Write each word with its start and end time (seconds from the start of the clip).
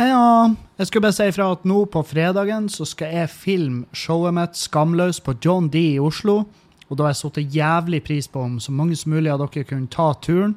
Heia! 0.00 0.54
Jeg 0.80 0.88
skulle 0.88 1.04
bare 1.04 1.12
si 1.12 1.24
ifra 1.28 1.50
at 1.52 1.66
nå 1.68 1.82
på 1.92 2.00
fredagen 2.08 2.70
så 2.72 2.86
skal 2.88 3.10
jeg 3.12 3.28
filme 3.34 3.82
showet 3.92 4.32
mitt 4.32 4.56
Skamløs 4.56 5.18
på 5.20 5.34
John 5.44 5.66
D 5.68 5.82
i 5.90 5.98
Oslo. 6.00 6.38
Og 6.88 6.96
da 6.96 7.04
har 7.04 7.12
jeg 7.12 7.18
satt 7.18 7.40
jævlig 7.52 8.00
pris 8.06 8.24
på 8.32 8.40
om 8.46 8.54
så 8.64 8.72
mange 8.72 8.96
som 8.96 9.12
mulig 9.12 9.28
av 9.28 9.42
dere 9.42 9.66
kunne 9.68 9.92
ta 9.92 10.06
turen. 10.24 10.54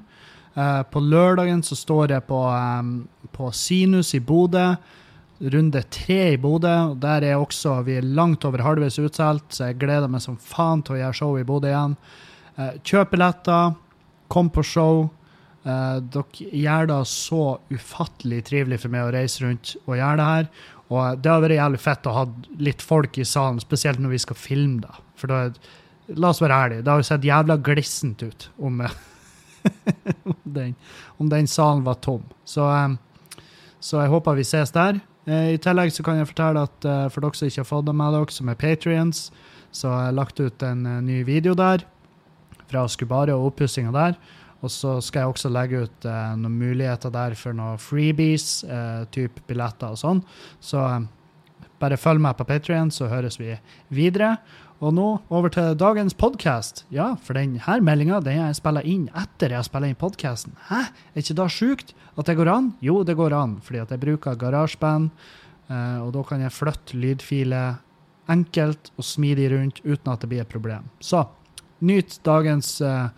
Uh, 0.56 0.80
på 0.88 1.02
lørdagen 1.04 1.60
så 1.60 1.76
står 1.76 2.14
jeg 2.16 2.24
på, 2.30 2.40
um, 2.40 2.94
på 3.36 3.50
Sinus 3.52 4.14
i 4.16 4.22
Bodø. 4.24 4.78
Runde 5.44 5.82
tre 5.92 6.22
i 6.38 6.40
Bodø. 6.40 6.94
Der 7.04 7.28
er 7.28 7.36
også, 7.36 7.82
vi 7.84 7.98
er 8.00 8.08
langt 8.16 8.48
over 8.48 8.64
halvveis 8.64 9.02
utsolgt, 9.04 9.50
så 9.58 9.74
jeg 9.74 9.82
gleder 9.84 10.08
meg 10.08 10.24
som 10.24 10.40
faen 10.40 10.86
til 10.88 10.96
å 10.96 11.02
gjøre 11.02 11.20
show 11.20 11.36
i 11.36 11.44
Bodø 11.52 11.68
igjen. 11.74 11.98
Uh, 12.56 12.72
kjøp 12.80 13.12
billetter, 13.18 13.76
kom 14.32 14.56
på 14.56 14.64
show. 14.72 15.10
Eh, 15.64 16.00
dere 16.14 16.48
gjør 16.60 16.90
det 16.92 17.00
så 17.08 17.44
ufattelig 17.72 18.42
trivelig 18.50 18.82
for 18.84 18.94
meg 18.94 19.08
å 19.08 19.14
reise 19.16 19.46
rundt 19.46 19.76
og 19.86 19.96
gjøre 19.96 20.20
det 20.20 20.28
her. 20.32 20.50
Og 20.94 21.22
det 21.24 21.32
har 21.32 21.46
vært 21.46 21.58
jævlig 21.58 21.80
fett 21.82 22.10
å 22.10 22.18
ha 22.18 22.26
litt 22.62 22.84
folk 22.84 23.18
i 23.18 23.26
salen, 23.28 23.62
spesielt 23.64 24.02
når 24.04 24.14
vi 24.14 24.22
skal 24.26 24.38
filme 24.38 24.84
det. 24.84 25.00
For 25.20 25.32
da, 25.32 25.46
la 26.20 26.34
oss 26.34 26.44
være 26.44 26.60
ærlige, 26.66 26.84
det 26.84 26.92
har 26.92 27.02
jo 27.02 27.08
sett 27.08 27.30
jævla 27.30 27.58
glissent 27.64 28.26
ut 28.26 28.50
om, 28.60 28.84
eh, 28.84 29.00
om, 30.34 30.38
den, 30.44 30.76
om 31.18 31.32
den 31.32 31.50
salen 31.50 31.86
var 31.88 32.02
tom. 32.04 32.28
Så, 32.46 32.68
eh, 32.68 33.42
så 33.80 34.04
jeg 34.04 34.14
håper 34.14 34.38
vi 34.40 34.48
ses 34.48 34.76
der. 34.76 35.00
Eh, 35.26 35.54
I 35.56 35.62
tillegg 35.64 35.94
så 35.96 36.04
kan 36.04 36.20
jeg 36.20 36.30
fortelle 36.34 36.66
at 36.68 36.86
eh, 36.88 37.08
for 37.14 37.24
dere 37.24 37.40
som 37.40 37.50
ikke 37.50 37.64
har 37.64 37.70
fått 37.70 37.88
det 37.88 37.96
med 37.96 38.16
dere, 38.18 38.36
som 38.36 38.52
er 38.52 38.60
patrions, 38.60 39.26
så 39.74 39.90
har 39.90 40.08
jeg 40.08 40.20
lagt 40.20 40.44
ut 40.44 40.66
en 40.68 40.86
eh, 40.90 41.02
ny 41.06 41.24
video 41.28 41.56
der 41.58 41.86
fra 42.68 42.86
Skubare 42.92 43.36
og 43.38 43.54
oppussinga 43.54 43.94
der. 43.96 44.18
Og 44.64 44.72
så 44.72 44.96
skal 45.04 45.26
jeg 45.26 45.34
også 45.34 45.52
legge 45.52 45.84
ut 45.84 46.08
eh, 46.08 46.36
noen 46.40 46.56
muligheter 46.62 47.12
der 47.14 47.36
for 47.36 47.56
noen 47.58 47.82
freebies, 47.82 48.64
eh, 48.64 49.04
type 49.12 49.44
billetter 49.50 49.92
og 49.92 50.00
sånn. 50.00 50.24
Så 50.64 50.80
eh, 50.88 51.02
bare 51.84 52.00
følg 52.00 52.24
meg 52.24 52.38
på 52.40 52.48
Patrion, 52.48 52.92
så 52.94 53.10
høres 53.12 53.40
vi 53.42 53.58
videre. 53.92 54.38
Og 54.84 54.92
nå 54.96 55.08
over 55.32 55.52
til 55.52 55.76
dagens 55.80 56.16
podkast. 56.20 56.84
Ja, 56.92 57.14
for 57.24 57.38
denne 57.40 57.78
meldinga 57.84 58.20
den 58.24 58.40
jeg 58.40 58.58
spiller 58.60 58.88
inn 58.88 59.06
etter 59.16 59.54
jeg 59.54 59.62
har 59.62 59.68
spilt 59.68 59.88
inn 59.88 60.00
podkasten. 60.00 60.58
Hæ? 60.68 60.82
Er 61.14 61.24
ikke 61.24 61.38
det 61.40 61.50
sjukt 61.56 61.94
at 62.20 62.28
det 62.28 62.36
går 62.40 62.52
an? 62.52 62.74
Jo, 62.84 63.02
det 63.08 63.16
går 63.20 63.36
an, 63.36 63.58
fordi 63.64 63.84
at 63.84 63.94
jeg 63.94 64.02
bruker 64.04 64.40
GarageBand, 64.40 65.12
eh, 65.70 66.00
og 66.04 66.12
da 66.16 66.24
kan 66.28 66.44
jeg 66.44 66.56
flytte 66.56 67.00
lydfiler 67.00 67.80
enkelt 68.32 68.92
og 68.96 69.08
smidig 69.08 69.50
rundt 69.52 69.82
uten 69.84 70.12
at 70.12 70.24
det 70.24 70.32
blir 70.32 70.44
et 70.44 70.52
problem. 70.52 70.88
Så 71.04 71.26
nyt 71.84 72.20
dagens 72.24 72.78
uh, 72.80 73.10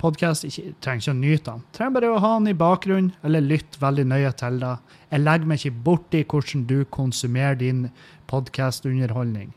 podkast. 0.00 0.46
Trenger 0.84 1.02
ikke 1.02 1.14
å 1.14 1.18
nyte 1.18 1.50
den. 1.50 1.66
Trenger 1.76 1.96
bare 1.96 2.14
å 2.14 2.22
ha 2.22 2.32
den 2.38 2.52
i 2.52 2.56
bakgrunnen, 2.58 3.12
eller 3.26 3.44
lytte 3.44 3.82
veldig 3.82 4.06
nøye 4.12 4.32
til 4.40 4.60
det. 4.62 4.72
Jeg 5.10 5.24
legger 5.24 5.50
meg 5.50 5.62
ikke 5.62 5.84
borti 5.90 6.24
hvordan 6.24 6.66
du 6.70 6.78
konsumerer 6.98 7.60
din 7.60 7.86
podkastunderholdning. 8.30 9.54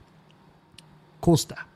Kos 1.26 1.50
deg. 1.50 1.69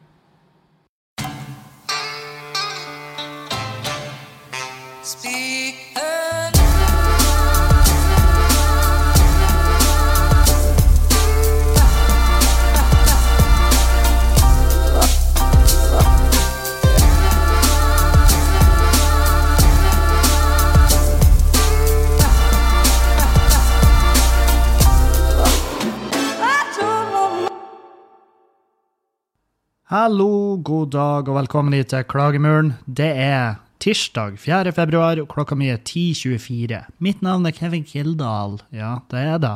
Hallo, 29.94 30.58
god 30.58 30.90
dag 30.90 31.28
og 31.30 31.36
velkommen 31.38 31.76
hit 31.78 31.92
til 31.92 32.02
Klagemuren. 32.10 32.72
Det 32.90 33.12
er 33.14 33.60
tirsdag 33.84 34.40
4. 34.42 34.72
februar, 34.74 35.20
og 35.22 35.28
klokka 35.30 35.54
mi 35.54 35.68
er 35.70 35.84
10.24. 35.86 36.80
Mitt 36.98 37.22
navn 37.22 37.46
er 37.46 37.54
Kevin 37.54 37.86
Kildahl. 37.86 38.56
Ja, 38.74 38.96
det 39.14 39.22
er 39.22 39.38
det. 39.44 39.52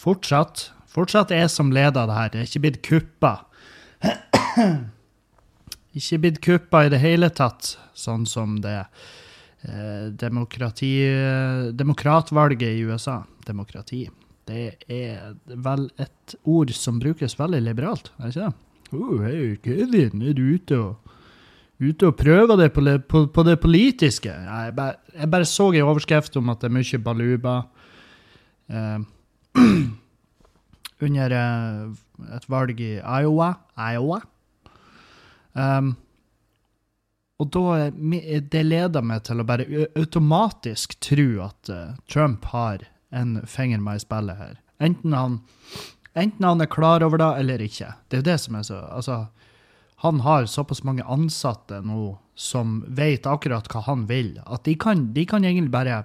Fortsatt. 0.00 0.70
Fortsatt 0.88 1.36
er 1.36 1.52
som 1.52 1.68
leder 1.68 2.08
det 2.08 2.16
her. 2.16 2.32
Det 2.32 2.40
er 2.40 2.48
ikke 2.48 2.64
blitt 2.64 2.80
kuppa. 2.88 3.34
ikke 6.00 6.22
blitt 6.24 6.40
kuppa 6.48 6.86
i 6.86 6.94
det 6.96 7.04
hele 7.04 7.28
tatt, 7.28 7.74
sånn 7.92 8.24
som 8.24 8.56
det 8.64 8.78
eh, 8.80 10.08
demokrati... 10.16 10.94
Demokratvalget 11.76 12.70
i 12.72 12.86
USA. 12.88 13.20
Demokrati. 13.44 14.06
Det 14.48 14.78
er 14.88 15.34
vel 15.44 15.90
et 16.00 16.40
ord 16.48 16.72
som 16.72 17.04
brukes 17.04 17.36
veldig 17.36 17.66
liberalt, 17.68 18.14
er 18.16 18.30
det 18.30 18.38
ikke 18.38 18.48
det? 18.48 18.63
Oh, 18.92 19.24
Kevin, 19.64 20.22
er 20.22 20.36
du 20.36 20.44
ute 20.54 20.78
og, 20.78 21.16
ute 21.80 22.06
og 22.10 22.16
prøver 22.16 22.56
det 22.60 22.70
på, 22.74 22.84
på, 23.08 23.24
på 23.32 23.46
det 23.46 23.58
politiske? 23.62 24.30
Jeg, 24.30 24.74
bare, 24.76 25.00
jeg 25.14 25.30
bare 25.30 25.48
så 25.48 25.70
en 25.72 25.88
overskrift 25.88 26.36
om 26.36 26.52
at 26.52 26.60
det 26.60 26.70
er 26.70 26.76
mye 26.76 27.02
baluba 27.02 27.56
eh, 28.68 28.98
under 31.08 31.36
eh, 31.40 31.82
et 32.36 32.48
valg 32.50 32.80
i 32.80 32.94
Iowa. 33.00 33.52
Iowa. 33.78 34.20
Um, 35.54 35.94
og 37.42 37.50
da 37.54 37.88
det 37.90 38.62
leder 38.66 39.02
meg 39.06 39.24
til 39.26 39.42
å 39.42 39.46
bare 39.46 39.86
automatisk 39.98 40.94
tro 41.02 41.26
at 41.46 41.70
eh, 41.72 41.96
Trump 42.10 42.46
har 42.52 42.86
en 43.14 43.40
finger 43.46 43.82
med 43.82 43.98
i 43.98 44.04
spillet 44.04 44.38
her. 44.38 44.54
Enten 44.82 45.14
han 45.14 45.40
Enten 46.14 46.46
han 46.46 46.62
er 46.62 46.70
klar 46.70 47.02
over 47.02 47.18
det 47.18 47.30
eller 47.42 47.62
ikke. 47.64 47.92
Det 48.08 48.20
er 48.20 48.28
det 48.28 48.38
som 48.40 48.58
er 48.58 48.66
så 48.66 48.80
Altså, 48.94 49.16
han 50.04 50.20
har 50.20 50.46
såpass 50.46 50.84
mange 50.84 51.04
ansatte 51.04 51.80
nå 51.82 52.16
som 52.34 52.82
vet 52.88 53.26
akkurat 53.26 53.68
hva 53.70 53.84
han 53.86 54.06
vil, 54.10 54.36
at 54.46 54.64
de 54.66 54.74
kan, 54.78 55.12
de 55.14 55.24
kan 55.26 55.44
egentlig 55.44 55.74
bare 55.74 56.04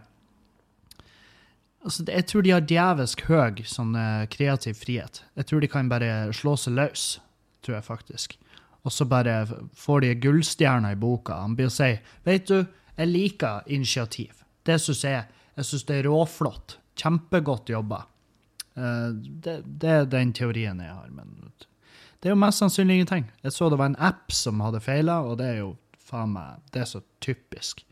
Altså, 1.80 2.04
jeg 2.04 2.26
tror 2.28 2.44
de 2.44 2.52
har 2.52 2.66
djevelsk 2.68 3.22
høy 3.30 3.62
sånn 3.64 3.94
eh, 3.96 4.26
kreativ 4.28 4.76
frihet. 4.82 5.22
Jeg 5.40 5.48
tror 5.48 5.62
de 5.64 5.70
kan 5.72 5.88
bare 5.88 6.28
slå 6.36 6.58
seg 6.60 6.76
løs, 6.76 7.04
tror 7.64 7.78
jeg 7.78 7.86
faktisk. 7.86 8.36
Og 8.84 8.92
så 8.92 9.08
bare 9.08 9.46
får 9.80 10.04
de 10.04 10.10
gullstjerna 10.26 10.92
i 10.92 11.00
boka. 11.00 11.38
Han 11.40 11.56
blir 11.56 11.72
å 11.72 11.74
si 11.74 11.94
Vet 12.28 12.52
du, 12.52 12.66
jeg 13.00 13.08
liker 13.08 13.64
initiativ. 13.72 14.44
Det 14.68 14.76
syns 14.84 15.06
jeg. 15.08 15.24
Jeg 15.56 15.70
syns 15.70 15.88
det 15.88 16.02
er 16.02 16.10
råflott. 16.12 16.78
Kjempegodt 17.00 17.72
jobba. 17.72 18.04
Eh, 18.78 19.10
det, 19.14 19.62
det 19.82 19.92
er 19.96 20.10
den 20.10 20.34
teorien 20.36 20.82
jeg 20.84 20.94
har. 20.94 21.12
Men 21.14 21.52
det 22.20 22.30
er 22.30 22.36
jo 22.36 22.42
mest 22.42 22.62
sannsynlig 22.62 23.00
ingenting. 23.00 23.30
Jeg 23.44 23.56
så 23.56 23.70
det 23.72 23.80
var 23.80 23.92
en 23.92 24.02
app 24.10 24.34
som 24.36 24.60
hadde 24.64 24.84
feila, 24.84 25.22
og 25.24 25.40
det 25.40 25.54
er 25.54 25.62
jo 25.62 25.70
faen 26.10 26.34
meg 26.34 26.60
Det 26.74 26.84
er 26.84 26.90
så 26.90 27.04
typisk. 27.24 27.86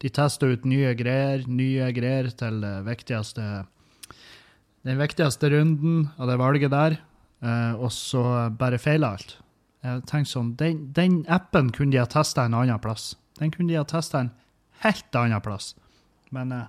De 0.00 0.08
tester 0.08 0.54
ut 0.54 0.64
nye 0.64 0.94
greier, 0.96 1.44
nye 1.46 1.90
greier 1.92 2.30
til 2.32 2.64
viktigste 2.86 3.66
Den 4.86 4.96
viktigste 4.96 5.50
runden 5.52 6.06
av 6.16 6.30
det 6.30 6.38
valget 6.40 6.72
der, 6.72 6.96
eh, 7.44 7.72
og 7.76 7.92
så 7.92 8.48
bare 8.56 8.78
feiler 8.80 9.12
alt. 9.12 9.36
Jeg 9.84 10.04
tenker 10.08 10.30
sånn, 10.30 10.54
den, 10.60 10.86
den 10.96 11.18
appen 11.28 11.68
kunne 11.72 11.92
de 11.92 12.00
ha 12.00 12.08
testa 12.08 12.46
en 12.48 12.56
annen 12.56 12.80
plass. 12.80 13.14
Den 13.36 13.52
kunne 13.52 13.68
de 13.68 13.76
ha 13.76 13.84
testa 13.88 14.24
en 14.24 14.32
helt 14.84 15.16
annen 15.20 15.44
plass. 15.44 15.74
Men 16.32 16.52
eh, 16.56 16.66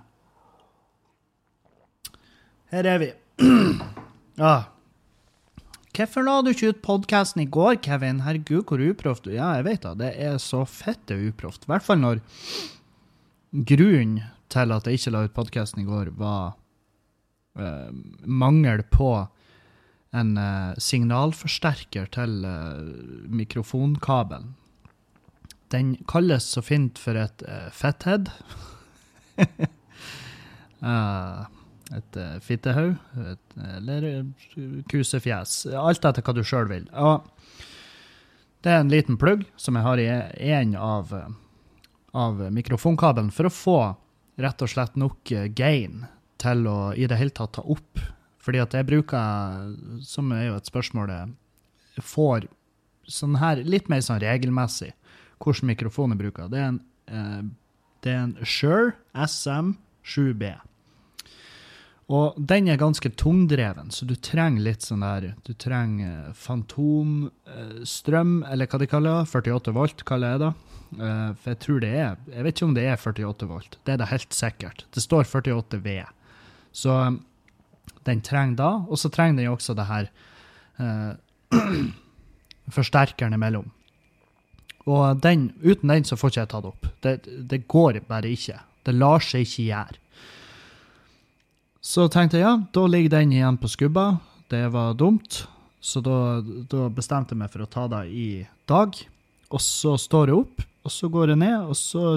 her 2.72 2.88
er 2.88 3.00
vi. 3.00 3.10
Ah. 4.38 4.68
Hvorfor 5.92 6.24
la 6.24 6.38
du 6.40 6.52
ikke 6.52 6.70
ut 6.72 6.84
podkasten 6.84 7.42
i 7.44 7.50
går, 7.52 7.76
Kevin? 7.84 8.22
Herregud, 8.24 8.64
hvor 8.68 8.80
uproft 8.80 9.26
du 9.26 9.34
er. 9.34 9.40
Ja, 9.40 9.50
jeg 9.58 9.66
vet 9.66 9.82
da, 9.84 9.92
det 9.98 10.14
er 10.16 10.38
så 10.40 10.62
fette 10.68 11.18
uproft. 11.28 11.66
I 11.66 11.74
hvert 11.74 11.84
fall 11.84 12.00
når 12.00 12.22
grunnen 13.52 14.22
til 14.52 14.72
at 14.72 14.88
jeg 14.88 15.00
ikke 15.00 15.12
la 15.12 15.26
ut 15.26 15.36
podkasten 15.36 15.82
i 15.82 15.86
går, 15.88 16.14
var 16.16 16.54
uh, 17.60 17.92
mangel 18.24 18.84
på 18.92 19.12
en 20.16 20.34
uh, 20.36 20.72
signalforsterker 20.80 22.08
til 22.12 22.42
uh, 22.44 22.80
mikrofonkabelen. 23.32 24.54
Den 25.72 25.94
kalles 26.08 26.44
så 26.52 26.60
fint 26.64 27.00
for 27.00 27.16
et 27.16 27.44
uh, 27.48 27.68
fetthead. 27.72 28.28
Eh, 30.82 31.44
et 31.90 32.16
uh, 32.16 32.38
fittehaug, 32.40 32.94
et, 33.32 33.56
eller 33.76 34.06
eh, 34.08 34.24
kusefjes. 34.88 35.66
Alt 35.76 36.06
etter 36.08 36.24
hva 36.24 36.34
du 36.36 36.42
sjøl 36.46 36.70
vil. 36.70 36.86
Og 36.94 37.26
det 38.62 38.70
er 38.70 38.82
en 38.84 38.92
liten 38.92 39.18
plugg 39.18 39.42
som 39.58 39.74
jeg 39.74 39.86
har 39.86 39.98
i 39.98 40.08
en 40.54 40.76
av, 40.78 41.12
eh, 41.14 41.30
av 42.14 42.42
mikrofonkabelen 42.54 43.32
for 43.34 43.48
å 43.48 43.54
få 43.54 43.78
rett 44.42 44.62
og 44.62 44.70
slett 44.70 44.94
nok 44.96 45.32
eh, 45.34 45.48
gain 45.50 46.04
til 46.42 46.66
å 46.70 46.94
i 46.94 47.08
det 47.10 47.18
hele 47.18 47.34
tatt 47.34 47.56
ta 47.58 47.64
opp. 47.66 47.98
Fordi 48.42 48.62
at 48.62 48.74
jeg 48.74 48.86
bruker, 48.86 49.74
som 50.06 50.30
er 50.34 50.48
jo 50.48 50.56
et 50.58 50.70
spørsmål 50.70 51.10
jeg 51.14 52.06
får 52.06 52.46
sånn 53.10 53.36
her, 53.42 53.62
litt 53.66 53.90
mer 53.90 54.02
sånn 54.02 54.22
regelmessig, 54.22 54.92
hvordan 55.42 55.70
mikrofon 55.70 56.14
jeg 56.14 56.22
bruker. 56.22 56.50
Det 56.50 56.58
er 56.62 56.70
en, 56.70 56.80
eh, 57.10 57.42
det 58.02 58.12
er 58.12 58.22
en 58.22 58.36
Shure 58.46 58.94
SM7B. 59.14 60.54
Og 62.12 62.36
den 62.36 62.66
er 62.68 62.76
ganske 62.80 63.08
tungdreven, 63.16 63.88
så 63.94 64.04
du 64.04 64.12
trenger 64.20 64.66
litt 64.66 64.84
sånn 64.84 65.04
der 65.04 65.30
Du 65.46 65.54
trenger 65.56 66.32
fantomstrøm, 66.36 68.34
eller 68.50 68.68
hva 68.68 68.80
de 68.82 68.88
kaller 68.90 69.22
det. 69.22 69.30
48 69.32 69.72
volt, 69.76 70.04
kaller 70.08 70.34
jeg 70.34 70.42
det. 70.42 70.52
Eh, 70.92 71.30
for 71.40 71.54
jeg 71.54 71.60
tror 71.64 71.78
det 71.80 71.92
er 71.96 72.16
Jeg 72.28 72.44
vet 72.44 72.54
ikke 72.56 72.66
om 72.68 72.74
det 72.76 72.84
er 72.84 73.00
48 73.00 73.48
volt. 73.48 73.78
Det 73.86 73.94
er 73.94 74.02
det 74.02 74.10
helt 74.12 74.36
sikkert. 74.36 74.84
Det 74.92 75.02
står 75.04 75.24
48 75.24 75.80
V. 75.80 76.02
Så 76.72 76.98
den 78.04 78.20
trenger 78.20 78.56
da. 78.60 78.70
Og 78.88 78.98
så 79.00 79.08
trenger 79.08 79.40
den 79.40 79.54
også 79.54 79.76
det 79.78 79.88
her 79.88 80.10
eh, 80.82 81.12
forsterkeren 82.76 83.38
imellom. 83.38 83.70
Og 84.90 85.22
den, 85.22 85.52
uten 85.62 85.88
den 85.88 86.04
så 86.04 86.18
får 86.18 86.32
ikke 86.32 86.42
jeg 86.42 86.52
tatt 86.52 86.68
opp. 86.68 86.86
Det, 87.00 87.16
det 87.48 87.64
går 87.70 88.02
bare 88.08 88.28
ikke. 88.34 88.58
Det 88.82 88.94
lar 88.96 89.22
seg 89.22 89.46
ikke 89.46 89.68
gjøre. 89.70 90.00
Så 91.82 92.06
tenkte 92.14 92.38
jeg 92.38 92.46
ja, 92.46 92.54
da 92.70 92.86
ligger 92.86 93.18
den 93.18 93.32
igjen 93.34 93.58
på 93.58 93.68
skubba. 93.70 94.20
Det 94.52 94.68
var 94.70 94.94
dumt. 94.94 95.42
Så 95.82 95.98
da, 96.00 96.38
da 96.70 96.86
bestemte 96.94 97.34
jeg 97.34 97.40
meg 97.40 97.50
for 97.50 97.64
å 97.64 97.70
ta 97.70 97.88
det 97.90 98.04
i 98.14 98.26
dag. 98.70 98.94
Og 99.50 99.60
så 99.60 99.96
står 99.98 100.30
jeg 100.30 100.42
opp, 100.44 100.62
og 100.86 100.94
så 100.94 101.10
går 101.10 101.32
jeg 101.32 101.40
ned, 101.42 101.66
og 101.66 101.74
så 101.76 102.14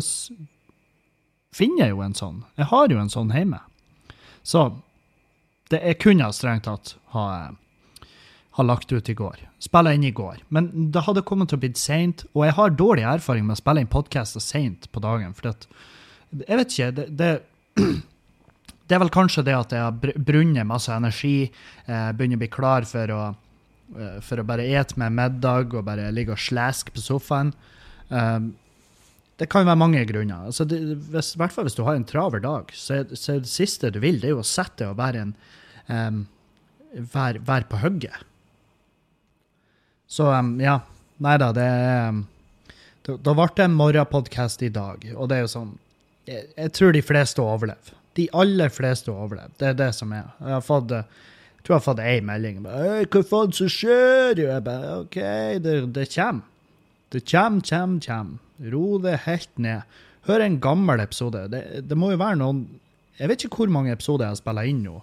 finner 1.56 1.88
jeg 1.88 1.96
jo 1.96 2.04
en 2.06 2.16
sånn. 2.18 2.44
Jeg 2.62 2.70
har 2.70 2.94
jo 2.94 3.02
en 3.02 3.12
sånn 3.12 3.34
hjemme. 3.34 3.60
Så 4.46 4.68
det 5.74 5.82
jeg 5.82 6.02
kunne 6.04 6.30
strengt 6.36 6.68
tatt 6.70 6.94
ha, 7.16 7.26
ha 8.60 8.66
lagt 8.70 8.94
ut 8.94 9.10
i 9.10 9.18
går. 9.18 9.42
Spilla 9.66 9.96
inn 9.98 10.06
i 10.06 10.14
går. 10.14 10.44
Men 10.54 10.70
det 10.94 11.08
hadde 11.08 11.26
kommet 11.26 11.50
til 11.50 11.58
å 11.58 11.66
bli 11.66 11.74
seint, 11.80 12.28
og 12.38 12.46
jeg 12.46 12.58
har 12.60 12.78
dårlig 12.78 13.08
erfaring 13.16 13.48
med 13.48 13.58
å 13.58 13.64
spille 13.64 13.82
inn 13.82 13.92
podkaster 13.92 14.44
seint 14.44 14.86
på 14.94 15.02
dagen. 15.02 15.34
For 15.34 15.56
at, 15.56 15.66
jeg 16.38 16.62
vet 16.62 16.76
ikke 16.78 16.92
det, 17.00 17.08
det, 17.18 17.32
det, 18.88 18.96
er 18.96 19.02
vel 19.02 19.14
kanskje 19.14 19.46
det 19.48 19.56
at 19.58 19.74
jeg 19.74 19.82
har 19.82 20.20
brunnet 20.28 20.68
masse 20.68 20.94
energi, 20.94 21.50
eh, 21.86 22.12
begynner 22.14 22.40
å 22.40 22.44
bli 22.44 22.52
klar 22.54 22.86
for 22.90 23.14
å, 23.14 23.24
eh, 23.98 24.20
for 24.26 24.42
å 24.42 24.46
bare 24.48 24.68
ete 24.68 25.00
med 25.02 25.16
middag 25.18 25.74
og 25.74 25.88
bare 25.88 26.12
ligge 26.14 26.36
og 26.36 26.42
sleske 26.42 26.94
på 26.94 27.04
sofaen. 27.04 27.54
Um, 28.10 28.54
det 29.42 29.50
kan 29.52 29.66
være 29.68 29.82
mange 29.82 30.06
grunner. 30.08 30.46
Altså 30.48 30.64
hvis, 30.70 31.34
hvert 31.36 31.52
fall 31.52 31.66
hvis 31.68 31.76
du 31.76 31.84
har 31.84 31.98
en 31.98 32.08
traver 32.08 32.44
dag, 32.44 32.70
så 32.72 33.02
så 33.18 33.40
det 33.42 33.52
siste 33.52 33.92
du 33.92 34.00
vil, 34.00 34.22
det 34.22 34.30
er 34.30 34.36
jo 34.38 34.44
å 34.44 34.48
sette 34.48 34.84
deg 34.84 34.94
og 34.94 35.02
være, 35.02 35.26
en, 35.26 35.36
um, 35.90 36.22
være, 36.94 37.42
være 37.44 37.68
på 37.72 37.82
hugget. 37.82 38.22
Så 40.08 40.30
um, 40.32 40.56
ja. 40.62 40.80
Nei 41.24 41.38
da, 41.40 41.52
det 41.56 41.64
er 41.64 42.18
Da 43.08 43.34
ble 43.38 43.46
det 43.56 43.64
en 43.64 43.78
morgenpodkast 43.80 44.66
i 44.68 44.72
dag, 44.74 45.06
og 45.16 45.30
det 45.32 45.38
er 45.38 45.46
jo 45.46 45.52
sånn 45.54 45.70
jeg, 46.26 46.48
jeg, 46.58 46.72
tror 46.74 46.96
de 46.96 47.04
fleste 47.06 47.44
overlever. 47.44 47.94
De 48.16 48.28
aller 48.34 48.72
fleste 48.72 49.12
overlever. 49.12 49.54
Det 49.60 49.72
er 49.72 49.80
det 49.80 49.92
som 49.98 50.14
er. 50.16 50.30
Jeg 50.40 50.56
har 50.56 50.66
fått 50.66 50.94
jeg 50.96 51.68
tror 51.68 51.74
jeg 51.74 51.82
har 51.82 51.86
fått 51.88 52.04
én 52.06 52.26
melding. 52.28 52.58
Hva 53.10 53.22
faen 53.26 53.54
som 53.58 53.70
skjer? 53.74 54.38
Jeg 54.38 54.64
bare, 54.68 55.00
OK, 55.02 55.16
det, 55.66 55.72
det 55.96 56.04
kommer. 56.14 56.44
Det 57.10 57.24
kommer, 57.26 57.64
kommer, 57.66 58.02
kommer. 58.06 58.70
Ro 58.72 59.00
det 59.02 59.16
helt 59.26 59.58
ned. 59.58 59.98
Hør 60.30 60.44
en 60.46 60.60
gammel 60.62 61.02
episode. 61.02 61.42
Det, 61.50 61.62
det, 61.90 61.98
må 61.98 62.12
jo 62.14 62.22
være 62.22 62.38
noen 62.40 62.64
Jeg 63.18 63.32
vet 63.32 63.46
ikke 63.46 63.64
hvor 63.64 63.74
mange 63.74 63.94
episoder 63.94 64.28
jeg 64.28 64.36
har 64.36 64.40
spilla 64.40 64.66
inn 64.70 64.84
nå. 64.86 65.00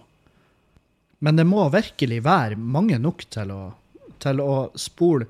Men 1.23 1.39
det 1.39 1.47
må 1.47 1.65
virkelig 1.73 2.21
være 2.27 2.59
mange 2.59 2.99
nok 3.01 3.25
til 3.33 3.53
å, 3.55 3.61
til 4.23 4.43
å 4.43 4.55
spole 4.79 5.27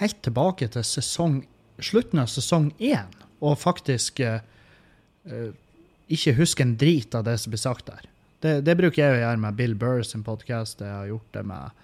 helt 0.00 0.20
tilbake 0.24 0.68
til 0.72 0.84
sesong, 0.86 1.40
slutten 1.80 2.22
av 2.22 2.30
sesong 2.32 2.70
én, 2.78 3.08
og 3.40 3.58
faktisk 3.60 4.20
uh, 4.24 4.40
ikke 6.08 6.36
huske 6.38 6.64
en 6.64 6.76
drit 6.80 7.14
av 7.14 7.26
det 7.28 7.36
som 7.40 7.52
blir 7.52 7.60
sagt 7.60 7.88
der. 7.90 8.08
Det, 8.40 8.60
det 8.66 8.76
bruker 8.78 9.02
jeg 9.02 9.16
å 9.16 9.22
gjøre 9.22 9.42
med 9.42 9.56
Bill 9.58 9.74
Burr 9.78 10.04
sin 10.06 10.22
podkast. 10.26 10.82
Jeg 10.84 10.94
har 10.94 11.08
gjort 11.10 11.32
det 11.34 11.42
med, 11.48 11.80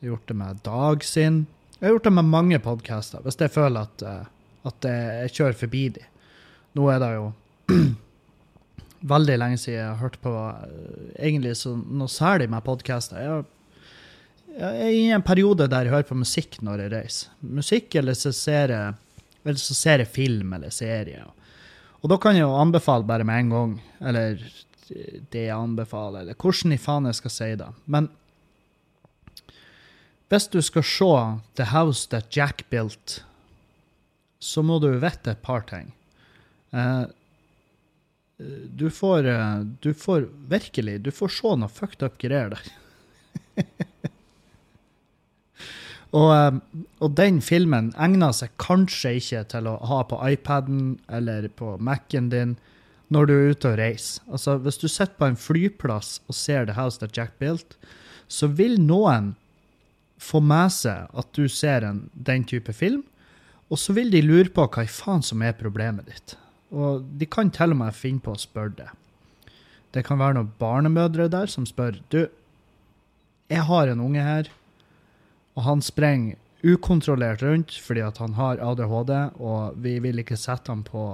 gjort 0.00 0.30
det 0.30 0.36
med 0.38 0.62
Dag 0.64 1.04
sin. 1.04 1.44
Jeg 1.78 1.88
har 1.88 1.96
gjort 1.96 2.08
det 2.08 2.14
med 2.16 2.30
mange 2.32 2.58
podkaster, 2.62 3.22
hvis 3.24 3.38
jeg 3.42 3.52
føler 3.52 3.88
at, 3.88 4.04
eh, 4.06 4.24
at 4.70 4.88
jeg 4.88 5.34
kjører 5.36 5.58
forbi 5.64 5.82
de. 5.98 6.04
Nå 6.78 6.88
er 6.88 7.02
det 7.02 7.10
jo 7.16 7.26
veldig 9.12 9.38
lenge 9.42 9.58
siden 9.60 9.80
jeg 9.80 9.88
har 9.88 10.00
hørt 10.00 10.20
på 10.22 10.32
eh, 10.32 11.10
egentlig 11.28 11.56
så, 11.60 11.74
noe 11.76 12.10
særlig 12.10 12.48
med 12.54 12.64
podkaster. 12.66 13.20
Jeg, 13.20 13.44
jeg, 14.54 14.72
er 14.86 14.96
i 14.96 15.04
en 15.12 15.26
periode 15.26 15.68
der 15.68 15.88
jeg 15.88 15.96
hører 15.96 16.08
på 16.08 16.20
musikk 16.22 16.60
når 16.64 16.86
jeg 16.86 16.94
reiser. 16.96 17.36
Musikk, 17.60 17.98
eller 18.00 18.16
så 18.16 18.32
ser 18.36 18.72
jeg, 18.76 18.96
eller 19.44 19.60
så 19.60 19.76
ser 19.76 20.06
jeg 20.06 20.14
film 20.14 20.54
eller 20.56 20.72
serie. 20.72 21.26
Og 22.02 22.10
da 22.10 22.18
kan 22.18 22.34
jeg 22.34 22.42
jo 22.42 22.58
anbefale 22.58 23.06
bare 23.06 23.26
med 23.26 23.44
en 23.44 23.52
gang, 23.52 23.74
eller 24.02 24.40
det 25.32 25.44
jeg 25.46 25.54
anbefaler, 25.54 26.24
eller 26.24 26.38
hvordan 26.38 26.74
i 26.74 26.80
faen 26.80 27.06
jeg 27.08 27.18
skal 27.20 27.34
si 27.34 27.50
det. 27.60 27.68
Men 27.86 28.10
hvis 30.32 30.48
du 30.50 30.58
skal 30.64 30.84
se 30.88 31.12
The 31.60 31.68
House 31.70 32.08
That 32.10 32.34
Jack 32.34 32.64
Built, 32.72 33.20
så 34.42 34.64
må 34.66 34.80
du 34.82 34.88
vite 34.98 35.36
et 35.36 35.42
par 35.44 35.62
ting. 35.68 35.92
Uh, 36.72 37.04
du 38.38 38.88
får, 38.90 39.28
uh, 39.28 39.60
du 39.84 39.92
får 39.94 40.24
virkelig 40.50 41.02
Du 41.04 41.10
får 41.12 41.30
se 41.36 41.52
noe 41.60 41.70
fucked 41.70 42.02
up 42.02 42.16
greier 42.18 42.56
der. 42.56 42.72
og, 46.12 46.28
uh, 46.28 46.84
og, 47.00 47.14
den 47.16 47.40
filmen 47.44 47.92
egner 47.96 48.34
seg 48.36 48.52
kanskje 48.60 49.16
ikke 49.20 49.42
til 49.54 49.68
å 49.70 49.78
ha 49.88 50.02
på 50.08 50.18
iPaden 50.28 50.98
eller 51.08 51.48
på 51.56 51.76
Mac-en 51.80 52.28
din 52.32 52.56
når 53.12 53.28
du 53.28 53.32
er 53.34 53.52
ute 53.52 53.70
og 53.72 53.78
reiser. 53.80 54.24
Altså, 54.32 54.56
hvis 54.60 54.80
du 54.80 54.88
sitter 54.88 55.16
på 55.18 55.28
en 55.28 55.38
flyplass 55.40 56.18
og 56.28 56.36
ser 56.36 56.68
The 56.68 56.76
House 56.76 57.00
That 57.00 57.16
Jack 57.16 57.36
Built, 57.40 57.76
så 58.28 58.48
vil 58.48 58.78
noen 58.80 59.34
få 60.22 60.40
med 60.44 60.72
seg 60.72 61.10
at 61.18 61.32
du 61.36 61.48
ser 61.50 61.84
en, 61.84 62.06
den 62.14 62.46
type 62.48 62.72
film, 62.76 63.02
og 63.72 63.80
så 63.80 63.94
vil 63.96 64.12
de 64.12 64.22
lure 64.24 64.52
på 64.52 64.64
hva 64.68 64.84
i 64.84 64.90
faen 64.90 65.24
som 65.24 65.42
er 65.44 65.56
problemet 65.56 66.08
ditt. 66.08 66.36
Og 66.72 67.04
de 67.20 67.28
kan 67.28 67.50
til 67.52 67.74
og 67.74 67.80
med 67.82 67.96
finne 67.96 68.22
på 68.24 68.34
å 68.34 68.40
spørre 68.40 68.76
det. 68.78 68.88
Det 69.92 70.04
kan 70.06 70.20
være 70.20 70.38
noen 70.38 70.52
barnemødre 70.60 71.28
der 71.32 71.50
som 71.52 71.66
spør 71.68 71.98
du, 72.12 72.26
jeg 73.52 73.64
har 73.68 73.90
en 73.92 74.00
unge 74.00 74.24
her, 74.24 74.48
og 75.56 75.66
han 75.66 75.84
sprenger 75.84 76.38
ukontrollert 76.62 77.42
rundt 77.42 77.74
fordi 77.82 78.04
at 78.06 78.20
han 78.22 78.36
har 78.38 78.62
ADHD, 78.62 79.12
og 79.42 79.78
vi 79.82 79.96
vil 80.04 80.22
ikke 80.22 80.38
sette 80.38 80.70
ham 80.70 80.84
på, 80.86 81.04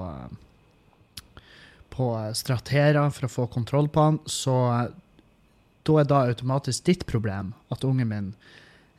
på 1.94 2.08
straterer 2.37 3.08
for 3.14 3.29
å 3.29 3.32
få 3.32 3.46
kontroll 3.52 3.88
på 3.93 4.08
han, 4.11 4.23
så 4.29 4.56
da 5.88 6.00
er 6.00 6.08
da 6.08 6.25
automatisk 6.29 6.84
ditt 6.84 7.06
problem 7.08 7.55
at 7.72 7.86
ungen 7.89 8.10
min 8.10 8.32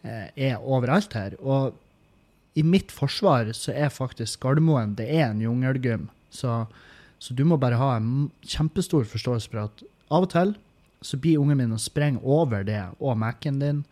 Eh, 0.02 0.28
er 0.36 0.62
overalt 0.64 1.14
her. 1.14 1.36
Og 1.44 1.76
i 2.56 2.64
mitt 2.64 2.92
forsvar 2.92 3.52
så 3.56 3.74
er 3.76 3.92
faktisk 3.92 4.40
Gardermoen 4.46 4.96
det 4.96 5.10
er 5.12 5.28
en 5.28 5.42
jungelgym. 5.44 6.08
Så, 6.32 6.66
så, 7.20 7.34
du 7.36 7.44
må 7.44 7.58
bare 7.60 7.80
ha 7.80 7.98
en 7.98 8.30
kjempestor 8.48 9.04
forståelse 9.10 9.52
for 9.52 9.66
at 9.66 9.84
av 10.10 10.28
og 10.28 10.32
til 10.32 10.56
så 11.04 11.20
blir 11.20 11.40
ungen 11.40 11.60
min 11.60 11.76
å 11.76 11.82
sprenge 11.82 12.24
over 12.24 12.64
det 12.68 12.82
og 13.00 13.20
Mac-en 13.20 13.60
din. 13.60 13.84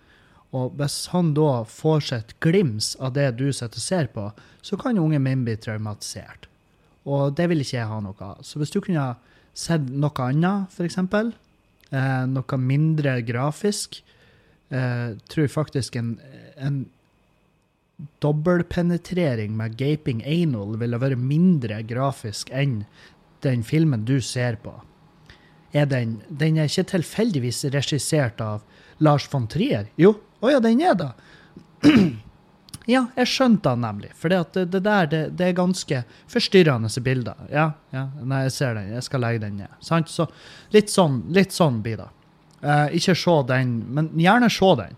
Og 0.55 0.77
hvis 0.79 1.09
han 1.11 1.33
da 1.35 1.63
får 1.67 2.05
seg 2.07 2.21
et 2.23 2.35
glims 2.43 2.93
av 3.03 3.15
det 3.17 3.31
du 3.39 3.49
sitter 3.51 3.79
og 3.79 3.83
ser 3.83 4.11
på, 4.13 4.29
så 4.63 4.79
kan 4.79 4.99
ungen 4.99 5.23
min 5.23 5.43
bli 5.47 5.57
traumatisert. 5.59 6.47
Og 7.07 7.35
det 7.35 7.47
vil 7.51 7.63
ikke 7.63 7.77
jeg 7.77 7.89
ha 7.89 7.99
noe 8.03 8.15
av. 8.23 8.43
Så 8.43 8.59
hvis 8.59 8.71
du 8.73 8.79
kunne 8.83 9.09
sett 9.57 9.87
noe 9.89 10.27
annet, 10.27 10.71
f.eks., 10.71 10.99
eh, 11.91 12.23
noe 12.31 12.59
mindre 12.61 13.19
grafisk, 13.27 14.01
eh, 14.69 15.15
tror 15.31 15.51
faktisk 15.51 15.95
en, 15.99 16.15
en 16.55 16.85
dobbeltpenetrering 18.21 19.55
med 19.57 19.77
gaping 19.79 20.21
anal 20.27 20.77
ville 20.77 20.99
vært 21.01 21.21
mindre 21.21 21.81
grafisk 21.87 22.51
enn 22.53 22.83
den 23.45 23.63
filmen 23.65 24.05
du 24.05 24.19
ser 24.21 24.59
på. 24.61 24.75
Er 25.75 25.87
den, 25.89 26.19
den 26.29 26.57
er 26.57 26.69
ikke 26.69 26.91
tilfeldigvis 26.93 27.65
regissert 27.73 28.41
av 28.41 28.63
Lars 29.03 29.27
von 29.31 29.47
Trier? 29.51 29.89
Jo, 29.99 30.15
å 30.41 30.51
ja, 30.51 30.59
den 30.61 30.81
er 30.85 30.97
da. 30.97 31.11
ja, 32.93 33.05
jeg 33.17 33.29
skjønte 33.31 33.73
den 33.73 33.85
nemlig. 33.85 34.11
For 34.17 34.33
det, 34.33 34.41
det, 34.53 34.81
der 34.85 35.09
det, 35.09 35.21
det, 35.39 35.49
er 35.49 35.57
ganske 35.57 36.03
forstyrrende 36.31 36.91
bilder. 37.05 37.47
Ja, 37.53 37.71
ja, 37.95 38.07
nei, 38.21 38.43
jeg 38.47 38.55
ser 38.57 38.77
den. 38.77 38.91
Jeg 38.93 39.07
skal 39.07 39.23
legge 39.25 39.45
den 39.47 39.57
ned. 39.63 39.73
Sant? 39.83 40.11
Så 40.13 40.27
litt 40.75 40.93
sånn, 40.93 41.23
litt 41.33 41.55
sånn 41.55 41.81
blir 41.85 42.03
det. 42.03 42.09
Uh, 42.61 42.87
ikke 42.97 43.15
se 43.17 43.37
den, 43.49 43.79
men 43.93 44.11
gjerne 44.17 44.49
se 44.53 44.71
den. 44.79 44.97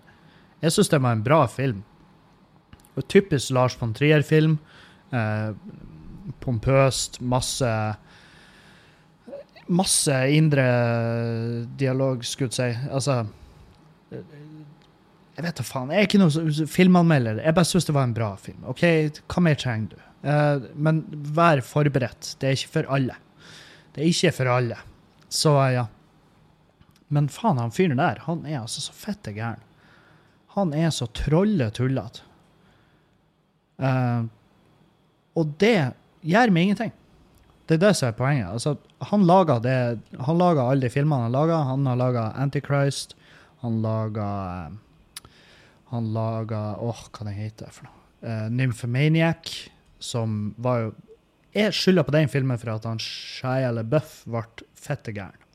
Jeg 0.64 0.76
syns 0.76 0.92
det 0.92 1.02
var 1.04 1.16
en 1.16 1.24
bra 1.24 1.44
film. 1.52 1.84
Og 3.00 3.08
typisk 3.08 3.54
Lars 3.56 3.78
von 3.80 3.96
Trier-film. 3.96 4.58
Uh, 5.14 5.56
pompøst, 6.44 7.22
masse 7.22 7.74
Masse 9.70 10.16
indre 10.34 10.64
dialog, 11.78 12.24
skulle 12.26 12.50
jeg 12.50 12.74
si. 12.74 12.88
Altså 12.90 13.20
Jeg 15.40 15.46
vet 15.46 15.60
da 15.62 15.64
faen. 15.64 15.92
Jeg 15.94 16.04
er 16.04 16.10
ikke 16.10 16.20
noen 16.20 16.68
filmanmelder. 16.68 17.38
Jeg 17.46 17.56
bare 17.56 17.68
syns 17.70 17.86
det 17.88 17.94
var 17.96 18.10
en 18.10 18.16
bra 18.18 18.34
film. 18.44 18.60
OK, 18.68 18.84
hva 19.32 19.44
mer 19.46 19.56
trenger 19.56 19.94
du? 19.94 20.02
Uh, 20.20 20.66
men 20.76 21.00
vær 21.32 21.62
forberedt. 21.64 22.34
Det 22.42 22.50
er 22.50 22.58
ikke 22.58 22.74
for 22.74 22.90
alle. 22.92 23.16
Det 23.96 24.04
er 24.04 24.10
ikke 24.12 24.34
for 24.36 24.52
alle. 24.52 24.82
Så 25.32 25.54
ja. 25.72 25.86
Men 27.08 27.30
faen, 27.32 27.62
han 27.64 27.72
fyren 27.72 28.02
der, 28.02 28.20
han 28.26 28.44
er 28.44 28.60
altså 28.66 28.84
så 28.84 28.94
fette 28.94 29.32
gæren. 29.34 29.64
Han 30.58 30.76
er 30.76 30.92
så 30.92 31.08
trolle 31.16 31.70
tullete. 31.72 32.26
Eh, 33.80 34.28
og 35.40 35.56
det 35.62 35.78
gjør 36.28 36.52
meg 36.52 36.68
ingenting. 36.68 36.94
Det 37.70 37.78
er 37.78 37.84
det 37.86 37.94
som 37.96 38.10
er 38.10 38.18
poenget. 38.18 38.50
Altså, 38.50 38.76
han 39.12 39.24
laga 39.30 39.60
det 39.64 39.78
Han 40.26 40.40
laga 40.42 40.66
alle 40.68 40.88
de 40.88 40.92
filmene 40.92 41.30
han 41.30 41.32
laga. 41.32 41.62
Han 41.70 41.86
har 41.88 42.00
laga 42.02 42.24
Antichrist. 42.36 43.16
Han 43.62 43.82
laga 43.86 44.28
Han 45.90 46.12
laga 46.14 46.78
Åh, 46.78 47.04
hva 47.10 47.28
den 47.28 47.38
heter 47.38 47.72
for 47.74 47.90
noe? 47.90 47.96
Uh, 48.20 48.48
Nymphomaniac, 48.52 49.70
som 50.00 50.54
var 50.60 50.82
jo 50.84 50.90
Jeg 51.56 51.74
skylder 51.74 52.06
på 52.06 52.14
den 52.14 52.30
filmen 52.30 52.60
for 52.62 52.76
at 52.76 52.86
han 52.86 53.00
Shia 53.02 53.72
LaBeouf 53.74 54.24
ble 54.30 54.44
fette 54.78 55.12
gæren. 55.16 55.46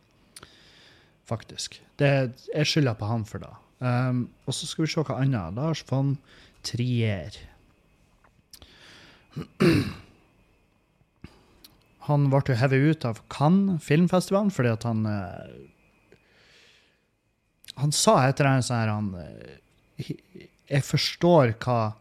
Faktisk. 1.25 1.79
Det, 1.97 2.09
jeg 2.50 2.67
skylder 2.67 2.97
på 2.99 3.07
han 3.09 3.25
for 3.29 3.38
det. 3.45 3.53
Um, 3.79 4.25
og 4.45 4.57
så 4.57 4.67
skal 4.67 4.85
vi 4.85 4.91
se 4.91 5.05
hva 5.07 5.21
annet. 5.23 5.55
Lars 5.55 5.85
von 5.88 6.17
Trier. 6.67 7.37
Han 12.05 12.26
ble 12.29 12.43
jo 12.50 12.57
hevet 12.61 12.85
ut 12.91 13.07
av 13.09 13.23
Cannes 13.33 13.81
filmfestivalen 13.83 14.53
fordi 14.53 14.71
at 14.75 14.85
han 14.85 15.07
uh, 15.09 15.47
Han 17.81 17.95
sa 17.97 18.19
etter 18.29 18.47
annet 18.50 18.67
sånn 18.67 18.83
her 18.83 18.93
uh, 18.93 19.63
Jeg 19.98 20.82
forstår 20.86 21.54
hva 21.64 21.94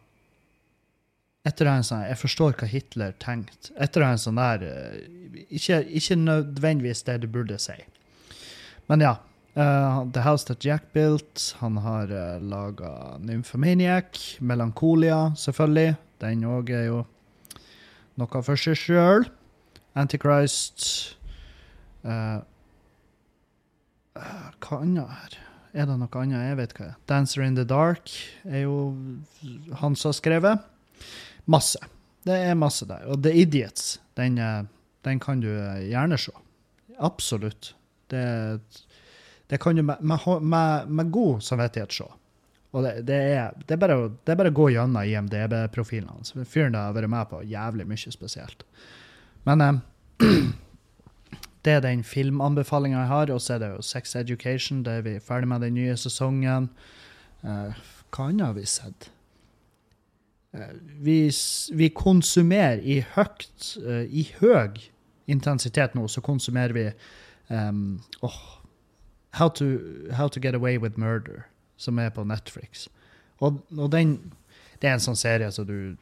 etter 1.44 1.68
en 1.68 1.84
sånn, 1.84 2.06
Jeg 2.08 2.18
forstår 2.22 2.56
hva 2.56 2.68
Hitler 2.72 3.16
tenkte. 3.20 3.74
Etter 3.76 4.06
en 4.06 4.22
sånn 4.22 4.40
der 4.40 4.64
uh, 4.64 5.44
ikke, 5.50 5.82
ikke, 5.92 6.16
nødvendigvis 6.16 7.04
det 7.04 7.20
du 7.24 7.28
burde 7.28 7.60
si. 7.60 7.76
Men 8.88 9.04
ja. 9.04 9.18
The 9.54 10.24
House 10.26 10.48
That 10.48 10.66
Jack 10.66 10.88
Built. 10.96 11.52
Han 11.60 11.78
har 11.78 12.10
uh, 12.10 12.40
laga 12.42 13.20
Nymphomaniac. 13.22 14.40
Melankolia, 14.42 15.36
selvfølgelig. 15.38 15.94
Den 16.24 16.48
òg 16.48 16.72
er 16.74 16.88
jo 16.88 17.04
noe 18.18 18.42
for 18.46 18.60
seg 18.60 18.80
sjøl. 18.80 19.28
Antichrist 19.94 20.86
uh, 22.02 22.42
uh, 24.18 24.50
Hva 24.64 24.80
annet 24.82 25.18
her? 25.20 25.38
Er 25.74 25.90
det 25.90 25.98
noe 25.98 26.22
annet? 26.22 26.38
Jeg 26.38 26.58
vet 26.60 26.74
hva. 26.78 26.88
Dancer 27.10 27.42
in 27.42 27.58
the 27.58 27.66
Dark 27.66 28.12
er 28.46 28.66
jo 28.68 28.78
han 29.82 29.98
som 29.98 30.12
har 30.12 30.18
skrevet. 30.20 30.66
Masse. 31.50 31.82
Det 32.24 32.36
er 32.38 32.56
masse 32.56 32.86
der. 32.88 33.08
Og 33.10 33.24
The 33.26 33.34
Idiots, 33.42 33.98
den, 34.20 34.38
eh, 34.38 34.64
den 35.04 35.20
kan 35.20 35.42
du 35.42 35.50
gjerne 35.50 36.20
se. 36.22 36.32
Absolutt. 37.02 37.74
Det, 38.14 38.24
det 39.50 39.60
kan 39.60 39.76
du 39.76 39.82
med, 39.84 39.98
med, 40.02 40.88
med 40.88 41.12
god 41.12 41.42
samvittighet 41.42 41.98
se. 41.98 42.10
Og 42.74 42.86
det, 42.86 42.94
det, 43.10 43.18
er, 43.34 43.58
det, 43.66 43.76
er 43.76 43.82
bare, 43.82 43.98
det 44.26 44.34
er 44.34 44.38
bare 44.40 44.54
å 44.54 44.58
gå 44.58 44.70
gjennom 44.74 45.02
IMDb-profilen 45.06 46.10
hans. 46.10 46.34
Fyren 46.50 46.78
har 46.78 46.94
vært 46.96 47.12
med 47.14 47.30
på 47.30 47.42
jævlig 47.50 47.86
mye 47.90 48.14
spesielt. 48.14 48.66
Men 49.50 49.66
eh, 49.66 49.82
det 51.66 51.74
er 51.74 51.80
den 51.80 52.04
filmanbefalinga 52.04 53.00
jeg 53.00 53.08
har. 53.08 53.32
Og 53.32 53.42
så 53.42 53.54
er 53.54 53.64
det 53.64 53.70
jo 53.70 53.82
Sex 53.82 54.16
Education. 54.16 54.84
Da 54.84 54.98
er 54.98 55.02
vi 55.02 55.20
ferdig 55.20 55.48
med 55.48 55.62
den 55.62 55.74
nye 55.74 55.98
sesongen. 55.98 56.70
Uh, 57.44 57.76
hva 58.14 58.30
annet 58.30 58.46
har 58.46 58.54
vi 58.58 58.66
sett? 58.66 59.10
Uh, 60.54 60.74
vi, 61.04 61.32
vi, 61.74 61.90
konsumerer 61.90 62.84
i 62.84 63.02
høyt 63.16 63.78
uh, 63.84 64.04
I 64.06 64.28
høy 64.40 64.90
intensitet 65.28 65.96
nå, 65.96 66.08
så 66.08 66.22
konsumerer 66.22 66.74
vi 66.76 66.86
um, 67.50 68.02
oh, 68.22 68.60
how, 69.32 69.48
to, 69.50 69.66
how, 70.12 70.28
to, 70.28 70.40
Get 70.40 70.56
Away 70.56 70.78
with 70.78 71.00
Murder, 71.00 71.48
som 71.78 72.00
er 72.00 72.10
på 72.10 72.24
Netflix. 72.24 72.88
Og, 73.40 73.64
og 73.78 73.92
den 73.92 74.34
Det 74.82 74.90
er 74.90 74.98
en 74.98 75.04
sånn 75.04 75.16
serie 75.16 75.48
som 75.56 75.64
du 75.64 75.96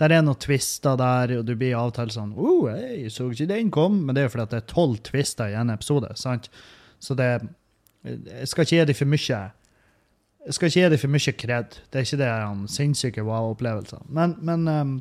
der 0.00 0.12
er 0.12 0.24
noen 0.24 0.38
twister 0.40 0.96
der, 1.00 1.38
og 1.38 1.46
du 1.48 1.54
blir 1.56 1.76
av 1.78 1.90
og 1.90 1.94
til 1.96 2.10
sånn 2.12 2.34
oh, 2.36 2.66
jeg 2.68 3.12
så 3.14 3.30
ikke 3.32 3.48
den 3.48 3.70
kom, 3.72 4.02
men 4.04 4.16
det 4.16 4.22
er 4.22 4.28
jo 4.28 4.34
fordi 4.34 4.46
at 4.46 4.54
det 4.54 4.62
er 4.62 4.72
tolv 4.72 4.98
twister 5.06 5.52
i 5.52 5.56
en 5.58 5.72
episode. 5.72 6.12
sant? 6.20 6.50
Så 7.00 7.14
det 7.14 7.30
Jeg 8.06 8.48
skal 8.48 8.62
ikke 8.62 8.76
gi 8.76 8.84
dem 8.86 8.94
for 8.94 9.10
mye 9.10 9.38
jeg 10.46 10.54
skal 10.54 10.70
ikke 10.70 10.80
gi 10.80 10.90
dem 10.92 11.00
for 11.02 11.10
mye 11.10 11.32
kred. 11.34 11.76
Det 11.90 11.98
er 11.98 12.04
ikke 12.06 12.20
det 12.20 12.30
han 12.30 12.66
sinnssyke 12.70 13.22
wow-opplevelser. 13.26 14.04
Men, 14.14 14.36
men 14.46 14.68
um, 14.70 14.92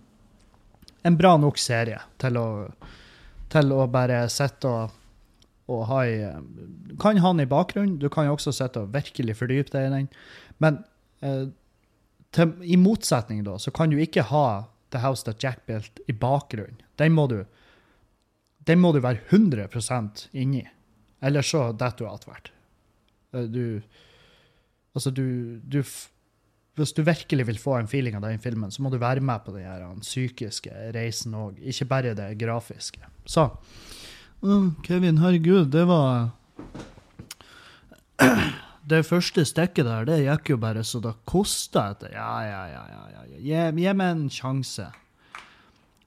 en 1.06 1.18
bra 1.20 1.36
nok 1.38 1.60
serie 1.62 2.00
til 2.22 2.40
å, 2.42 2.48
til 3.54 3.74
å 3.76 3.86
bare 3.94 4.24
sitte 4.34 4.72
og, 4.72 4.96
og 5.70 5.84
ha 5.92 6.00
i 6.10 6.18
Kan 7.02 7.22
ha 7.22 7.34
den 7.34 7.46
i 7.46 7.50
bakgrunnen. 7.50 8.00
Du 8.02 8.10
kan 8.10 8.26
jo 8.26 8.34
også 8.34 8.56
sitte 8.56 8.82
og 8.82 8.94
virkelig 8.96 9.38
fordype 9.38 9.74
deg 9.76 9.86
i 9.86 9.94
den. 9.94 10.10
Men 10.64 10.82
uh, 11.22 11.46
til, 12.34 12.56
i 12.66 12.80
motsetning, 12.82 13.46
da, 13.46 13.60
så 13.62 13.74
kan 13.76 13.94
du 13.94 14.02
ikke 14.02 14.26
ha 14.32 14.48
The 14.96 15.04
House 15.04 15.28
That 15.28 15.44
Jack 15.44 15.66
Built 15.68 16.02
i 16.08 16.16
bakgrunnen. 16.16 16.82
Den 17.00 17.14
må 17.16 17.28
du, 17.32 17.42
den 18.66 18.82
må 18.82 18.94
du 18.96 19.02
være 19.04 19.22
100 19.30 19.68
inni. 20.34 20.64
Eller 21.22 21.46
så 21.46 21.70
detter 21.76 22.06
du 22.06 22.12
attvært. 22.12 22.52
Eh, 23.36 23.48
du 23.52 23.66
Altså, 24.96 25.12
du, 25.12 25.60
du 25.60 25.82
Hvis 26.76 26.94
du 26.96 27.02
virkelig 27.04 27.48
vil 27.48 27.60
få 27.60 27.78
en 27.80 27.88
feeling 27.88 28.16
av 28.16 28.22
den 28.24 28.40
filmen, 28.40 28.72
så 28.72 28.84
må 28.84 28.90
du 28.92 28.98
være 29.00 29.20
med 29.24 29.44
på 29.46 29.52
den 29.56 29.64
her, 29.64 29.84
den 29.84 30.04
psykiske 30.04 30.72
reisen 30.96 31.36
òg, 31.36 31.60
ikke 31.60 31.88
bare 31.88 32.16
det 32.16 32.38
grafiske. 32.40 33.00
Så 33.26 33.50
Kevin, 34.84 35.18
herregud, 35.18 35.72
det 35.72 35.86
var 35.88 36.36
det 38.86 39.02
første 39.08 39.46
stikket 39.48 39.88
der, 39.88 40.06
det 40.06 40.20
gikk 40.22 40.54
jo 40.54 40.60
bare 40.62 40.84
så 40.86 41.02
det 41.02 41.16
kosta 41.30 41.90
etter. 41.96 42.14
Ja, 42.14 42.34
ja, 42.46 42.62
ja. 42.70 42.84
ja, 42.92 43.04
ja. 43.16 43.24
Gi, 43.40 43.82
gi 43.82 43.94
meg 43.98 44.12
en 44.12 44.28
sjanse. 44.34 44.92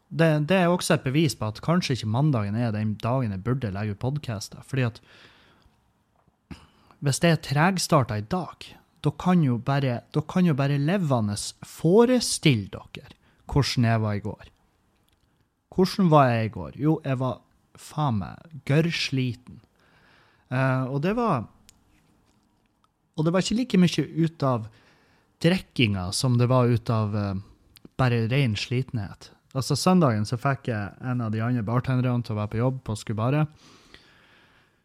Det, 0.08 0.28
det, 0.48 0.56
er 0.56 0.72
også 0.72 0.94
et 0.96 1.04
bevis 1.04 1.34
på 1.36 1.50
at 1.50 1.60
kanskje 1.64 1.98
ikke 1.98 2.12
mandagen 2.14 2.56
er 2.56 2.72
den 2.72 2.94
dagen 3.02 3.34
jeg 3.34 3.44
burde 3.44 3.72
legge 3.74 3.96
ut 3.96 4.02
podkaster. 4.04 4.62
Fordi 4.64 4.86
at 4.88 5.02
hvis 7.04 7.20
det 7.22 7.32
er 7.32 7.42
tregstarta 7.44 8.18
i 8.18 8.26
dag, 8.26 8.70
da 9.04 9.12
kan 9.14 9.42
jo 9.44 9.58
bare, 9.62 10.00
kan 10.30 10.46
jo 10.46 10.54
bare 10.58 10.78
levende 10.78 11.36
forestille 11.66 12.70
dere 12.72 13.14
hvordan 13.48 13.84
jeg 13.88 14.02
var 14.02 14.16
i 14.16 14.24
går. 14.24 14.48
Hvordan 15.74 16.10
var 16.10 16.30
jeg 16.30 16.46
i 16.46 16.54
går? 16.54 16.72
Jo, 16.76 16.98
jeg 17.04 17.18
var 17.20 17.38
faen 17.78 18.18
meg 18.20 18.58
gørrsliten. 18.68 19.60
Uh, 20.50 20.88
og 20.88 21.02
det 21.04 21.14
var 21.16 21.46
og 23.18 23.26
det 23.26 23.34
var 23.34 23.42
ikke 23.42 23.58
like 23.58 23.80
mye 23.82 24.04
ut 24.22 24.44
av 24.46 24.68
drikkinga 25.42 26.08
som 26.14 26.38
det 26.38 26.46
var 26.50 26.70
ut 26.70 26.90
av 26.90 27.16
uh, 27.16 27.34
bare 27.98 28.26
ren 28.30 28.54
slitenhet. 28.58 29.32
Altså 29.56 29.74
Søndagen 29.78 30.26
så 30.28 30.38
fikk 30.38 30.70
jeg 30.70 30.94
en 31.02 31.24
av 31.24 31.32
de 31.34 31.42
andre 31.42 31.64
bartenderne 31.66 32.22
til 32.22 32.36
å 32.36 32.40
være 32.42 32.52
på 32.52 32.60
jobb 32.60 32.80
på 32.86 32.96
Skubare. 33.00 33.46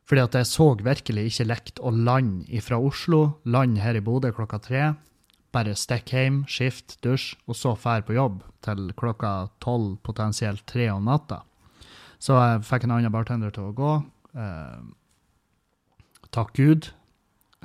Fordi 0.10 0.24
at 0.24 0.36
jeg 0.36 0.50
så 0.50 0.68
virkelig 0.84 1.28
ikke 1.30 1.48
lekt 1.48 1.80
å 1.80 1.94
lande 1.94 2.62
fra 2.64 2.80
Oslo, 2.82 3.40
lande 3.46 3.84
her 3.84 4.00
i 4.00 4.04
Bodø 4.04 4.34
klokka 4.36 4.60
tre. 4.64 4.88
Bare 5.54 5.76
stikke 5.78 6.18
hjem, 6.18 6.42
skift, 6.50 6.98
dusj, 7.06 7.36
og 7.46 7.58
så 7.60 7.76
fære 7.78 8.08
på 8.08 8.18
jobb 8.18 8.42
til 8.66 8.90
klokka 8.98 9.52
tolv, 9.64 10.00
potensielt 10.04 10.66
tre 10.70 10.90
om 10.92 11.06
natta. 11.08 11.44
Så 12.24 12.36
jeg 12.40 12.66
fikk 12.66 12.88
en 12.88 12.96
annen 12.98 13.14
bartender 13.14 13.54
til 13.54 13.70
å 13.70 13.78
gå. 13.78 13.94
Eh, 14.34 14.82
takk 16.34 16.56
Gud 16.58 16.90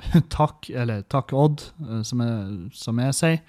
takk, 0.37 0.69
eller 0.69 1.03
takk 1.11 1.33
Odd, 1.33 1.65
eh, 1.85 2.01
som 2.07 2.23
jeg, 2.23 2.71
som 2.77 3.01
jeg 3.03 3.17
sier. 3.17 3.41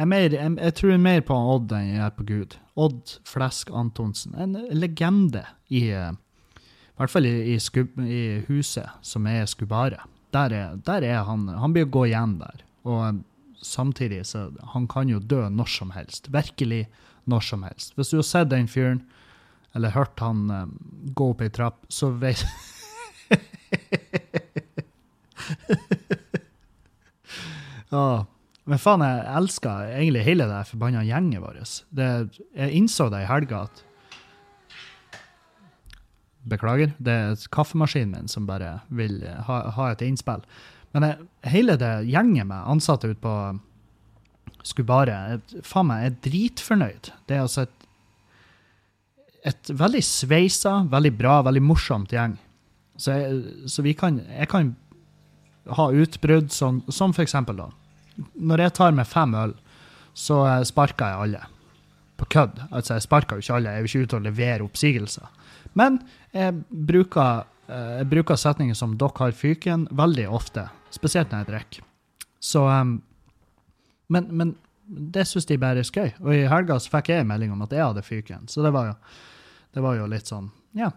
Jeg, 0.00 0.08
mer, 0.08 0.32
jeg, 0.32 0.52
jeg, 0.56 0.76
tror 0.78 1.02
mer 1.02 1.24
på 1.28 1.36
Odd 1.54 1.74
enn 1.76 1.90
jeg 1.90 2.00
gjør 2.00 2.14
på 2.16 2.26
Gud. 2.30 2.56
Odd 2.80 3.16
Flesk 3.28 3.72
Antonsen. 3.76 4.36
En 4.40 4.56
legende 4.72 5.44
i 5.68 5.90
I 5.92 7.00
hvert 7.00 7.12
fall 7.12 7.28
i, 7.28 7.34
i, 7.54 7.58
skub, 7.60 7.98
i 8.00 8.40
huset 8.48 8.88
som 9.04 9.28
er 9.28 9.48
Skubare. 9.48 10.02
Der 10.32 10.52
er, 10.54 10.80
der 10.86 11.04
er, 11.04 11.22
han. 11.26 11.48
Han 11.48 11.74
blir 11.74 11.88
å 11.88 11.92
gå 11.92 12.06
igjen 12.10 12.38
der. 12.40 12.64
Og 12.88 13.22
samtidig 13.60 14.22
så 14.26 14.50
Han 14.72 14.86
kan 14.88 15.08
jo 15.08 15.18
dø 15.18 15.48
når 15.48 15.68
som 15.68 15.90
helst. 15.96 16.28
Virkelig 16.32 16.86
når 17.28 17.40
som 17.40 17.64
helst. 17.64 17.94
Hvis 17.96 18.12
du 18.12 18.20
har 18.20 18.28
sett 18.28 18.50
den 18.50 18.68
fyren, 18.68 19.02
eller 19.74 19.94
hørt 19.94 20.20
han 20.20 20.50
um, 20.50 20.72
gå 21.14 21.30
opp 21.32 21.42
ei 21.44 21.50
trapp, 21.52 21.84
så 21.88 22.10
vet 22.10 22.44
ja. 27.94 28.06
Men 28.70 28.78
faen, 28.78 29.02
jeg 29.02 29.22
elsker 29.40 29.94
egentlig 29.96 30.26
hele 30.26 30.46
det 30.50 30.66
forbanna 30.68 31.02
gjengen 31.06 31.42
vår. 31.42 31.62
jeg 31.96 32.76
innså 32.76 33.08
det 33.10 33.24
i 33.24 33.30
helga 33.30 33.64
at 33.68 33.86
Beklager, 36.50 36.94
det 36.96 37.12
er 37.12 37.42
kaffemaskinen 37.52 38.14
min 38.14 38.30
som 38.30 38.46
bare 38.48 38.78
vil 38.88 39.18
ha, 39.44 39.56
ha 39.76 39.90
et 39.90 40.00
innspill. 40.06 40.40
Men 40.96 41.04
jeg, 41.04 41.26
hele 41.52 41.74
det 41.78 41.90
gjengen 42.08 42.48
med 42.48 42.70
ansatte 42.72 43.10
ute 43.10 43.20
på 43.20 43.34
Skubaret, 44.66 45.40
bare 45.40 45.64
Faen 45.64 45.88
meg, 45.88 46.02
jeg 46.02 46.10
er 46.10 46.18
dritfornøyd. 46.26 47.10
Det 47.28 47.36
er 47.36 47.44
altså 47.44 47.64
et, 47.66 47.86
et 49.52 49.72
veldig 49.72 50.02
sveisa, 50.04 50.74
veldig 50.90 51.12
bra, 51.16 51.38
veldig 51.46 51.62
morsomt 51.64 52.12
gjeng 52.12 52.34
Så, 53.00 53.14
jeg, 53.16 53.68
så 53.72 53.84
vi 53.86 53.94
kan 53.96 54.18
Jeg 54.26 54.50
kan 54.52 54.74
ha 55.76 55.90
utbrudd 55.92 56.50
som, 56.52 56.82
som 56.88 57.14
eksempel, 57.18 57.62
da. 57.62 57.68
Når 58.34 58.66
jeg 58.66 58.76
tar 58.76 58.96
med 58.96 59.08
fem 59.08 59.34
øl, 59.38 59.54
så 60.14 60.42
eh, 60.46 60.62
sparker 60.68 61.12
jeg 61.12 61.26
alle. 61.26 61.42
På 62.20 62.28
kødd. 62.28 62.58
Altså, 62.70 62.96
jeg 62.96 63.06
sparker 63.06 63.38
jo 63.38 63.44
ikke 63.44 63.58
alle, 63.58 63.70
jeg 63.70 63.76
er 63.76 63.86
jo 63.86 63.90
ikke 63.90 64.08
ute 64.08 64.18
og 64.18 64.26
leverer 64.26 64.64
oppsigelser. 64.66 65.28
Men 65.78 66.00
jeg 66.34 66.56
bruker, 66.70 67.46
eh, 67.70 67.92
jeg 68.00 68.10
bruker 68.10 68.40
setninger 68.40 68.76
som 68.76 68.98
'dere 68.98 69.24
har 69.24 69.36
fyken' 69.36 69.86
veldig 69.90 70.26
ofte. 70.28 70.68
Spesielt 70.90 71.30
når 71.30 71.44
jeg 71.44 71.52
drikker. 71.52 71.86
Så 72.40 72.64
um, 72.66 73.02
men, 74.10 74.26
men 74.30 74.54
det 74.90 75.26
syns 75.28 75.46
de 75.46 75.58
bare 75.60 75.84
er 75.84 75.86
skøy. 75.86 76.10
Og 76.24 76.32
i 76.34 76.48
helga 76.50 76.78
så 76.82 76.90
fikk 76.90 77.12
jeg 77.12 77.22
en 77.22 77.30
melding 77.30 77.52
om 77.54 77.62
at 77.62 77.74
jeg 77.74 77.84
hadde 77.84 78.02
fyken. 78.02 78.48
Så 78.50 78.64
det 78.66 78.72
var 78.74 78.90
jo, 78.90 78.96
det 79.74 79.84
var 79.84 79.98
jo 80.00 80.08
litt 80.10 80.30
sånn 80.30 80.50
Ja, 80.76 80.90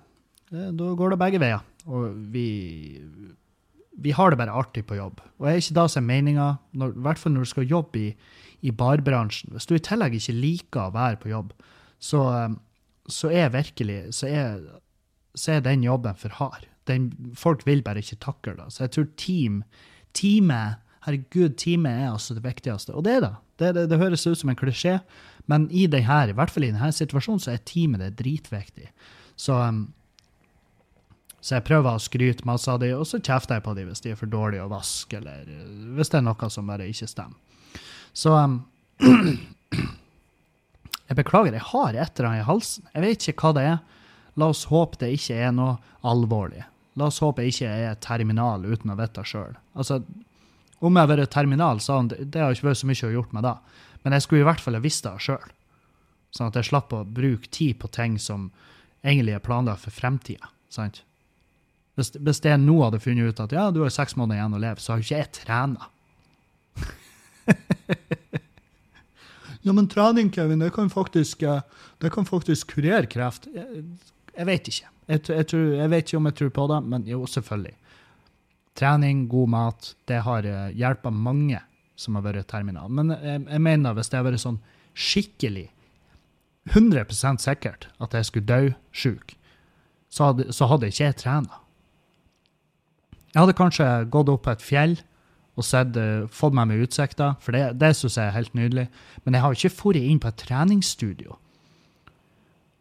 da 0.49 0.89
går 0.97 1.13
det 1.13 1.21
begge 1.21 1.41
veier. 1.41 1.61
Og 1.89 2.17
vi 2.33 2.47
vi 4.01 4.11
har 4.11 4.31
det 4.31 4.39
bare 4.39 4.53
artig 4.53 4.85
på 4.89 4.97
jobb. 4.97 5.21
Og 5.39 5.47
er 5.47 5.59
ikke 5.59 5.77
da 5.77 5.85
som 5.91 6.03
er 6.03 6.09
meninga, 6.09 6.47
i 6.73 6.89
hvert 7.05 7.19
fall 7.21 7.35
når 7.35 7.45
du 7.45 7.51
skal 7.51 7.69
jobbe 7.69 7.99
i, 7.99 8.09
i, 8.61 8.71
barbransjen. 8.73 9.53
Hvis 9.53 9.69
du 9.69 9.75
i 9.77 9.83
tillegg 9.83 10.17
ikke 10.17 10.37
liker 10.37 10.87
å 10.87 10.93
være 10.95 11.19
på 11.21 11.31
jobb, 11.31 11.53
så, 12.03 12.23
eh, 12.37 12.55
så 13.11 13.31
er 13.31 13.53
virkelig 13.53 13.99
så 14.17 14.29
er, 14.29 14.63
så 15.35 15.57
er, 15.57 15.65
den 15.65 15.85
jobben 15.85 16.17
for 16.19 16.33
hard. 16.39 16.65
Den, 16.89 17.11
folk 17.37 17.67
vil 17.67 17.83
bare 17.85 18.01
ikke 18.03 18.21
takle 18.23 18.57
det. 18.57 18.71
Så 18.73 18.85
jeg 18.85 18.95
tror 18.95 19.11
team, 19.17 19.61
teamet 20.17 20.79
Herregud, 21.03 21.57
teamet 21.59 21.99
er 21.99 22.13
altså 22.13 22.31
det 22.31 22.45
viktigste. 22.45 22.93
Og 22.95 23.03
det 23.03 23.17
er 23.17 23.25
det. 23.25 23.33
Det, 23.59 23.71
det, 23.75 23.81
det 23.91 23.97
høres 23.99 24.23
ut 24.23 24.39
som 24.39 24.49
en 24.53 24.55
klisjé, 24.55 25.01
men 25.51 25.65
i, 25.67 25.83
denne, 25.91 26.19
i 26.31 26.35
hvert 26.37 26.51
fall 26.51 26.63
i 26.63 26.69
denne 26.71 26.93
situasjonen 26.95 27.41
så 27.43 27.51
er 27.51 27.65
teamet 27.67 27.99
det 27.99 28.13
dritviktig. 28.21 28.87
Så 29.35 29.57
um, 29.59 29.81
så 31.43 31.57
jeg 31.57 31.65
prøver 31.67 31.97
å 31.97 31.99
skryte 31.99 32.47
masse 32.47 32.71
av 32.71 32.79
dem, 32.79 32.95
og 32.95 33.07
så 33.07 33.19
kjefter 33.19 33.57
jeg 33.57 33.65
på 33.65 33.73
dem 33.75 33.89
hvis 33.89 34.03
de 34.05 34.13
er 34.13 34.19
for 34.19 34.31
dårlige 34.31 34.63
å 34.63 34.71
vaske, 34.71 35.19
eller 35.19 35.49
eh, 35.51 35.65
hvis 35.97 36.13
det 36.13 36.21
er 36.21 36.27
noe 36.29 36.49
som 36.53 36.69
bare 36.71 36.87
ikke 36.87 37.09
stemmer. 37.11 37.81
Så 38.15 38.31
um, 38.37 38.61
Jeg 41.09 41.17
beklager, 41.19 41.53
jeg 41.53 41.67
har 41.67 41.97
et 41.99 42.19
eller 42.19 42.29
annet 42.29 42.41
i 42.41 42.47
halsen. 42.47 42.85
Jeg 42.93 43.03
vet 43.03 43.25
ikke 43.27 43.43
hva 43.43 43.51
det 43.57 43.63
er. 43.69 43.81
La 44.39 44.47
oss 44.49 44.63
håpe 44.71 44.97
det 45.01 45.11
ikke 45.13 45.35
er 45.45 45.51
noe 45.53 45.75
alvorlig. 46.09 46.63
La 46.97 47.09
oss 47.11 47.19
håpe 47.21 47.43
jeg 47.43 47.53
ikke 47.53 47.73
er 47.89 47.99
terminal 48.01 48.63
uten 48.65 48.93
å 48.93 48.97
vite 48.97 49.25
sjøl. 49.27 49.53
Altså, 49.77 49.99
om 50.79 50.95
jeg 50.95 51.03
har 51.03 51.11
vært 51.11 51.33
terminal, 51.35 51.81
sa 51.83 51.99
det, 52.07 52.23
det 52.33 52.41
har 52.41 52.55
ikke 52.55 52.69
vært 52.71 52.81
så 52.81 52.89
mye 52.89 53.09
å 53.09 53.13
gjort 53.17 53.35
med 53.35 53.45
det. 53.45 53.53
Men 54.05 54.15
jeg 54.15 54.25
skulle 54.25 54.41
i 54.41 54.47
hvert 54.47 54.63
fall 54.63 54.79
ha 54.79 54.83
visst 54.83 55.05
det 55.05 55.13
sjøl. 55.27 55.53
Sånn 56.33 56.49
at 56.49 56.57
jeg 56.57 56.71
slapp 56.71 56.95
å 56.95 57.03
bruke 57.05 57.51
tid 57.53 57.77
på 57.83 57.91
ting 57.93 58.17
som 58.17 58.49
egentlig 59.03 59.35
er 59.35 59.43
planlagt 59.43 59.85
for 59.85 59.93
fremtida. 59.93 60.49
Sant? 60.71 61.03
Hvis, 61.97 62.09
hvis 62.17 62.41
jeg 62.41 62.61
nå 62.61 62.79
hadde 62.81 63.01
funnet 63.03 63.29
ut 63.29 63.41
at 63.43 63.53
ja, 63.53 63.67
du 63.73 63.83
har 63.83 63.93
seks 63.93 64.15
måneder 64.17 64.39
igjen 64.39 64.57
å 64.57 64.61
leve, 64.63 64.81
så 64.81 64.93
har 64.93 65.01
jo 65.01 65.05
ikke 65.05 65.19
jeg 65.19 65.33
trena. 65.37 65.89
ja, 69.65 69.75
men 69.75 69.89
trening, 69.91 70.31
Kevin, 70.33 70.63
det 70.63 70.71
kan 70.73 70.89
faktisk, 70.89 71.45
eh, 71.45 71.61
det 72.01 72.09
kan 72.15 72.25
faktisk 72.25 72.73
kurere 72.73 73.05
kreft. 73.09 73.45
Jeg, 73.53 73.83
jeg 74.33 74.49
vet 74.49 74.71
ikke. 74.71 74.89
Jeg, 75.05 75.21
jeg, 75.27 75.47
tror, 75.51 75.67
jeg, 75.77 75.93
vet 75.93 76.07
ikke 76.07 76.21
om 76.21 76.31
jeg 76.31 76.39
tror 76.39 76.55
på 76.57 76.67
det, 76.73 76.81
men 76.95 77.05
jo, 77.09 77.21
selvfølgelig. 77.29 77.77
Trening, 78.79 79.27
god 79.29 79.53
mat, 79.53 79.93
det 80.09 80.23
har 80.25 80.49
eh, 80.49 80.73
hjulpet 80.79 81.21
mange 81.29 81.61
som 81.99 82.17
har 82.17 82.25
vært 82.25 82.49
terminal. 82.49 82.89
Men 82.89 83.13
jeg, 83.13 83.45
jeg 83.45 83.65
mener 83.69 83.93
hvis 83.93 84.09
det 84.09 84.17
har 84.17 84.25
vært 84.25 84.41
sånn 84.41 84.61
skikkelig 84.97 85.67
100% 86.73 87.43
sikkert 87.43 87.89
at 88.01 88.15
jeg 88.15 88.29
skulle 88.29 88.49
dø 88.49 88.73
sjuk, 88.95 89.35
så 90.13 90.31
hadde, 90.31 90.49
så 90.55 90.69
hadde 90.71 90.89
ikke 90.89 91.05
jeg 91.05 91.19
trena. 91.21 91.62
Jeg 93.33 93.41
hadde 93.41 93.57
kanskje 93.57 93.87
gått 94.13 94.29
opp 94.29 94.43
på 94.45 94.53
et 94.53 94.63
fjell 94.63 94.95
og 95.57 95.65
sett, 95.65 95.97
fått 96.33 96.55
meg 96.57 96.69
med 96.69 96.83
utsikta, 96.85 97.33
for 97.41 97.53
det, 97.53 97.75
det 97.81 97.91
syns 97.97 98.17
jeg 98.17 98.29
er 98.29 98.35
helt 98.37 98.53
nydelig. 98.57 98.87
Men 99.25 99.35
jeg 99.35 99.43
har 99.43 99.53
jo 99.53 99.59
ikke 99.59 99.77
dratt 99.93 100.09
inn 100.09 100.21
på 100.21 100.29
et 100.29 100.43
treningsstudio 100.45 101.39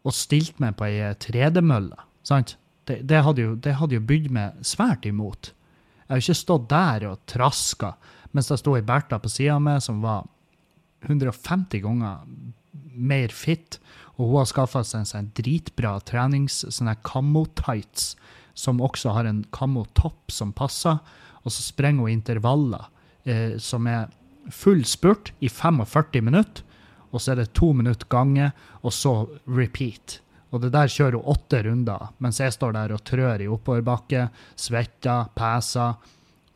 og 0.03 0.11
stilt 0.15 0.57
meg 0.59 0.75
på 0.75 0.87
ei 0.89 0.97
eh, 0.99 1.15
tredemølle. 1.15 1.95
sant? 2.27 2.57
Det, 2.83 2.99
det, 3.07 3.21
hadde 3.23 3.45
jo, 3.45 3.53
jo 3.63 4.01
bydd 4.03 4.31
meg 4.35 4.57
svært 4.67 5.05
imot. 5.07 5.53
Jeg 6.03 6.11
har 6.11 6.23
ikke 6.25 6.35
stått 6.35 6.65
der 6.73 7.05
og 7.07 7.21
traska 7.31 7.93
mens 8.33 8.49
det 8.49 8.57
sto 8.59 8.73
ei 8.75 8.83
Bertha 8.83 9.19
på 9.21 9.31
sida 9.31 9.55
av 9.55 9.63
meg 9.63 9.79
som 9.85 10.01
var 10.03 10.25
150 11.05 11.83
ganger 11.83 12.25
mer 12.93 13.31
fit, 13.33 13.77
og 14.17 14.27
hun 14.27 14.39
har 14.41 14.49
skaffa 14.49 14.83
seg 14.85 15.03
en 15.03 15.09
sånn 15.09 15.31
dritbra 15.37 15.95
trenings... 16.05 16.63
sånne 16.69 16.95
camo-tights 17.05 18.13
som 18.53 18.81
også 18.81 19.13
har 19.15 19.29
en 19.29 19.43
kammo-topp 19.53 20.31
som 20.31 20.53
passer. 20.55 20.99
Og 21.43 21.51
så 21.51 21.63
sprenger 21.65 22.05
hun 22.05 22.13
intervaller 22.13 22.89
eh, 23.25 23.57
som 23.59 23.87
er 23.87 24.11
full 24.51 24.83
spurt 24.85 25.33
i 25.39 25.49
45 25.49 26.21
minutter. 26.21 26.63
Og 27.13 27.21
så 27.21 27.33
er 27.33 27.43
det 27.43 27.53
to 27.53 27.73
minutter 27.77 28.09
gange, 28.09 28.49
og 28.81 28.93
så 28.93 29.27
repeat. 29.45 30.19
Og 30.53 30.63
det 30.63 30.71
der 30.73 30.89
kjører 30.89 31.19
hun 31.19 31.29
åtte 31.33 31.61
runder, 31.65 32.09
mens 32.21 32.39
jeg 32.41 32.53
står 32.53 32.73
der 32.73 32.93
og 32.93 33.03
trør 33.05 33.41
i 33.41 33.49
oppoverbakke, 33.49 34.27
svetter, 34.57 35.29
peser, 35.37 35.99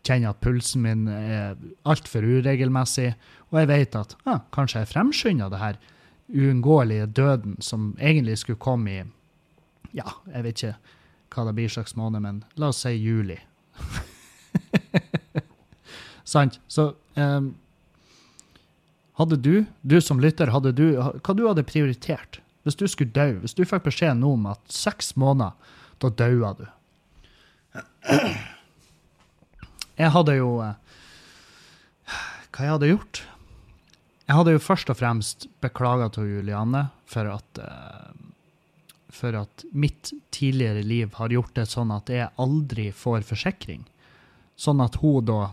kjenner 0.08 0.34
at 0.34 0.42
pulsen 0.42 0.84
min 0.86 1.06
er 1.12 1.58
altfor 1.86 2.26
uregelmessig. 2.26 3.12
Og 3.52 3.62
jeg 3.62 3.70
vet 3.70 3.98
at 4.00 4.18
ah, 4.26 4.42
kanskje 4.54 4.84
jeg 4.84 4.92
fremskynder 4.94 5.54
det 5.54 5.62
her 5.62 5.80
uunngåelige 6.28 7.08
døden 7.16 7.56
som 7.64 7.94
egentlig 8.00 8.38
skulle 8.42 8.60
komme 8.60 8.92
i 8.92 9.04
ja, 9.96 10.10
jeg 10.34 10.44
vet 10.44 10.64
ikke 10.64 10.97
hva 11.34 11.48
det 11.48 11.56
blir 11.58 11.72
slags 11.72 11.98
måned, 12.00 12.24
men 12.24 12.44
la 12.56 12.72
oss 12.72 12.84
si 12.86 12.94
juli. 12.96 13.40
Sant? 16.28 16.60
Så 16.68 16.92
um, 17.16 17.54
hadde 19.18 19.40
du, 19.40 19.66
du 19.82 20.02
som 20.02 20.20
lytter, 20.22 20.52
hadde 20.54 20.74
du, 20.76 20.90
hva 20.98 21.38
du 21.38 21.48
hadde 21.48 21.66
prioritert 21.68 22.42
hvis 22.68 22.76
du 22.76 22.84
skulle 22.92 23.16
dø? 23.16 23.38
Hvis 23.40 23.56
du 23.56 23.64
fikk 23.64 23.86
beskjed 23.86 24.20
nå 24.20 24.34
om 24.36 24.50
at 24.52 24.60
seks 24.68 25.14
måneder, 25.16 25.56
da 26.04 26.12
daua 26.12 26.52
du. 26.58 26.66
Jeg 29.98 30.12
hadde 30.14 30.36
jo 30.38 30.50
eh, 30.62 30.76
Hva 32.52 32.66
jeg 32.66 32.74
hadde 32.76 32.90
gjort? 32.92 33.22
Jeg 34.28 34.36
hadde 34.36 34.58
jo 34.58 34.62
først 34.62 34.92
og 34.92 35.00
fremst 35.00 35.48
beklaga 35.64 36.10
til 36.12 36.28
Julianne 36.28 36.90
for 37.08 37.32
at 37.32 37.64
uh, 37.64 38.07
for 39.18 39.36
at 39.40 39.66
mitt 39.72 40.12
tidligere 40.36 40.86
liv 40.86 41.14
har 41.18 41.34
gjort 41.34 41.56
det 41.58 41.68
sånn 41.72 41.92
at 41.96 42.10
jeg 42.12 42.30
aldri 42.42 42.92
får 42.96 43.26
forsikring. 43.28 43.86
Sånn 44.58 44.82
at 44.82 44.98
hun 45.02 45.26
da, 45.26 45.52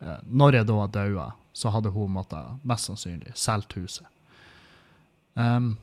eh, 0.00 0.20
når 0.26 0.60
jeg 0.60 0.68
da 0.70 0.86
daua, 0.98 1.30
så 1.54 1.70
hadde 1.70 1.92
hun 1.94 2.16
måttet 2.16 2.64
mest 2.66 2.90
sannsynlig 2.90 3.34
solgt 3.38 3.76
huset. 3.78 4.06
Um, 5.34 5.76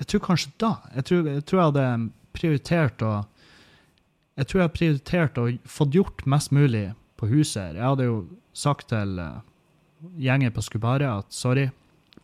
jeg 0.00 0.08
tror 0.08 0.22
kanskje 0.24 0.52
da 0.60 0.70
jeg 0.94 1.04
tror, 1.08 1.26
jeg 1.28 1.44
tror, 1.44 1.58
jeg 1.58 1.70
hadde 1.70 1.88
prioritert 2.32 3.02
å 3.04 3.12
Jeg 4.32 4.48
tror 4.48 4.58
jeg 4.58 4.64
hadde 4.64 4.78
prioritert 4.78 5.38
å 5.38 5.42
få 5.68 5.84
gjort 5.92 6.22
mest 6.24 6.54
mulig 6.56 6.94
på 7.20 7.26
huset. 7.28 7.74
Jeg 7.76 7.84
hadde 7.84 8.06
jo 8.06 8.14
sagt 8.56 8.88
til 8.88 9.18
uh, 9.20 9.42
gjengen 10.16 10.54
på 10.56 10.64
Skubare 10.64 11.10
at 11.18 11.28
sorry, 11.36 11.66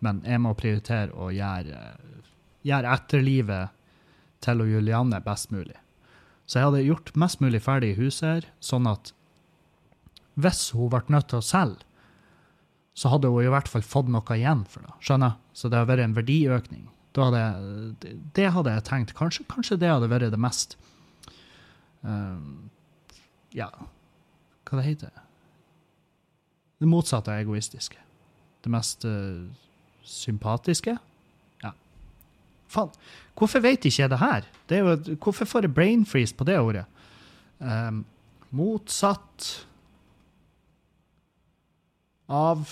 men 0.00 0.22
jeg 0.24 0.40
må 0.40 0.54
prioritere 0.56 1.12
å 1.12 1.28
gjøre 1.28 1.76
uh, 1.76 2.32
gjøre 2.66 2.94
etterlivet 2.94 3.74
til 4.44 4.62
og 4.62 4.70
Julianne 4.70 5.20
best 5.24 5.52
mulig. 5.54 5.76
Så 6.48 6.58
jeg 6.58 6.68
hadde 6.70 6.86
gjort 6.86 7.14
mest 7.20 7.42
mulig 7.44 7.60
ferdig 7.62 7.92
i 7.92 7.98
huset 7.98 8.28
her, 8.28 8.48
sånn 8.64 8.88
at 8.88 9.12
hvis 10.38 10.70
hun 10.76 10.90
ble 10.92 11.02
nødt 11.12 11.28
til 11.32 11.42
å 11.42 11.44
selge, 11.44 11.84
så 12.98 13.12
hadde 13.12 13.30
hun 13.30 13.44
i 13.44 13.50
hvert 13.52 13.68
fall 13.70 13.84
fått 13.86 14.08
noe 14.10 14.34
igjen 14.34 14.64
for 14.66 14.82
det. 14.82 14.94
Skjønner? 15.06 15.36
Så 15.54 15.68
det 15.70 15.78
hadde 15.78 15.90
vært 15.92 16.06
en 16.06 16.16
verdiøkning. 16.16 16.88
Hadde, 17.18 17.42
det 18.34 18.48
hadde 18.54 18.72
jeg 18.74 18.86
tenkt. 18.86 19.14
Kanskje, 19.18 19.44
kanskje, 19.50 19.78
det 19.78 19.90
hadde 19.90 20.10
vært 20.10 20.30
det 20.30 20.38
mest 20.38 20.76
um, 22.02 22.68
Ja, 23.54 23.70
hva 24.68 24.78
det 24.78 24.86
heter 24.86 25.14
det? 25.14 25.24
motsatte 26.86 27.32
av 27.34 27.42
egoistiske. 27.42 27.98
Det 28.62 28.70
mest 28.70 29.02
uh, 29.08 29.46
sympatiske. 30.06 30.94
Faen, 32.68 32.92
hvorfor 33.38 33.64
vet 33.64 33.86
ikke 33.88 34.02
jeg 34.02 34.12
det 34.12 34.20
her? 34.20 34.46
Det 34.68 34.82
jo, 34.82 34.94
hvorfor 35.16 35.48
får 35.48 35.66
jeg 35.66 35.74
brain 35.74 36.04
freeze 36.06 36.36
på 36.36 36.46
det 36.48 36.58
ordet? 36.60 36.84
Um, 37.58 38.04
motsatt 38.54 39.48
av 42.28 42.68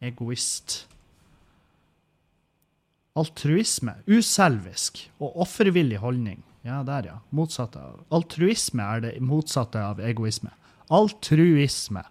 egoist. 0.00 0.84
Altruisme. 3.20 3.98
Uselvisk 4.08 5.02
og 5.20 5.42
offervillig 5.44 6.00
holdning. 6.00 6.40
Ja, 6.64 6.82
der, 6.84 7.06
ja. 7.08 7.18
Motsatt 7.32 7.76
av 7.80 8.02
Altruisme 8.12 8.84
er 8.84 9.04
det 9.04 9.12
motsatte 9.24 9.80
av 9.80 10.00
egoisme. 10.04 10.52
Altruisme. 10.92 12.04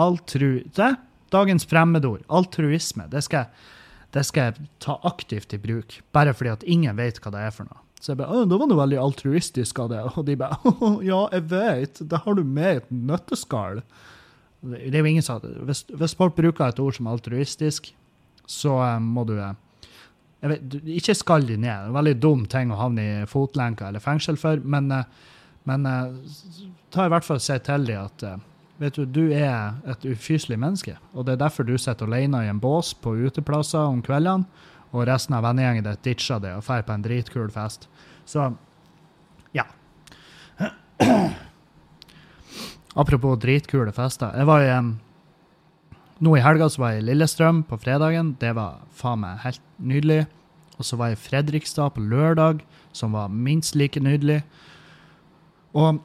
Altru... 0.00 0.62
Det? 0.76 0.94
Dagens 1.30 1.66
fremmedord. 1.68 2.24
Altruisme. 2.28 3.06
Det 3.12 3.22
skal 3.26 3.44
jeg 3.44 3.68
det 4.14 4.24
skal 4.26 4.50
jeg 4.50 4.68
ta 4.82 4.96
aktivt 5.06 5.54
i 5.54 5.60
bruk, 5.62 6.00
bare 6.14 6.34
fordi 6.34 6.52
at 6.52 6.66
ingen 6.66 6.98
vet 6.98 7.20
hva 7.22 7.32
det 7.34 7.44
er 7.46 7.54
for 7.54 7.68
noe. 7.70 7.82
Så 8.00 8.14
jeg 8.14 8.20
bare 8.22 8.46
da 8.48 8.56
var 8.56 8.70
noe 8.70 8.80
veldig 8.80 8.98
altruistisk 9.00 9.78
av 9.82 9.90
det. 9.92 10.00
Og 10.16 10.24
de 10.26 10.36
bare 10.40 10.56
ja, 11.10 11.20
jeg 11.36 11.46
vet, 11.52 12.02
det 12.10 12.22
har 12.24 12.36
du 12.36 12.44
med 12.44 12.70
i 12.72 12.80
et 12.80 12.92
nøtteskall. 12.92 13.82
Det 14.60 14.92
er 14.92 15.00
jo 15.02 15.10
ingen 15.10 15.24
som 15.24 15.42
hvis, 15.68 15.84
hvis 15.88 16.16
folk 16.16 16.36
bruker 16.36 16.66
et 16.66 16.80
ord 16.80 16.96
som 16.96 17.08
altruistisk, 17.12 17.92
så 18.50 18.76
eh, 18.84 18.96
må 19.00 19.24
du 19.28 19.36
eh, 19.40 19.52
vet, 20.48 20.78
Ikke 20.96 21.16
skall 21.16 21.46
de 21.48 21.56
ned. 21.56 21.68
Det 21.68 21.76
er 21.76 21.90
en 21.92 21.98
veldig 22.00 22.16
dum 22.20 22.46
ting 22.50 22.72
å 22.72 22.80
havne 22.80 23.04
i 23.04 23.28
fotlenker 23.30 23.88
eller 23.88 24.04
fengsel 24.04 24.40
for, 24.40 24.60
men, 24.64 24.90
eh, 24.96 25.28
men 25.68 25.84
ta 26.90 27.04
i 27.04 27.12
hvert 27.12 27.26
fall 27.26 27.38
og 27.38 27.44
si 27.44 27.56
til 27.62 27.84
dem 27.86 28.08
at 28.08 28.24
vet 28.80 28.96
du, 28.96 29.04
du 29.04 29.28
er 29.36 29.76
et 29.88 30.04
ufyselig 30.08 30.58
menneske, 30.60 30.96
og 31.12 31.26
det 31.26 31.36
er 31.36 31.44
derfor 31.44 31.68
du 31.68 31.76
sitter 31.78 32.08
alene 32.08 32.46
i 32.46 32.50
en 32.50 32.60
bås 32.62 32.94
på 32.96 33.12
uteplasser 33.28 33.84
om 33.84 34.00
kveldene, 34.04 34.48
og 34.90 35.06
resten 35.06 35.36
av 35.36 35.44
vennegjengen 35.46 35.86
ditt 35.86 36.02
ditcher 36.02 36.40
det 36.42 36.56
og 36.56 36.64
drar 36.66 36.82
på 36.82 36.96
en 36.96 37.04
dritkul 37.04 37.50
fest. 37.54 37.86
Så 38.26 38.48
ja. 39.54 39.68
Apropos 42.98 43.38
dritkule 43.38 43.92
fester. 43.94 44.34
Jeg 44.34 44.48
var 44.50 44.64
i 44.64 44.72
en... 44.74 44.90
Nå 46.20 46.34
i 46.36 46.42
helga 46.44 46.66
så 46.68 46.82
var 46.82 46.92
jeg 46.92 47.04
i 47.04 47.06
Lillestrøm 47.06 47.62
på 47.68 47.78
fredagen. 47.80 48.34
Det 48.42 48.50
var 48.58 48.82
faen 48.92 49.22
meg 49.22 49.38
helt 49.44 49.62
nydelig. 49.78 50.24
Og 50.76 50.84
så 50.84 50.98
var 50.98 51.12
jeg 51.12 51.20
i 51.20 51.22
Fredrikstad 51.22 51.94
på 51.94 52.02
lørdag, 52.02 52.60
som 52.92 53.14
var 53.16 53.30
minst 53.32 53.78
like 53.78 54.02
nydelig. 54.02 54.42
Og 55.72 56.02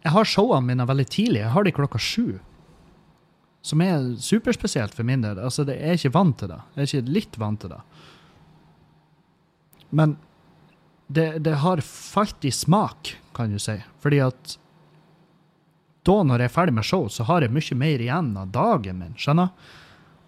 jeg 0.00 0.14
har 0.14 0.28
showene 0.28 0.66
mine 0.70 0.86
veldig 0.88 1.06
tidlig. 1.12 1.42
Jeg 1.42 1.52
har 1.54 1.66
de 1.66 1.74
klokka 1.76 2.00
sju. 2.00 2.38
Som 3.60 3.82
er 3.84 4.14
superspesielt 4.24 4.94
for 4.96 5.04
min 5.04 5.20
del. 5.24 5.38
Altså, 5.38 5.66
jeg 5.68 5.76
er 5.76 5.98
ikke 5.98 6.14
vant 6.14 6.38
til 6.40 6.52
det. 6.52 6.60
Jeg 6.74 6.82
er 6.82 6.88
ikke 6.88 7.16
litt 7.18 7.38
vant 7.40 7.60
til 7.60 7.74
det. 7.74 7.80
Men 9.90 10.16
det, 11.10 11.26
det 11.44 11.58
har 11.60 11.82
falt 11.84 12.46
i 12.46 12.52
smak, 12.54 13.16
kan 13.36 13.52
du 13.52 13.60
si. 13.60 13.76
Fordi 14.00 14.22
at 14.24 14.56
da, 16.08 16.16
når 16.24 16.40
jeg 16.40 16.48
er 16.48 16.54
ferdig 16.54 16.76
med 16.78 16.86
show, 16.86 17.08
så 17.12 17.26
har 17.28 17.44
jeg 17.44 17.52
mye 17.52 17.76
mer 17.76 18.00
igjen 18.00 18.30
av 18.40 18.54
dagen 18.54 19.02
min. 19.02 19.12
Skjønner? 19.20 19.52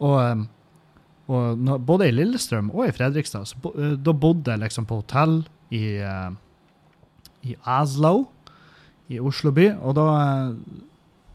Og, 0.02 0.18
um, 0.20 0.44
og 1.32 1.62
når, 1.64 1.80
både 1.88 2.10
i 2.10 2.14
Lillestrøm 2.14 2.68
og 2.74 2.88
i 2.88 2.92
Fredrikstad, 2.92 3.48
så 3.48 3.72
eh, 3.72 3.94
da 3.96 4.12
bodde 4.12 4.52
jeg 4.52 4.60
liksom 4.64 4.88
på 4.90 4.98
hotell 5.00 5.38
i, 5.72 5.96
eh, 6.02 6.34
i 7.48 7.56
Oslo, 7.62 8.26
i 9.12 9.20
Oslo 9.20 9.52
by, 9.54 9.68
og 9.80 9.96
da 9.98 10.06
eh, 10.20 10.54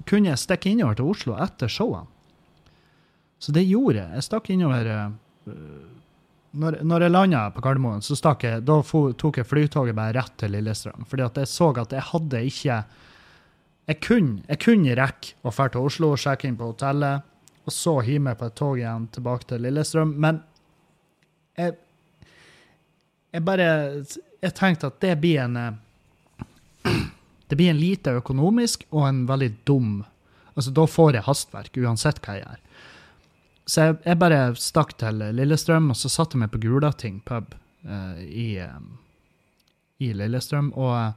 kunne 0.07 0.31
jeg 0.31 0.41
stikke 0.41 0.71
innover 0.71 0.97
til 0.97 1.11
Oslo 1.11 1.37
etter 1.43 1.71
showene. 1.71 2.09
Så 3.37 3.53
det 3.53 3.67
gjorde 3.67 4.01
jeg. 4.01 4.17
Jeg 4.17 4.25
stakk 4.25 4.49
innover 4.49 4.87
eh, 4.89 5.53
når, 6.57 6.79
når 6.87 7.05
jeg 7.05 7.13
landa 7.13 7.41
på 7.53 7.61
Gardermoen, 7.61 8.01
så 8.01 8.17
stakk 8.17 8.45
jeg, 8.47 8.63
da 8.65 8.79
tok 8.81 9.41
jeg 9.41 9.47
flytoget 9.47 9.97
bare 9.97 10.15
rett 10.17 10.33
til 10.39 10.55
Lillestrøm. 10.55 11.05
Fordi 11.09 11.25
at 11.27 11.41
jeg 11.41 11.51
så 11.51 11.69
at 11.77 11.93
jeg 11.93 12.09
hadde 12.11 12.43
ikke 12.51 12.83
Jeg 13.87 14.01
kunne, 14.03 14.41
jeg 14.49 14.59
kunne 14.59 14.95
rekke 14.99 15.35
å 15.47 15.51
dra 15.55 15.69
til 15.71 15.85
Oslo 15.87 16.09
og 16.11 16.19
sjekke 16.19 16.49
inn 16.49 16.57
på 16.59 16.67
hotellet, 16.73 17.23
og 17.63 17.71
så 17.71 17.93
hive 18.03 18.25
meg 18.25 18.35
på 18.39 18.49
et 18.49 18.55
tog 18.59 18.79
igjen 18.79 19.05
tilbake 19.15 19.47
til 19.47 19.61
Lillestrøm. 19.63 20.11
Men 20.11 20.41
jeg, 21.55 21.77
jeg 23.31 23.45
bare 23.47 23.69
Jeg 24.41 24.53
tenkte 24.53 24.91
at 24.91 24.99
det 25.01 25.15
blir 25.21 25.39
en 25.45 25.55
eh, 25.57 25.77
Det 27.47 27.55
blir 27.59 27.69
en 27.71 27.79
lite 27.79 28.13
økonomisk 28.19 28.83
og 28.91 29.07
en 29.07 29.25
veldig 29.29 29.51
dum 29.69 29.91
Altså, 30.57 30.71
da 30.73 30.87
får 30.89 31.13
jeg 31.13 31.21
hastverk, 31.27 31.75
uansett 31.85 32.17
hva 32.25 32.33
jeg 32.33 32.41
gjør. 32.47 32.61
Så 33.69 33.83
jeg, 33.83 33.97
jeg 34.07 34.17
bare 34.23 34.39
stakk 34.57 34.95
til 34.97 35.19
Lillestrøm, 35.37 35.91
og 35.93 35.99
så 35.99 36.09
satte 36.09 36.33
jeg 36.33 36.41
meg 36.41 36.49
på 36.49 36.61
Gulating 36.63 37.19
pub 37.27 37.51
uh, 37.85 38.15
i, 38.25 38.47
um, 38.65 38.87
i 40.01 40.09
Lillestrøm, 40.17 40.71
og, 40.73 41.13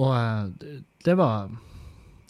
og 0.00 0.14
uh, 0.16 0.72
det- 1.04 1.18
var 1.20 1.50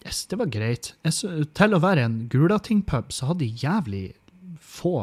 yes, 0.03 0.25
det 0.33 0.41
var 0.41 0.51
greit. 0.51 0.91
Jeg, 1.07 1.13
så- 1.15 1.45
til 1.55 1.79
å 1.79 1.83
være 1.87 2.09
en 2.09 2.19
Gulating-pub 2.33 3.15
så 3.15 3.31
hadde 3.31 3.45
de 3.47 3.63
jævlig 3.63 4.03
få 4.59 4.97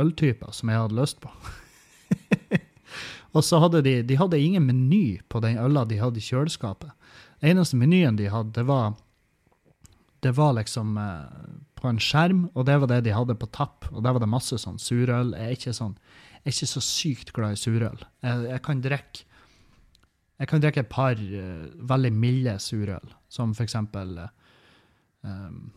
øltyper 0.00 0.48
som 0.56 0.72
jeg 0.72 0.80
hadde 0.80 0.96
lyst 1.02 1.20
på. 1.20 1.28
og 3.36 3.44
så 3.44 3.60
hadde 3.60 3.82
de, 3.84 3.98
de 4.06 4.16
hadde 4.16 4.40
ingen 4.40 4.64
meny 4.64 5.18
på 5.28 5.42
den 5.44 5.58
øla 5.60 5.84
de 5.88 6.00
hadde 6.00 6.22
i 6.22 6.24
kjøleskapet. 6.24 6.94
Eneste 7.44 7.76
menyen 7.76 8.16
de 8.16 8.30
hadde, 8.32 8.54
det 8.56 8.64
var 8.68 8.94
det 10.24 10.32
var 10.32 10.56
liksom 10.56 10.96
eh, 10.98 11.46
på 11.78 11.88
en 11.88 12.00
skjerm, 12.02 12.46
og 12.54 12.66
det 12.66 12.78
var 12.82 12.90
det 12.90 13.04
de 13.06 13.14
hadde 13.14 13.36
på 13.38 13.48
tapp. 13.54 13.86
Og 13.92 14.02
der 14.02 14.16
var 14.16 14.22
det 14.22 14.30
masse 14.32 14.58
sånn 14.58 14.80
surøl. 14.82 15.34
Jeg 15.36 15.46
er 15.46 15.58
ikke, 15.58 15.74
sånn, 15.76 15.94
jeg 16.40 16.48
er 16.48 16.56
ikke 16.56 16.70
så 16.72 16.82
sykt 16.82 17.32
glad 17.36 17.54
i 17.54 17.60
surøl. 17.60 18.04
Jeg, 18.24 18.46
jeg 18.50 18.62
kan 18.66 18.84
drikke 18.84 19.26
jeg 20.36 20.50
kan 20.50 20.60
drikke 20.60 20.82
et 20.84 20.92
par 20.92 21.16
uh, 21.16 21.68
veldig 21.88 22.10
milde 22.12 22.58
surøl, 22.60 23.12
som 23.32 23.54
for 23.56 23.64
eksempel 23.64 24.18
eh, 24.20 24.32
um, 25.24 25.70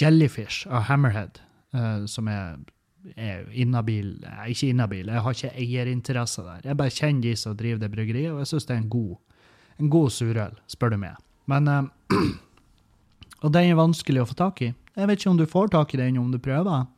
Jellyfish 0.00 0.64
av 0.64 0.86
Hammerhead, 0.88 1.42
uh, 1.76 2.06
som 2.08 2.30
er, 2.32 2.56
er 3.16 3.46
inhabil 3.54 4.16
ikke 4.50 4.72
inhabil, 4.72 5.06
jeg 5.06 5.22
har 5.22 5.36
ikke 5.36 5.54
eierinteresse 5.54 6.42
der. 6.42 6.66
Jeg 6.70 6.78
bare 6.80 6.94
kjenner 6.94 7.22
de 7.22 7.36
som 7.38 7.56
driver 7.56 7.80
det 7.82 7.92
bryggeriet, 7.92 8.32
og 8.32 8.42
jeg 8.42 8.50
syns 8.52 8.68
det 8.68 8.74
er 8.74 8.82
en 8.82 8.90
god, 8.92 9.16
en 9.78 9.90
god 9.92 10.10
surøl, 10.10 10.58
spør 10.70 10.94
du 10.94 11.00
meg. 11.04 11.16
Men 11.48 11.68
eh, 11.72 11.88
Og 13.44 13.52
den 13.54 13.70
er 13.70 13.78
vanskelig 13.78 14.22
å 14.22 14.28
få 14.28 14.34
tak 14.38 14.62
i. 14.66 14.72
Jeg 14.98 15.06
vet 15.06 15.20
ikke 15.20 15.30
om 15.30 15.38
du 15.38 15.46
får 15.46 15.68
tak 15.74 15.92
i 15.94 16.00
den 16.00 16.18
om 16.18 16.32
du 16.32 16.40
prøver. 16.42 16.88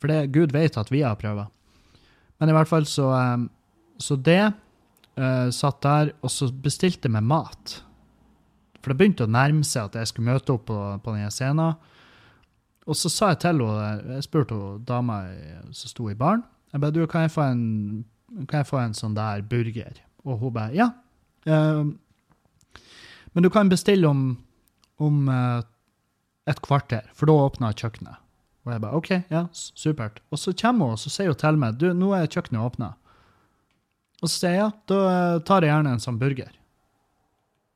For 0.00 0.12
det, 0.12 0.34
Gud 0.34 0.52
vet 0.52 0.76
at 0.76 0.90
vi 0.92 1.00
har 1.00 1.16
prøvd. 1.16 1.46
Men 2.40 2.50
i 2.50 2.56
hvert 2.56 2.68
fall 2.68 2.84
så 2.88 3.08
eh, 3.16 3.46
Så 4.02 4.16
det 4.16 4.42
eh, 4.42 5.48
satt 5.54 5.80
der, 5.86 6.12
og 6.20 6.30
så 6.32 6.50
bestilte 6.50 7.08
jeg 7.08 7.14
meg 7.14 7.24
mat. 7.30 7.78
For 8.82 8.92
det 8.92 8.98
begynte 9.00 9.24
å 9.24 9.30
nærme 9.30 9.64
seg 9.64 9.88
at 9.88 10.00
jeg 10.00 10.10
skulle 10.10 10.34
møte 10.34 10.52
opp 10.52 10.66
på, 10.68 10.78
på 11.00 11.14
denne 11.14 11.30
scenen. 11.32 11.78
Og 12.84 12.98
så 12.98 13.08
sa 13.08 13.30
jeg 13.32 13.40
til 13.42 13.62
henne, 13.62 14.16
jeg 14.16 14.26
spurte 14.26 14.56
henne, 14.56 14.82
dama 14.84 15.22
som 15.72 15.92
sto 15.92 16.08
i 16.10 16.16
baren, 16.18 16.44
jeg 16.74 16.82
ba, 16.82 16.90
du, 16.90 17.04
kan 17.06 17.24
jeg 17.24 17.30
få 17.30 17.44
en, 17.52 17.62
jeg 18.50 18.66
få 18.66 18.80
en 18.82 18.96
sånn 18.98 19.14
der 19.16 19.44
burger? 19.46 20.00
Og 20.24 20.40
hun 20.40 20.54
bare, 20.56 20.74
ja. 20.74 20.88
eh, 21.46 21.84
men 23.34 23.46
du 23.46 23.50
kan 23.52 23.70
bestille 23.70 24.08
om, 24.08 24.26
om 25.02 25.28
uh, 25.28 25.60
et 26.50 26.60
kvarter, 26.64 27.06
for 27.14 27.30
da 27.30 27.36
åpner 27.48 27.76
kjøkkenet. 27.76 28.20
Og 28.64 28.72
jeg 28.72 28.82
bare, 28.84 28.98
ok, 29.00 29.10
ja, 29.32 29.44
supert. 29.52 30.20
Og 30.32 30.40
så 30.40 30.54
kommer 30.56 30.88
hun 30.88 30.96
og 30.96 31.02
så 31.02 31.12
sier 31.12 31.32
hun 31.32 31.40
til 31.40 31.58
meg, 31.60 31.78
du, 31.80 31.88
nå 31.96 32.12
er 32.16 32.30
kjøkkenet 32.30 32.62
åpnet. 32.62 33.00
Og 34.22 34.30
så 34.30 34.34
sier 34.36 34.54
jeg, 34.54 34.62
ja, 34.62 34.70
da 34.90 35.00
eh, 35.10 35.40
tar 35.44 35.66
jeg 35.66 35.74
gjerne 35.74 35.94
en 35.94 36.04
sånn 36.04 36.20
burger. 36.20 36.54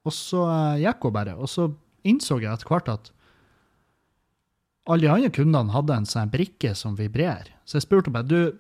Og 0.09 0.15
så 0.17 0.47
uh, 0.47 0.81
gikk 0.81 1.05
hun 1.05 1.17
bare, 1.19 1.37
og 1.37 1.51
så 1.53 1.69
innså 2.09 2.39
jeg 2.41 2.55
etter 2.55 2.71
hvert 2.71 2.91
at 2.95 3.13
alle 4.89 5.05
de 5.05 5.13
andre 5.13 5.31
kundene 5.35 5.75
hadde 5.75 5.97
en 6.01 6.09
sånn 6.09 6.33
brikke 6.33 6.73
som 6.79 6.97
vibrerer. 6.97 7.51
Så 7.69 7.79
jeg 7.79 7.85
spurte 7.85 8.09
henne 8.09 8.25
du, 8.29 8.57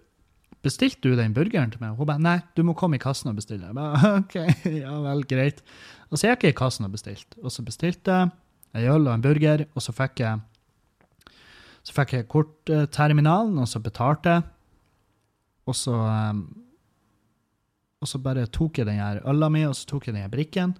bestilte 0.64 1.08
du 1.08 1.16
den 1.16 1.34
burgeren 1.36 1.72
til 1.72 1.80
meg? 1.80 1.96
Hun 1.96 2.08
bare, 2.10 2.22
nei, 2.22 2.36
du 2.58 2.64
må 2.66 2.74
komme 2.76 2.98
i 2.98 3.02
kassen 3.02 3.30
og 3.32 3.38
bestille. 3.38 3.70
Jeg 3.70 3.78
bare, 3.78 4.12
ok, 4.20 4.36
ja 4.76 4.98
vel, 5.06 5.24
greit. 5.30 5.64
Og 6.12 6.20
så 6.20 6.32
gikk 6.32 6.48
jeg 6.48 6.56
i 6.56 6.60
kassen 6.60 6.88
og 6.88 6.92
bestilte. 6.92 7.40
Og 7.40 7.54
så 7.54 7.64
bestilte 7.64 8.20
jeg 8.20 8.30
en 8.76 8.92
øl 8.92 9.08
og 9.08 9.14
en 9.14 9.24
burger, 9.24 9.64
og 9.72 9.84
så 9.84 9.94
fikk 9.96 10.24
jeg 10.26 10.44
så 11.88 11.94
fikk 11.96 12.10
jeg 12.12 12.28
kortterminalen, 12.28 13.56
og 13.62 13.68
så 13.70 13.80
betalte 13.80 14.34
jeg. 14.34 14.42
Og 15.68 15.76
så 15.76 15.94
um, 15.96 16.42
Og 17.98 18.06
så 18.06 18.20
bare 18.22 18.44
tok 18.46 18.78
jeg 18.78 18.86
den 18.86 19.00
her 19.00 19.18
øla 19.26 19.48
mi, 19.50 19.64
og 19.66 19.74
så 19.74 19.88
tok 19.88 20.06
jeg 20.06 20.14
den 20.14 20.22
her 20.22 20.30
brikken. 20.30 20.76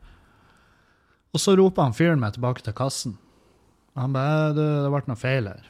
Og 1.35 1.41
så 1.43 1.57
ropa 1.59 1.83
han 1.83 1.97
fyren 1.97 2.21
meg 2.21 2.37
tilbake 2.37 2.63
til 2.63 2.77
kassen. 2.77 3.17
Han 3.99 4.15
bare 4.15 4.55
'Det 4.55 4.91
ble 4.93 5.03
noe 5.11 5.19
feil 5.19 5.51
her'. 5.51 5.69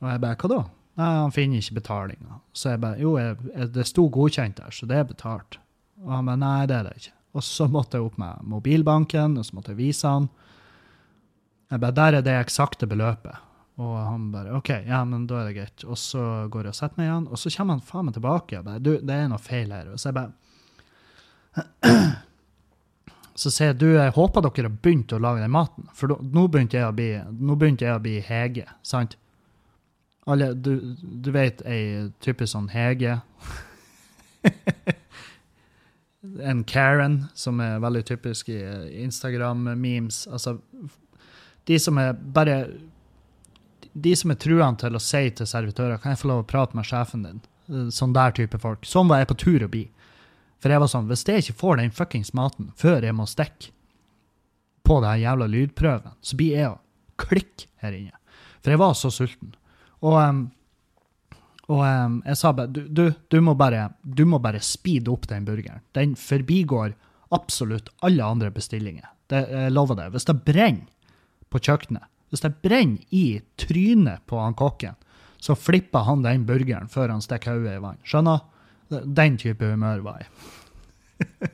Og 0.00 0.10
jeg 0.10 0.20
bare 0.20 0.36
'Hva 0.36 0.48
da?' 0.48 0.64
Nei, 1.00 1.14
han 1.22 1.32
finner 1.32 1.62
ikke 1.62 1.78
betalinga. 1.80 2.40
Så 2.52 2.70
jeg 2.70 2.80
bare 2.80 2.98
'Jo, 2.98 3.16
jeg, 3.16 3.36
jeg, 3.54 3.72
det 3.74 3.86
sto 3.86 4.08
godkjent 4.08 4.56
der, 4.56 4.70
så 4.70 4.86
det 4.86 4.96
er 4.96 5.04
betalt'. 5.04 5.58
Og 6.04 6.12
han 6.12 6.26
bare 6.26 6.36
'Nei, 6.36 6.66
det 6.66 6.76
er 6.76 6.82
det 6.82 6.92
ikke'. 6.96 7.12
Og 7.34 7.42
så 7.42 7.68
måtte 7.70 7.96
jeg 7.96 8.04
opp 8.04 8.18
med 8.18 8.42
mobilbanken, 8.42 9.38
og 9.38 9.44
så 9.46 9.54
måtte 9.54 9.70
jeg 9.72 9.78
vise 9.78 10.08
han. 10.08 10.28
Jeg 11.70 11.80
bare 11.80 11.92
'Der 11.92 12.18
er 12.18 12.20
det 12.20 12.46
eksakte 12.46 12.86
beløpet'. 12.86 13.38
Og 13.78 13.96
han 13.96 14.32
bare 14.32 14.56
'OK, 14.56 14.68
ja, 14.86 15.04
men 15.04 15.26
da 15.26 15.34
er 15.40 15.52
det 15.52 15.56
greit'. 15.56 15.88
Og 15.88 15.98
så 15.98 16.48
går 16.50 16.60
jeg 16.60 16.68
og 16.68 16.74
setter 16.74 16.98
meg 16.98 17.06
igjen, 17.06 17.28
og 17.28 17.38
så 17.38 17.56
kommer 17.56 17.74
han 17.74 17.80
faen 17.80 18.04
meg 18.04 18.14
tilbake 18.14 18.52
Jeg 18.56 18.64
bare 18.64 18.78
'Du, 18.78 18.92
det 19.00 19.10
er 19.10 19.28
noe 19.28 19.38
feil 19.38 19.70
her'. 19.70 19.92
Og 19.92 19.98
så 19.98 20.08
jeg 20.08 20.14
bare 20.14 20.32
så 23.40 23.48
sier 23.52 23.72
du, 23.72 23.86
jeg 23.94 24.12
håper 24.12 24.44
dere 24.44 24.68
har 24.68 24.80
begynt 24.84 25.12
å 25.16 25.20
lage 25.22 25.40
den 25.40 25.54
maten. 25.54 25.86
For 25.96 26.12
nå, 26.12 26.42
begynte 26.52 26.76
jeg 26.76 26.90
å 26.90 26.92
bli, 26.92 27.08
jeg 27.16 27.94
å 27.94 28.02
bli 28.04 28.18
Hege, 28.26 28.66
sant? 28.84 29.16
Alle, 30.28 30.50
du, 30.52 30.74
du 31.00 31.30
vet 31.32 31.62
ei 31.64 32.10
typisk 32.20 32.52
sånn 32.52 32.68
Hege. 32.74 33.16
en 36.52 36.64
Karen, 36.68 37.22
som 37.34 37.60
er 37.64 37.80
veldig 37.80 38.04
typisk 38.12 38.52
i 38.52 38.60
Instagram-memes. 39.06 40.26
Altså, 40.28 40.58
de 41.64 41.78
som 41.80 41.98
er 41.98 42.12
bare 42.12 42.66
De 43.92 44.12
som 44.16 44.30
er 44.30 44.38
truende 44.38 44.84
til 44.84 44.94
å 44.94 45.00
si 45.02 45.30
til 45.34 45.48
servitører 45.48 45.98
kan 45.98 46.12
jeg 46.12 46.20
få 46.20 46.28
lov 46.30 46.44
å 46.44 46.46
prate 46.46 46.76
med 46.78 46.86
sjefen 46.86 47.24
din. 47.24 47.40
Sånn 47.90 48.12
der 48.14 48.36
type 48.36 48.60
folk. 48.62 48.84
Sånn 48.86 49.08
var 49.08 49.18
jeg 49.18 49.32
på 49.32 49.40
tur 49.40 49.64
å 49.66 49.70
bli. 49.72 49.88
For 50.60 50.72
jeg 50.72 50.82
var 50.82 50.90
sånn, 50.92 51.08
hvis 51.08 51.24
jeg 51.26 51.44
ikke 51.44 51.60
får 51.62 51.80
den 51.80 51.94
fuckings 51.96 52.34
maten 52.36 52.70
før 52.78 53.04
jeg 53.06 53.16
må 53.16 53.26
stikke 53.28 53.72
på 54.84 54.98
den 55.04 55.22
jævla 55.22 55.48
lydprøven, 55.48 56.16
så 56.20 56.36
blir 56.36 56.56
jeg 56.56 56.70
å 56.72 56.80
klikke 57.20 57.68
her 57.84 57.96
inne. 57.96 58.16
For 58.60 58.74
jeg 58.74 58.80
var 58.80 58.96
så 58.98 59.10
sulten. 59.14 59.54
Og, 60.04 60.42
og 61.70 61.82
jeg 61.84 62.38
sa 62.40 62.52
bare 62.56 62.72
du, 62.72 62.82
du, 62.88 63.04
du, 63.32 63.38
må 63.44 63.54
bare 63.56 63.90
du 64.02 64.24
må 64.28 64.40
bare 64.42 64.60
speede 64.64 65.12
opp 65.12 65.28
den 65.30 65.46
burgeren. 65.48 65.84
Den 65.96 66.16
forbigår 66.18 66.96
absolutt 67.32 67.92
alle 68.04 68.26
andre 68.26 68.50
bestillinger. 68.52 69.08
Det, 69.30 69.44
jeg 69.48 69.72
lover 69.72 70.00
det. 70.00 70.10
Hvis 70.16 70.28
det 70.28 70.40
brenner 70.44 70.88
på 71.50 71.60
kjøkkenet, 71.62 72.08
hvis 72.30 72.44
det 72.44 72.56
brenner 72.62 73.14
i 73.14 73.40
trynet 73.58 74.26
på 74.30 74.38
han 74.38 74.56
kokken, 74.58 74.98
så 75.40 75.56
flipper 75.56 76.04
han 76.04 76.24
den 76.26 76.44
burgeren 76.48 76.90
før 76.90 77.14
han 77.14 77.22
stikker 77.24 77.56
hodet 77.56 77.78
i 77.78 77.82
vann. 77.82 78.00
Skjønner? 78.04 78.42
Den 78.90 79.38
type 79.38 79.66
humør 79.72 80.02
var 80.04 80.22
jeg. 80.22 80.30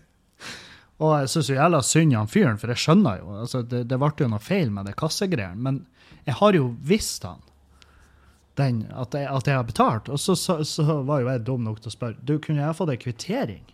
og 1.02 1.12
jeg 1.20 1.32
syns 1.32 1.50
jo 1.50 1.58
jævla 1.58 1.82
synd 1.84 2.16
han 2.16 2.30
fyren, 2.30 2.60
for 2.60 2.72
jeg 2.72 2.82
skjønner 2.84 3.20
jo 3.20 3.36
altså 3.42 3.62
det, 3.66 3.84
ble 3.90 4.12
jo 4.22 4.30
noe 4.32 4.42
feil 4.42 4.72
med 4.72 4.88
det 4.88 4.96
kassegreiene, 4.98 5.60
men 5.62 5.82
jeg 6.26 6.38
har 6.40 6.56
jo 6.58 6.72
visst 6.86 7.26
han. 7.28 7.42
Den, 8.56 8.86
at, 8.88 9.12
jeg, 9.12 9.28
at, 9.28 9.46
jeg, 9.46 9.56
har 9.58 9.66
betalt. 9.68 10.08
Og 10.08 10.20
så, 10.20 10.32
så, 10.38 10.62
så, 10.64 11.02
var 11.04 11.20
jo 11.20 11.28
jeg 11.28 11.44
dum 11.44 11.66
nok 11.66 11.82
til 11.82 11.92
å 11.92 11.96
spørre 11.96 12.24
du 12.24 12.38
kunne 12.40 12.64
jeg 12.64 12.78
fått 12.78 12.94
ei 12.94 13.00
kvittering. 13.02 13.66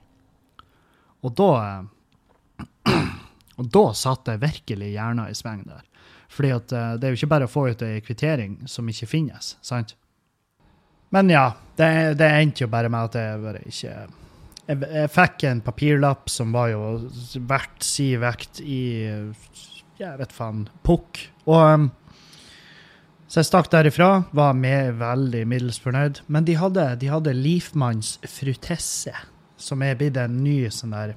Og 1.22 1.36
da 1.38 1.52
Og 3.60 3.68
da 3.70 3.82
satte 3.94 4.34
jeg 4.34 4.42
virkelig 4.42 4.92
hjernen 4.94 5.28
i 5.30 5.36
sving 5.36 5.64
der. 5.68 5.84
Fordi 6.32 6.52
at 6.54 6.72
eh, 6.72 6.94
det 6.98 7.06
er 7.06 7.12
jo 7.12 7.20
ikke 7.20 7.32
bare 7.34 7.48
å 7.48 7.52
få 7.52 7.66
ut 7.70 7.84
ei 7.84 8.00
kvittering 8.04 8.62
som 8.70 8.88
ikke 8.88 9.10
finnes. 9.10 9.56
sant? 9.62 9.94
Men 11.12 11.28
ja, 11.28 11.46
det, 11.76 11.92
det 12.20 12.28
endte 12.40 12.64
jo 12.64 12.72
bare 12.72 12.90
med 12.92 13.10
at 13.10 13.18
jeg 13.20 13.40
bare 13.42 13.62
ikke 13.68 13.94
jeg, 14.68 14.78
jeg, 14.86 15.10
fikk 15.12 15.44
en 15.48 15.62
papirlapp 15.64 16.30
som 16.30 16.52
var 16.54 16.70
jo 16.72 16.82
verdt 17.48 17.84
si 17.84 18.12
vekt 18.20 18.62
i 18.62 18.82
Jeg 19.98 20.14
vet 20.20 20.32
faen 20.34 20.64
pukk. 20.86 21.26
Og 21.50 21.60
um, 21.60 21.90
Så 23.26 23.40
jeg 23.40 23.50
stakk 23.50 23.70
derifra, 23.72 24.24
var 24.36 24.54
med 24.56 24.98
veldig 25.00 25.42
middels 25.48 25.80
fornøyd. 25.82 26.22
Men 26.28 26.46
de 26.48 26.56
hadde, 26.60 26.86
de 27.00 27.10
hadde 27.10 27.36
Leafmanns 27.36 28.18
frutesse, 28.28 29.14
som 29.56 29.82
er 29.82 29.98
blitt 29.98 30.18
en 30.20 30.42
ny 30.44 30.70
sånn 30.72 30.94
der 30.94 31.14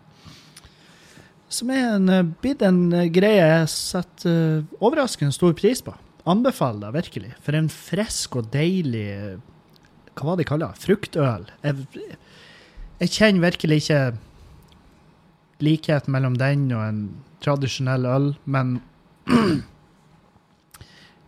Som 1.51 1.71
er 1.71 1.95
en, 1.95 2.35
blitt 2.41 2.63
en 2.65 2.87
greie 3.13 3.43
jeg 3.43 3.71
setter 3.71 4.63
uh, 4.65 4.77
overraskende 4.81 5.35
stor 5.35 5.55
pris 5.55 5.83
på. 5.85 5.93
Anbefaler 6.25 6.87
det 6.87 7.03
virkelig. 7.03 7.35
For 7.45 7.55
en 7.55 7.69
frisk 7.69 8.39
og 8.41 8.49
deilig 8.51 9.37
hva 10.15 10.29
var 10.29 10.37
det 10.37 10.45
de 10.45 10.49
kaller? 10.49 10.79
Fruktøl. 10.79 11.47
Jeg, 11.65 11.87
jeg, 13.01 13.11
kjenner 13.11 13.49
virkelig 13.49 13.81
ikke 13.83 14.01
likhet 15.65 16.07
mellom 16.11 16.37
den 16.39 16.69
og 16.75 16.83
en 16.85 17.01
tradisjonell 17.43 18.07
øl, 18.07 18.29
men 18.47 18.77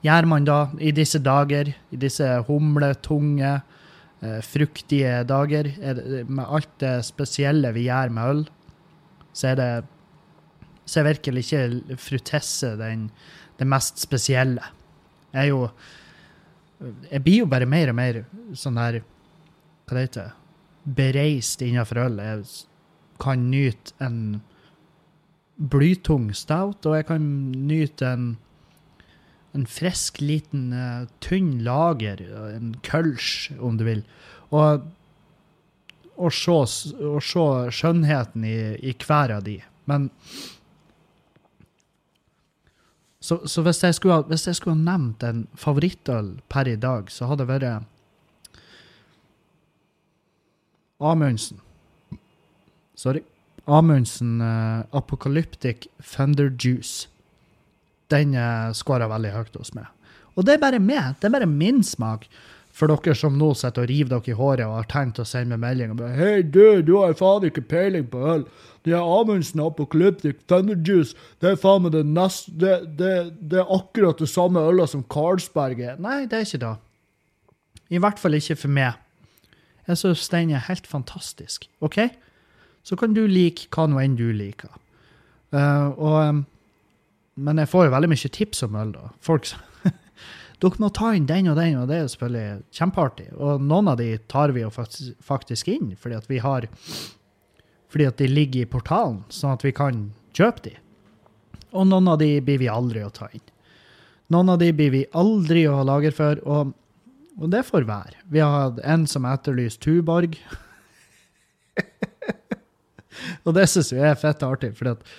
gjør 0.08 0.30
man 0.32 0.48
da 0.48 0.60
i 0.80 0.94
disse 0.96 1.20
dager, 1.24 1.74
i 1.92 2.00
disse 2.00 2.30
humletunge, 2.48 3.58
eh, 4.24 4.40
fruktige 4.46 5.20
dager, 5.28 5.68
det, 5.68 6.24
med 6.30 6.46
alt 6.48 6.74
det 6.84 6.96
spesielle 7.08 7.74
vi 7.76 7.90
gjør 7.90 8.16
med 8.16 8.34
øl, 8.34 8.44
så 9.36 9.52
er 9.52 9.60
det 9.60 9.72
så 10.88 11.02
er 11.02 11.10
virkelig 11.10 11.44
ikke 11.44 11.98
frutesse 12.00 12.70
den, 12.80 13.10
det 13.60 13.68
mest 13.68 14.00
spesielle. 14.00 14.64
Jeg 15.34 15.42
er 15.42 15.50
jo 15.52 15.66
jeg 16.80 17.24
blir 17.26 17.44
jo 17.44 17.50
bare 17.50 17.68
mer 17.70 17.92
og 17.92 17.98
mer 17.98 18.24
sånn 18.58 18.78
der 18.78 19.02
Hva 19.88 19.96
det 19.96 20.04
heter 20.08 20.36
Bereist 20.98 21.64
innenfor 21.66 22.00
øl. 22.00 22.20
Jeg 22.24 22.44
kan 23.20 23.50
nyte 23.52 23.96
en 24.04 24.20
blytung 25.58 26.30
stout, 26.38 26.86
og 26.86 26.96
jeg 26.96 27.08
kan 27.10 27.26
nyte 27.68 28.08
en, 28.08 28.28
en 29.58 29.66
frisk, 29.68 30.22
liten, 30.24 30.70
uh, 30.72 31.10
tynn 31.20 31.58
lager, 31.66 32.22
en 32.54 32.72
kølsj, 32.88 33.58
om 33.60 33.76
du 33.80 33.84
vil. 33.88 34.06
Og 34.56 34.86
å 36.18 36.32
se, 36.34 36.58
se, 36.72 37.48
skjønnheten 37.80 38.46
i, 38.48 38.58
i 38.80 38.96
hver 39.04 39.36
av 39.36 39.44
de. 39.50 39.60
Men 39.90 40.08
så, 43.28 43.42
så 43.44 43.62
hvis, 43.66 43.84
jeg 43.84 43.96
skulle, 43.98 44.22
hvis, 44.30 44.46
jeg 44.48 44.56
skulle, 44.56 44.80
nevnt 44.80 45.24
en 45.28 45.48
favorittøl 45.60 46.38
per 46.48 46.70
i 46.72 46.78
dag, 46.80 47.10
så 47.12 47.28
hadde 47.28 47.44
det 47.44 47.50
vært 47.50 47.84
Amundsen. 51.04 51.60
Sorry. 52.96 53.22
Amundsen 53.68 54.40
uh, 54.42 54.88
Apocalyptic 54.96 55.90
Thunder 56.00 56.50
Juice. 56.50 57.10
Den 58.10 58.32
uh, 58.34 58.72
skåra 58.74 59.10
veldig 59.12 59.34
høyt 59.36 59.60
hos 59.60 59.74
meg. 59.76 59.92
Og 60.40 60.48
det 60.48 60.56
er 60.56 60.64
bare 60.64 60.80
meg. 60.80 61.20
Det 61.20 61.28
er 61.28 61.36
bare 61.36 61.50
min 61.52 61.84
smak. 61.84 62.30
For 62.78 62.88
dere 62.88 63.18
som 63.18 63.36
nå 63.38 63.52
sitter 63.58 63.84
og 63.84 63.92
river 63.92 64.14
dere 64.16 64.32
i 64.32 64.38
håret 64.38 64.70
og 64.70 64.78
har 64.78 64.90
tenkt 64.90 65.20
å 65.20 65.28
sende 65.28 65.58
meg 65.58 65.66
melding 65.66 65.96
og 65.96 66.02
bare 66.04 66.16
Hei, 66.16 66.42
du, 66.46 66.80
du 66.86 66.96
har 67.02 67.16
faen 67.18 67.50
ikke 67.50 67.66
peiling 67.76 68.08
på 68.08 68.24
øl. 68.36 68.48
Det 68.88 68.96
er 68.96 69.04
Amundsen 69.04 69.60
Apocalyptic 69.60 70.46
Thunder 70.48 70.78
Juice. 70.80 71.16
Det 71.44 71.50
er 71.52 71.58
faen 71.60 71.84
meg 71.84 71.92
det 71.92 72.06
neste 72.08 72.54
det, 72.56 72.76
det, 72.96 73.16
det, 73.52 73.60
er 73.60 73.74
akkurat 73.76 74.22
det 74.24 74.30
samme 74.32 74.64
øla 74.64 74.86
som 74.88 75.04
Carlsberg 75.12 75.82
er. 75.84 75.98
Nei, 76.00 76.22
det 76.24 76.40
er 76.40 76.48
ikke 76.48 76.62
det. 76.64 76.76
I 77.92 78.00
hvert 78.04 78.22
fall 78.22 78.40
ikke 78.40 78.56
for 78.64 78.72
meg. 78.72 78.96
Jeg 79.88 80.00
syns 80.00 80.30
den 80.32 80.54
er 80.56 80.64
helt 80.70 80.88
fantastisk. 80.88 81.68
OK? 81.84 82.00
Så 82.88 82.96
kan 82.96 83.12
du 83.16 83.26
like 83.28 83.68
hva 83.76 83.90
nå 83.92 84.00
enn 84.00 84.16
du 84.16 84.30
liker. 84.32 84.72
Uh, 85.52 85.92
og, 86.00 86.42
men 87.36 87.60
jeg 87.60 87.72
får 87.72 87.88
jo 87.88 87.96
veldig 87.98 88.12
mye 88.12 88.34
tips 88.40 88.64
om 88.68 88.80
øl, 88.80 88.96
da. 88.96 89.12
Folk 89.24 89.52
dere 90.64 90.84
må 90.84 90.92
ta 90.96 91.12
inn 91.16 91.28
den 91.28 91.52
og 91.52 91.60
den, 91.60 91.76
og 91.82 91.92
det 91.92 92.00
er 92.00 92.10
selvfølgelig 92.16 92.80
kjempeartig. 92.80 93.30
Og 93.36 93.68
noen 93.68 93.92
av 93.92 94.00
de 94.00 94.14
tar 94.32 94.56
vi 94.56 94.64
jo 94.64 94.72
faktisk 94.72 95.76
inn, 95.76 95.92
fordi 96.00 96.20
at 96.20 96.32
vi 96.32 96.40
har 96.44 96.72
fordi 97.92 98.08
at 98.10 98.20
de 98.20 98.28
ligger 98.28 98.66
i 98.66 98.70
portalen, 98.70 99.22
sånn 99.32 99.56
at 99.56 99.64
vi 99.66 99.74
kan 99.76 100.10
kjøpe 100.36 100.66
de. 100.68 100.74
Og 101.76 101.88
noen 101.88 102.10
av 102.12 102.20
de 102.22 102.30
blir 102.44 102.60
vi 102.62 102.70
aldri 102.72 103.04
å 103.04 103.14
ta 103.14 103.30
inn. 103.34 103.44
Noen 104.34 104.52
av 104.52 104.60
de 104.60 104.70
blir 104.76 104.92
vi 104.92 105.06
aldri 105.16 105.64
å 105.70 105.78
ha 105.80 105.88
lager 105.88 106.16
for, 106.16 106.40
og, 106.44 106.74
og 107.40 107.52
det 107.54 107.64
får 107.68 107.88
være. 107.88 108.18
Vi 108.32 108.44
har 108.44 108.56
hatt 108.56 108.82
en 108.84 109.06
som 109.08 109.28
etterlyst 109.28 109.80
Tuborg. 109.84 110.36
og 113.46 113.54
det 113.56 113.68
syns 113.72 113.94
vi 113.96 114.02
er 114.04 114.20
fett 114.20 114.44
artig, 114.44 114.74
fordi 114.80 114.98
at 114.98 115.14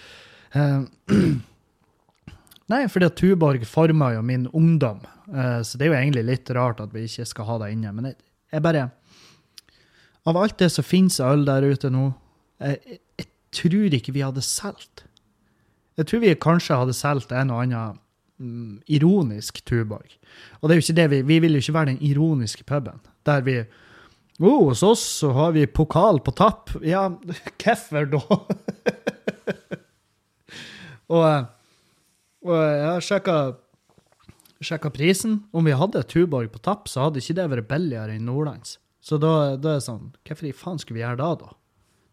uh, 0.57 1.15
Nei, 2.69 2.83
fordi 2.93 3.09
at 3.09 3.17
Tuborg 3.17 3.63
forma 3.65 4.11
jo 4.13 4.21
min 4.29 4.45
ungdom, 4.53 5.01
uh, 5.33 5.61
så 5.65 5.81
det 5.81 5.87
er 5.87 5.95
jo 5.95 6.01
egentlig 6.03 6.27
litt 6.29 6.51
rart 6.53 6.83
at 6.85 6.93
vi 6.93 7.07
ikke 7.09 7.25
skal 7.31 7.49
ha 7.49 7.61
det 7.65 7.73
inne. 7.73 7.95
Men 7.97 8.11
jeg, 8.11 8.19
jeg 8.53 8.65
bare 8.65 8.91
Av 10.29 10.37
alt 10.37 10.59
det 10.61 10.69
som 10.75 10.85
finnes 10.85 11.17
av 11.25 11.39
øl 11.39 11.47
der 11.49 11.65
ute 11.65 11.89
nå, 11.89 12.11
jeg, 12.61 12.99
jeg, 13.19 13.29
tror 13.59 13.95
ikke 13.97 14.13
vi 14.13 14.25
hadde 14.25 14.45
solgt. 14.45 15.05
Jeg 15.99 16.07
tror 16.07 16.21
vi 16.23 16.35
kanskje 16.39 16.79
hadde 16.79 16.97
solgt 16.97 17.33
en 17.33 17.51
og 17.55 17.63
annen 17.63 17.99
mm, 18.39 18.75
ironisk 18.87 19.63
Tuborg. 19.67 20.19
Og 20.61 20.69
det 20.69 20.75
er 20.75 20.81
jo 20.81 20.87
ikke 20.87 20.99
det 21.01 21.11
vi, 21.15 21.23
vi 21.31 21.39
vil 21.45 21.57
jo 21.57 21.63
ikke 21.65 21.79
være 21.79 21.93
den 21.95 22.03
ironiske 22.05 22.67
puben 22.69 23.01
der 23.29 23.45
vi 23.45 23.57
oh, 24.39 24.69
hos 24.69 24.83
oss 24.87 25.05
så 25.21 25.33
har 25.37 25.53
vi 25.57 25.67
pokal 25.67 26.21
på 26.25 26.35
tapp. 26.37 26.75
Ja, 26.87 27.09
hvorfor 27.63 28.11
da? 28.13 28.21
og, 31.19 31.25
og 32.47 32.61
jeg 32.63 33.09
sjekka 33.09 33.39
sjekka 34.65 34.91
prisen. 34.95 35.43
Om 35.55 35.69
vi 35.69 35.77
hadde 35.79 36.05
Tuborg 36.11 36.51
på 36.55 36.63
tapp, 36.63 36.89
så 36.91 37.07
hadde 37.07 37.23
ikke 37.23 37.39
det 37.39 37.49
vært 37.55 37.71
billigere 37.71 38.17
enn 38.17 38.27
Nordlands. 38.29 38.79
Så 39.01 39.19
da, 39.23 39.57
da 39.57 39.77
er 39.77 39.79
det 39.79 39.87
sånn 39.87 40.11
Hvorfor 40.27 40.49
i 40.49 40.57
faen 40.57 40.81
skulle 40.83 40.99
vi 40.99 41.05
gjøre 41.05 41.21
det, 41.21 41.35
da? 41.45 41.53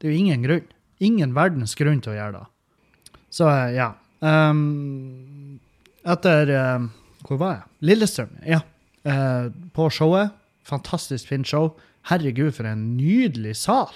Det 0.05 0.11
er 0.11 0.13
jo 0.13 0.21
ingen 0.21 0.43
grunn. 0.45 0.65
Ingen 1.01 1.31
verdens 1.33 1.71
grunn 1.73 1.97
til 2.05 2.11
å 2.13 2.15
gjøre 2.19 2.37
det. 2.37 3.19
Så 3.33 3.47
ja. 3.73 3.87
Um, 4.21 5.57
etter 6.05 6.51
uh, 6.53 6.83
Hvor 7.25 7.39
var 7.41 7.55
jeg? 7.55 7.63
Lillestrøm. 7.89 8.35
Ja. 8.45 8.59
Uh, 9.01 9.49
på 9.73 9.87
showet. 9.89 10.35
Fantastisk 10.69 11.31
fint 11.31 11.49
show. 11.49 11.71
Herregud, 12.05 12.51
for 12.53 12.69
en 12.69 12.83
nydelig 12.99 13.55
sal. 13.63 13.89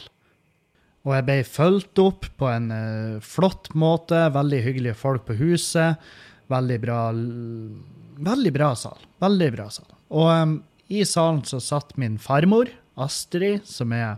Og 1.06 1.13
jeg 1.13 1.28
ble 1.28 1.36
fulgt 1.45 2.02
opp 2.02 2.26
på 2.41 2.50
en 2.50 2.74
uh, 2.74 3.22
flott 3.22 3.69
måte. 3.78 4.24
Veldig 4.34 4.63
hyggelige 4.65 4.98
folk 4.98 5.28
på 5.28 5.38
huset. 5.43 6.02
Veldig 6.50 6.80
bra 6.88 7.04
Veldig 7.13 8.56
bra 8.58 8.72
sal. 8.74 8.98
Veldig 9.22 9.52
bra 9.54 9.69
sal. 9.78 9.93
Og 10.10 10.34
um, 10.34 10.58
i 10.89 11.06
salen 11.06 11.45
så 11.45 11.62
satt 11.62 11.93
min 12.02 12.17
farmor, 12.17 12.74
Astrid, 12.98 13.69
som 13.69 13.93
er 13.93 14.17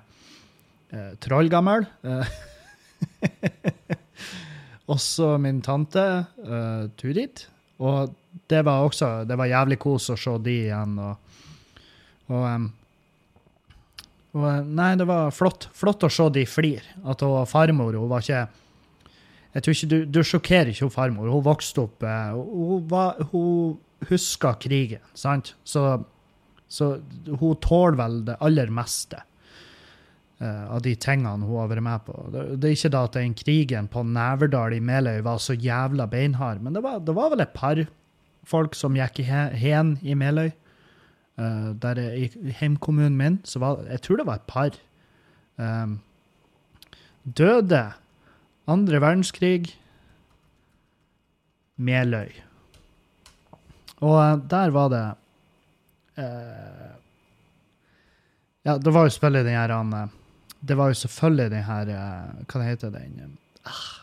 eh, 0.91 1.13
trollgammel. 1.23 1.87
Eh, 2.03 2.33
også 4.93 5.35
min 5.41 5.61
tante 5.65 6.05
eh, 6.45 6.85
Turid. 6.99 7.45
Og 7.81 8.13
det 8.51 8.61
var 8.67 8.85
også 8.85 9.23
det 9.27 9.37
var 9.39 9.49
jævlig 9.49 9.79
kos 9.81 10.11
å 10.13 10.19
se 10.19 10.37
de 10.45 10.57
igjen. 10.67 10.99
Og, 11.01 11.41
og 12.31 12.45
um, 12.45 12.69
Og, 14.31 14.45
eh, 14.47 14.61
nei, 14.63 14.93
det 14.95 15.07
var 15.09 15.33
flott, 15.35 15.67
flott 15.75 16.05
å 16.07 16.11
se 16.11 16.29
de 16.31 16.45
flir. 16.47 16.85
At 17.03 17.23
hun 17.25 17.47
farmor 17.49 17.97
hun 17.97 18.11
var 18.11 18.23
ikke 18.23 18.47
jeg 19.51 19.63
tror 19.63 19.75
ikke 19.75 19.89
Du, 19.91 19.97
du 20.07 20.21
sjokkerer 20.23 20.71
ikke 20.71 20.87
hun 20.87 20.93
farmor. 20.93 21.31
Hun 21.31 21.43
vokste 21.43 21.83
opp 21.83 22.05
eh, 22.07 22.31
Hun, 22.37 22.85
var, 22.87 23.19
hun 23.33 23.77
huska 24.07 24.55
krigen, 24.61 25.03
sant? 25.13 25.53
Så, 25.67 25.83
så 26.71 26.95
hun 27.27 27.59
tåler 27.61 27.99
vel 27.99 28.21
det 28.29 28.39
aller 28.41 28.71
meste 28.73 29.19
uh, 29.19 29.27
av 30.41 30.81
de 30.81 30.95
tingene 30.97 31.45
hun 31.45 31.59
har 31.59 31.67
vært 31.69 31.85
med 31.85 32.05
på. 32.07 32.15
Det, 32.33 32.65
er 32.65 32.73
ikke 32.73 32.89
da 32.95 33.03
at 33.05 33.17
den 33.17 33.35
krigen 33.37 33.89
på 33.93 34.01
Neverdal 34.07 34.73
i 34.73 34.79
Meløy 34.81 35.19
var 35.25 35.37
så 35.37 35.53
jævla 35.53 36.07
beinhard, 36.09 36.63
men 36.65 36.73
det 36.73 36.81
var, 36.81 36.97
det 37.05 37.13
var 37.13 37.29
vel 37.29 37.43
et 37.43 37.53
par 37.53 37.83
folk 38.47 38.75
som 38.77 38.97
gikk 38.97 39.21
i 39.21 39.27
hen 39.27 39.95
i 40.01 40.15
Meløy. 40.17 40.51
Uh, 41.39 41.71
der 41.81 41.99
I 41.99 42.27
hjemkommunen 42.59 43.15
min 43.17 43.37
så 43.47 43.61
var 43.63 43.85
Jeg 43.87 44.01
tror 44.01 44.19
det 44.19 44.27
var 44.27 44.41
et 44.41 44.49
par. 44.49 44.75
Um, 45.57 45.99
døde 47.23 47.93
andre 48.67 49.01
verdenskrig 49.01 49.77
Meløy. 51.77 52.33
Og 54.01 54.17
uh, 54.17 54.49
der 54.49 54.73
var 54.73 54.89
det 54.89 55.05
uh, 56.17 56.89
Ja, 58.65 58.77
det 58.77 58.93
var 58.93 59.03
jo 59.03 59.09
selvfølgelig 59.09 59.45
den 59.45 59.57
her 59.57 59.77
uh, 59.79 60.09
Det 60.61 60.77
var 60.77 60.91
jo 60.91 60.99
selvfølgelig 61.01 61.51
den 61.51 61.65
her 61.65 61.89
Hva 61.89 62.61
det 62.61 62.67
heter 62.67 62.93
den 62.93 63.37
ah, 63.65 64.01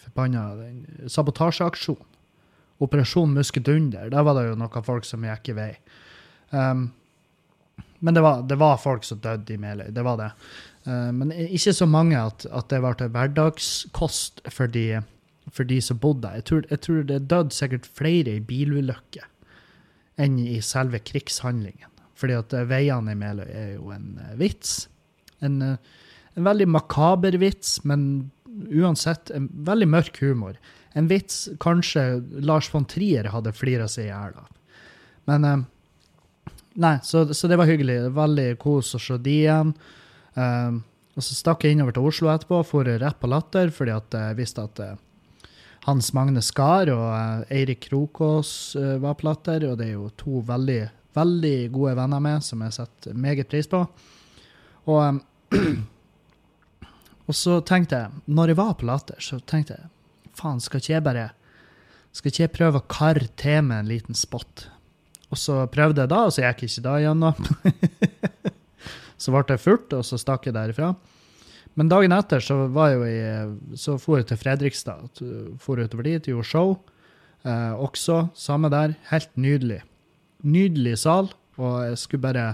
Forbanna 0.00 0.44
Sabotasjeaksjon. 1.08 2.02
Operasjon 2.82 3.32
Muskedunder. 3.34 4.10
Der 4.10 4.22
var 4.26 4.36
det 4.38 4.48
jo 4.48 4.58
noen 4.58 4.86
folk 4.86 5.06
som 5.06 5.24
gikk 5.26 5.52
i 5.52 5.56
vei. 5.56 5.72
Um, 6.50 6.88
men 8.04 8.16
det 8.16 8.22
var, 8.24 8.42
det 8.48 8.58
var, 8.60 8.80
folk 8.82 9.06
som 9.06 9.20
døde 9.24 9.54
i 9.54 9.60
Meløy. 9.60 9.88
Det 9.94 10.04
var 10.04 10.18
det. 10.20 10.30
Uh, 10.86 11.10
men 11.14 11.32
ikke 11.32 11.72
så 11.72 11.86
mange 11.88 12.18
at, 12.18 12.46
at 12.50 12.68
det 12.72 12.82
ble 12.84 13.08
hverdagskost 13.14 14.44
for 14.52 14.70
de, 14.70 15.02
for 15.50 15.68
de 15.68 15.80
som 15.82 16.00
bodde 16.02 16.26
der. 16.26 16.40
Jeg 16.42 16.48
tror, 16.50 16.66
jeg 16.70 16.82
tror 16.86 17.06
det 17.08 17.22
døde 17.30 17.54
sikkert 17.54 17.88
flere 17.88 18.36
i 18.36 18.44
bilulykker 18.44 19.30
enn 20.20 20.38
i 20.38 20.60
selve 20.62 21.00
krigshandlingen. 21.02 21.90
Fordi 22.14 22.36
at 22.38 22.52
veiene 22.70 23.14
i 23.14 23.18
Meløy 23.18 23.48
er 23.48 23.70
jo 23.74 23.88
en 23.94 24.12
vits. 24.38 24.84
En, 25.44 25.60
en, 25.74 26.46
veldig 26.48 26.66
makaber 26.74 27.36
vits, 27.42 27.76
men 27.84 28.30
uansett 28.70 29.30
en 29.34 29.50
veldig 29.66 29.90
mørk 29.92 30.18
humor. 30.22 30.58
En 30.94 31.10
vits 31.10 31.46
kanskje 31.62 32.22
Lars 32.42 32.70
von 32.72 32.86
Trier 32.90 33.30
hadde 33.34 33.54
flira 33.54 33.86
seg 33.90 34.08
i 34.08 34.12
hjel 34.12 34.36
av. 34.40 34.50
Men 35.30 35.64
Nei, 36.74 36.98
så, 37.02 37.34
så, 37.34 37.48
det 37.48 37.58
var 37.58 37.70
hyggelig. 37.70 38.00
Veldig 38.14 38.48
kos 38.62 38.94
å 38.96 39.00
se 39.02 39.18
de 39.22 39.34
igjen. 39.44 39.70
Uh, 40.34 40.82
og 41.14 41.22
så 41.22 41.36
stakk 41.36 41.62
jeg 41.62 41.76
innover 41.76 41.94
til 41.94 42.08
Oslo 42.08 42.30
etterpå, 42.32 42.62
for 42.66 42.88
rett 42.88 43.20
på 43.20 43.30
Latter, 43.30 43.70
fordi 43.70 43.94
at 43.94 44.16
jeg 44.18 44.38
visste 44.40 44.64
at 44.66 44.82
Hans 45.84 46.10
Magne 46.16 46.42
Skar 46.42 46.90
og 46.90 47.06
uh, 47.12 47.44
Eirik 47.54 47.84
Krokås 47.86 48.74
var 48.74 49.14
på 49.20 49.28
Latter. 49.28 49.68
Og 49.70 49.78
det 49.78 49.92
er 49.92 49.94
jo 49.94 50.10
to 50.18 50.42
veldig, 50.48 50.80
veldig 51.14 51.56
gode 51.76 51.94
venner 52.00 52.26
med, 52.26 52.42
som 52.42 52.66
jeg 52.66 52.76
setter 52.80 53.22
meget 53.26 53.50
pris 53.52 53.70
på. 53.70 53.84
Og, 54.90 55.22
og 57.28 57.38
så 57.38 57.60
tenkte 57.66 58.02
jeg, 58.02 58.22
når 58.26 58.52
jeg 58.52 58.60
var 58.60 58.76
på 58.78 58.88
Latter, 58.88 59.20
så 59.22 59.40
tenkte 59.40 59.78
jeg 59.78 59.90
faen, 60.34 60.60
skal 60.62 60.82
ikke 60.82 60.94
jeg 60.96 61.06
bare 61.06 61.30
skal 62.14 62.30
ikke 62.30 62.44
jeg 62.44 62.54
prøve 62.54 62.78
å 62.78 62.86
karre 62.86 63.26
til 63.40 63.64
med 63.66 63.82
en 63.82 63.90
liten 63.90 64.14
spot? 64.14 64.68
Og 65.34 65.40
så 65.40 65.64
prøvde 65.66 66.04
jeg 66.04 66.12
da, 66.12 66.20
og 66.28 66.34
så 66.34 66.44
gikk 66.44 66.62
jeg 66.62 66.70
ikke 66.70 66.84
da 66.84 66.92
igjennom. 67.00 67.48
så 69.22 69.34
ble 69.34 69.42
det 69.48 69.58
furt, 69.58 69.96
og 69.98 70.06
så 70.06 70.18
stakk 70.20 70.46
jeg 70.46 70.54
derifra. 70.54 70.92
Men 71.74 71.90
dagen 71.90 72.14
etter 72.14 72.44
så 72.44 72.68
var 72.70 72.92
jeg 72.92 73.00
jo 73.00 73.08
i, 73.10 73.78
så 73.82 73.96
for 73.98 74.20
jeg 74.20 74.28
til 74.30 74.38
Fredrikstad. 74.38 75.22
For 75.62 75.82
utover 75.82 76.06
dit, 76.06 76.30
gjorde 76.30 76.46
show. 76.46 76.76
Eh, 77.42 77.74
også. 77.82 78.28
Samme 78.38 78.70
der. 78.70 78.94
Helt 79.10 79.32
nydelig. 79.34 79.80
Nydelig 80.46 81.00
sal. 81.02 81.32
Og 81.58 81.80
jeg 81.82 81.98
skulle 81.98 82.28
bare 82.28 82.46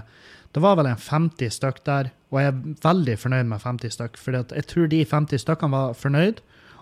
Det 0.51 0.63
var 0.63 0.75
vel 0.79 0.89
en 0.91 0.99
50 0.99 1.53
stykk 1.55 1.83
der, 1.87 2.11
og 2.31 2.41
jeg 2.41 2.51
er 2.51 2.63
veldig 2.83 3.15
fornøyd 3.19 3.47
med 3.47 3.63
50 3.63 3.95
stykk. 3.95 4.17
For 4.19 4.35
jeg 4.35 4.67
tror 4.67 4.89
de 4.91 5.03
50 5.07 5.45
stykkene 5.45 5.75
var 5.77 5.95
fornøyd, 5.95 6.41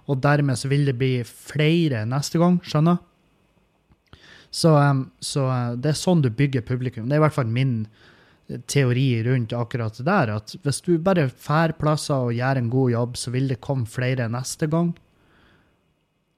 og 0.10 0.24
dermed 0.24 0.58
så 0.58 0.72
vil 0.72 0.88
det 0.90 0.98
bli 0.98 1.12
flere 1.28 2.02
neste 2.10 2.42
gang. 2.42 2.58
Skjønner? 2.66 2.98
Så, 4.50 4.72
så, 5.22 5.44
eh, 5.54 5.76
det 5.78 5.92
er 5.92 6.00
sånn 6.00 6.24
du 6.26 6.32
bygger 6.34 6.66
publikum. 6.66 7.06
Det 7.06 7.18
er 7.18 7.22
i 7.22 7.26
hvert 7.28 7.36
fall 7.36 7.52
min 7.54 7.84
eh, 8.50 8.58
teori 8.66 9.22
rundt 9.28 9.54
akkurat 9.54 10.00
det 10.00 10.08
der. 10.08 10.34
At 10.40 10.56
hvis 10.64 10.82
du 10.88 10.96
bare 11.06 11.28
fær 11.30 11.76
plasser 11.78 12.30
og 12.30 12.34
gjør 12.34 12.62
en 12.62 12.72
god 12.74 12.96
jobb, 12.96 13.20
så 13.22 13.36
vil 13.36 13.52
det 13.52 13.62
komme 13.66 13.90
flere 13.90 14.30
neste 14.34 14.70
gang. 14.72 14.96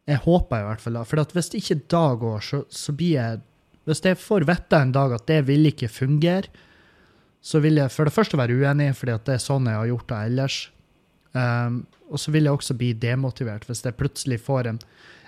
Jeg 0.10 0.24
håper 0.26 0.60
i 0.60 0.68
hvert 0.68 0.84
fall 0.84 1.00
da. 1.00 1.06
For 1.08 1.38
hvis 1.38 1.54
det 1.54 1.64
ikke 1.64 1.80
da 1.94 2.04
går, 2.20 2.44
så, 2.44 2.66
så 2.68 2.98
blir 2.98 3.16
jeg 3.16 3.48
Hvis 3.90 4.04
jeg 4.06 4.18
får 4.22 4.44
vite 4.46 4.78
en 4.78 4.92
dag 4.94 5.14
at 5.16 5.24
det 5.26 5.40
vil 5.48 5.66
ikke 5.66 5.88
fungere, 5.90 6.52
så 7.42 7.62
vil 7.64 7.80
jeg 7.82 7.92
for 7.94 8.06
det 8.06 8.14
første 8.14 8.38
være 8.38 8.58
uenig, 8.60 8.92
fordi 8.98 9.16
at 9.16 9.26
det 9.26 9.38
er 9.38 9.42
sånn 9.42 9.70
jeg 9.70 9.80
har 9.80 9.90
gjort 9.90 10.12
det 10.12 10.20
ellers. 10.30 10.60
Um, 11.32 11.82
og 12.12 12.20
så 12.20 12.34
vil 12.34 12.46
jeg 12.46 12.58
også 12.58 12.76
bli 12.78 12.92
demotivert 13.00 13.66
hvis 13.70 13.86
jeg 13.86 13.98
plutselig 13.98 14.42
får 14.44 14.74
en 14.74 14.82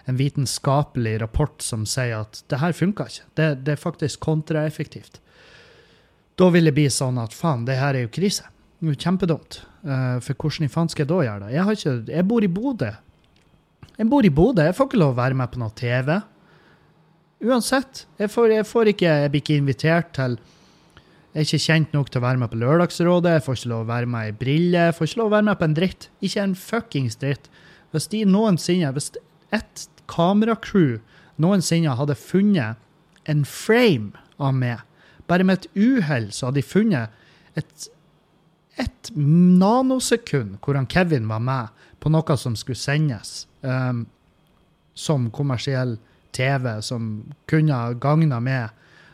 en 0.06 0.18
vitenskapelig 0.18 1.22
rapport 1.22 1.62
som 1.62 1.86
sier 1.88 2.18
at 2.18 2.42
det 2.52 2.60
her 2.60 2.76
funka 2.76 3.08
ikke. 3.08 3.28
Det, 3.40 3.48
det, 3.64 3.76
er 3.76 3.80
faktisk 3.80 4.24
kontraeffektivt. 4.26 5.22
Da 6.40 6.50
vil 6.52 6.68
det 6.68 6.76
bli 6.76 6.90
sånn 6.92 7.20
at 7.22 7.36
faen, 7.36 7.64
det 7.68 7.78
her 7.80 7.96
er 7.96 8.08
jo 8.08 8.12
krise. 8.12 8.50
Det 8.82 8.98
er 8.98 9.00
kjempedumt. 9.06 9.62
Uh, 9.84 10.20
for 10.24 10.36
hvordan 10.36 10.68
i 10.68 10.72
faen 10.72 10.92
skal 10.92 11.06
jeg 11.06 11.12
da 11.14 11.22
gjøre 11.28 11.46
det? 11.46 11.54
Jeg, 11.56 11.78
ikke, 11.78 11.96
jeg 12.18 12.28
bor 12.28 12.44
i 12.44 12.52
Bodø. 12.52 12.92
Jeg 13.94 14.10
bor 14.12 14.28
i 14.28 14.34
Bodø. 14.34 14.66
Jeg 14.68 14.76
får 14.76 14.90
ikke 14.90 15.00
lov 15.00 15.14
å 15.16 15.22
være 15.22 15.40
med 15.40 15.54
på 15.54 15.62
noe 15.62 15.76
TV. 15.78 16.18
Uansett. 17.44 18.04
Jeg, 18.20 18.32
får, 18.34 18.58
jeg, 18.58 18.68
får 18.68 18.92
ikke, 18.92 19.16
jeg 19.24 19.32
blir 19.32 19.46
ikke 19.46 19.60
invitert 19.62 20.12
til 20.18 20.38
Jeg 21.34 21.42
er 21.42 21.48
ikke 21.48 21.66
kjent 21.66 21.94
nok 21.96 22.12
til 22.14 22.22
å 22.22 22.26
være 22.28 22.38
med 22.44 22.52
på 22.52 22.60
Lørdagsrådet. 22.62 23.32
Jeg 23.34 23.44
får 23.46 23.56
ikke 23.58 23.70
lov 23.72 23.86
å 23.88 23.90
være 23.90 24.10
med 24.14 24.28
i 24.30 24.36
briller, 24.38 24.86
Jeg 24.86 24.96
får 24.98 25.08
ikke 25.08 25.20
lov 25.20 25.32
å 25.32 25.34
være 25.34 25.48
med 25.48 25.58
på 25.58 25.66
en 25.66 25.78
dritt. 25.80 26.10
Ikke 26.22 26.44
en 26.44 26.56
fuckings 26.56 27.18
dritt. 27.18 27.50
Hvis 27.92 28.08
de 28.12 28.26
noensinne 28.26 28.92
Hvis 28.94 29.12
ett 29.54 29.88
kameracrew 30.08 31.00
noensinne 31.42 31.96
hadde 31.98 32.16
funnet 32.16 32.78
en 33.26 33.44
frame 33.46 34.14
av 34.38 34.54
meg. 34.54 34.80
Bare 35.28 35.44
med 35.44 35.64
et 35.64 35.70
uhell 35.74 36.32
så 36.32 36.50
hadde 36.50 36.62
de 36.62 36.68
funnet 36.68 37.10
et, 37.58 37.88
et 38.78 39.12
nanosekund 39.16 40.60
hvor 40.62 40.78
han 40.78 40.90
Kevin 40.90 41.30
var 41.32 41.42
med 41.42 41.86
på 42.04 42.12
noe 42.12 42.38
som 42.38 42.58
skulle 42.60 42.78
sendes 42.78 43.48
um, 43.62 44.06
som 44.94 45.30
kommersiell 45.34 45.98
TV, 46.34 46.82
som 46.82 47.34
kunne 47.50 47.80
gagna 48.02 48.42
meg. 48.44 48.74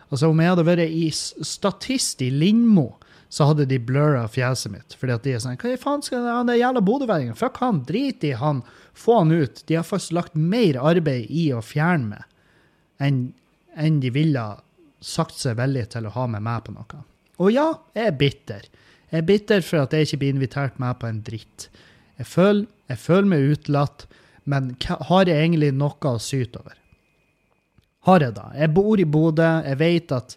Altså, 0.09 0.29
om 0.29 0.39
jeg 0.41 0.51
hadde 0.51 0.65
vært 0.65 0.89
i 0.89 1.07
statist 1.13 2.21
i 2.25 2.31
Lindmo, 2.33 2.91
så 3.29 3.45
hadde 3.45 3.67
de 3.69 3.77
blurra 3.77 4.23
fjeset 4.31 4.73
mitt. 4.73 4.95
Fordi 4.97 5.13
at 5.13 5.25
de 5.25 5.35
er 5.35 5.43
sånn 5.43 5.59
Hva 5.61 5.73
i 5.75 5.81
faen 5.81 6.01
skal 6.05 6.25
han 6.25 6.49
der 6.49 6.57
jævla 6.57 6.81
bodøværingen? 6.81 7.37
Fuck 7.37 7.59
han, 7.61 7.83
drit 7.85 8.25
i 8.25 8.33
han. 8.37 8.63
Få 8.97 9.19
han 9.21 9.33
ut. 9.35 9.61
De 9.69 9.77
har 9.77 9.85
faktisk 9.85 10.17
lagt 10.17 10.33
mer 10.33 10.79
arbeid 10.81 11.29
i 11.29 11.51
å 11.53 11.61
fjerne 11.65 12.15
meg 12.15 12.25
enn, 12.99 13.19
enn 13.79 14.01
de 14.03 14.09
ville 14.11 14.45
sagt 14.99 15.37
seg 15.39 15.59
villig 15.59 15.85
til 15.93 16.09
å 16.09 16.15
ha 16.17 16.25
med 16.27 16.43
meg 16.43 16.65
på 16.65 16.73
noe. 16.75 17.03
Og 17.39 17.53
ja, 17.55 17.69
jeg 17.95 18.09
er 18.09 18.17
bitter. 18.19 18.65
Jeg 19.09 19.21
er 19.21 19.29
bitter 19.29 19.63
for 19.65 19.85
at 19.85 19.93
jeg 19.95 20.07
ikke 20.07 20.19
blir 20.23 20.35
invitert 20.35 20.81
med 20.81 20.99
på 20.99 21.07
en 21.07 21.21
dritt. 21.25 21.69
Jeg 22.19 22.27
føler, 22.27 22.65
jeg 22.91 22.99
føler 22.99 23.29
meg 23.31 23.53
utelatt, 23.53 24.05
men 24.49 24.73
har 24.83 25.29
jeg 25.29 25.37
egentlig 25.37 25.71
noe 25.77 26.11
å 26.11 26.19
syte 26.21 26.59
over? 26.59 26.75
Har 28.09 28.23
jeg 28.25 28.33
da? 28.33 28.47
Jeg 28.57 28.73
bor 28.73 28.97
i 28.97 29.05
Bodø. 29.05 29.45
Jeg 29.67 29.77
vet 29.77 30.11
at 30.15 30.33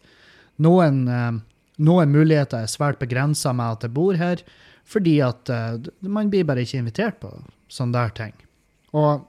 noen, 0.61 1.09
eh, 1.09 1.33
noen 1.81 2.13
muligheter 2.13 2.61
er 2.61 2.69
svært 2.71 2.99
begrensa 3.01 3.55
med 3.57 3.79
at 3.79 3.87
jeg 3.87 3.95
bor 3.97 4.15
her, 4.21 4.43
fordi 4.85 5.23
at 5.25 5.49
uh, 5.49 5.81
man 6.05 6.29
blir 6.29 6.45
bare 6.45 6.61
ikke 6.67 6.79
invitert 6.83 7.17
på 7.23 7.31
sånne 7.73 7.95
der 7.95 8.11
ting. 8.19 8.35
Og 8.99 9.23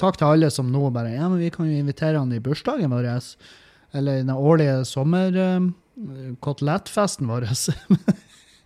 takk 0.00 0.16
til 0.18 0.26
alle 0.26 0.50
som 0.52 0.72
nå 0.72 0.90
bare 0.92 1.14
Ja, 1.14 1.28
men 1.30 1.38
vi 1.40 1.50
kan 1.54 1.66
jo 1.70 1.78
invitere 1.78 2.18
han 2.18 2.32
i 2.34 2.40
bursdagen 2.42 2.90
vår. 2.92 3.06
Eller 3.96 4.14
den 4.20 4.30
årlige 4.34 4.84
sommerkotelettfesten 4.90 7.26
vår. 7.30 7.42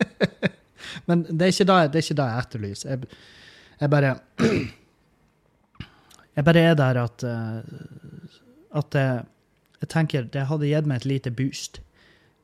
men 1.08 1.16
det 1.28 1.44
er 1.44 1.50
ikke 1.52 1.70
det, 1.70 1.92
det 1.94 2.02
jeg 2.08 2.18
etterlyser. 2.18 2.88
Jeg, 2.90 2.98
jeg, 3.80 3.88
bare 3.92 4.10
Jeg 6.34 6.46
bare 6.46 6.62
er 6.70 6.74
der 6.78 6.98
at 6.98 7.22
uh, 7.22 7.62
At 8.74 8.94
jeg, 8.94 9.24
jeg 9.80 9.88
tenker 9.88 10.24
det 10.26 10.48
hadde 10.50 10.66
gitt 10.66 10.86
meg 10.90 11.02
et 11.02 11.04
lite 11.06 11.30
boost. 11.30 11.80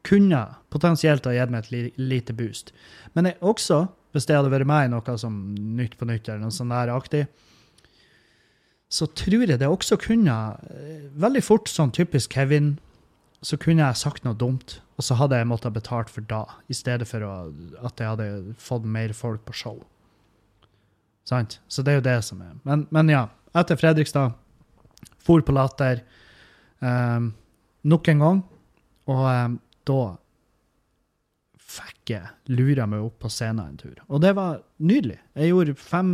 Kunne 0.06 0.44
potensielt 0.70 1.26
ha 1.26 1.32
gitt 1.34 1.50
meg 1.50 1.66
et 1.66 1.98
lite 1.98 2.32
boost. 2.32 2.70
Men 3.14 3.26
jeg 3.26 3.40
også 3.40 3.88
hvis 4.14 4.26
det 4.26 4.36
hadde 4.36 4.50
vært 4.52 4.68
meg 4.68 4.88
i 4.88 4.90
noe 4.92 5.16
som 5.20 5.38
Nytt 5.78 5.96
på 5.98 6.08
nytt 6.08 6.28
eller 6.28 6.42
noe 6.44 6.54
sånt 6.54 6.74
der 6.74 6.92
aktig, 6.94 7.24
så 8.90 9.06
tror 9.14 9.44
jeg 9.46 9.60
det 9.60 9.68
også 9.70 10.00
kunne 10.02 10.36
eh, 10.66 11.04
veldig 11.22 11.42
fort 11.46 11.70
sånn 11.70 11.92
typisk 11.94 12.34
Kevin 12.34 12.74
så 13.46 13.56
kunne 13.56 13.86
jeg 13.86 14.00
sagt 14.00 14.26
noe 14.26 14.36
dumt, 14.36 14.80
og 14.98 15.06
så 15.06 15.16
hadde 15.16 15.38
jeg 15.38 15.48
måttet 15.48 15.70
ha 15.70 15.76
betalt 15.78 16.10
for 16.12 16.26
da, 16.28 16.42
i 16.68 16.76
stedet 16.76 17.06
for 17.08 17.24
å, 17.24 17.30
at 17.86 18.02
jeg 18.02 18.10
hadde 18.10 18.26
fått 18.60 18.84
mer 18.84 19.14
folk 19.16 19.46
på 19.46 19.54
show. 19.56 19.78
Sant? 21.24 21.56
Så 21.70 21.86
det 21.86 21.94
er 21.94 22.00
jo 22.00 22.08
det 22.08 22.18
som 22.26 22.42
er. 22.44 22.58
Men, 22.66 22.82
men 22.92 23.12
ja, 23.14 23.22
etter 23.56 23.78
Fredrikstad, 23.78 24.34
for 25.20 25.42
på 25.44 25.54
Latter 25.54 26.02
um, 26.80 27.32
nok 27.82 28.08
en 28.08 28.24
gang, 28.24 28.42
og 29.10 29.22
um, 29.26 29.58
da 29.88 30.00
fikk 31.70 32.14
jeg 32.14 32.56
lura 32.56 32.86
meg 32.90 33.04
opp 33.04 33.20
på 33.22 33.30
scenen 33.30 33.72
en 33.72 33.78
tur. 33.78 33.94
Og 34.08 34.22
det 34.24 34.34
var 34.38 34.60
nydelig. 34.82 35.20
Jeg 35.38 35.52
gjorde 35.52 35.76
fem 35.78 36.10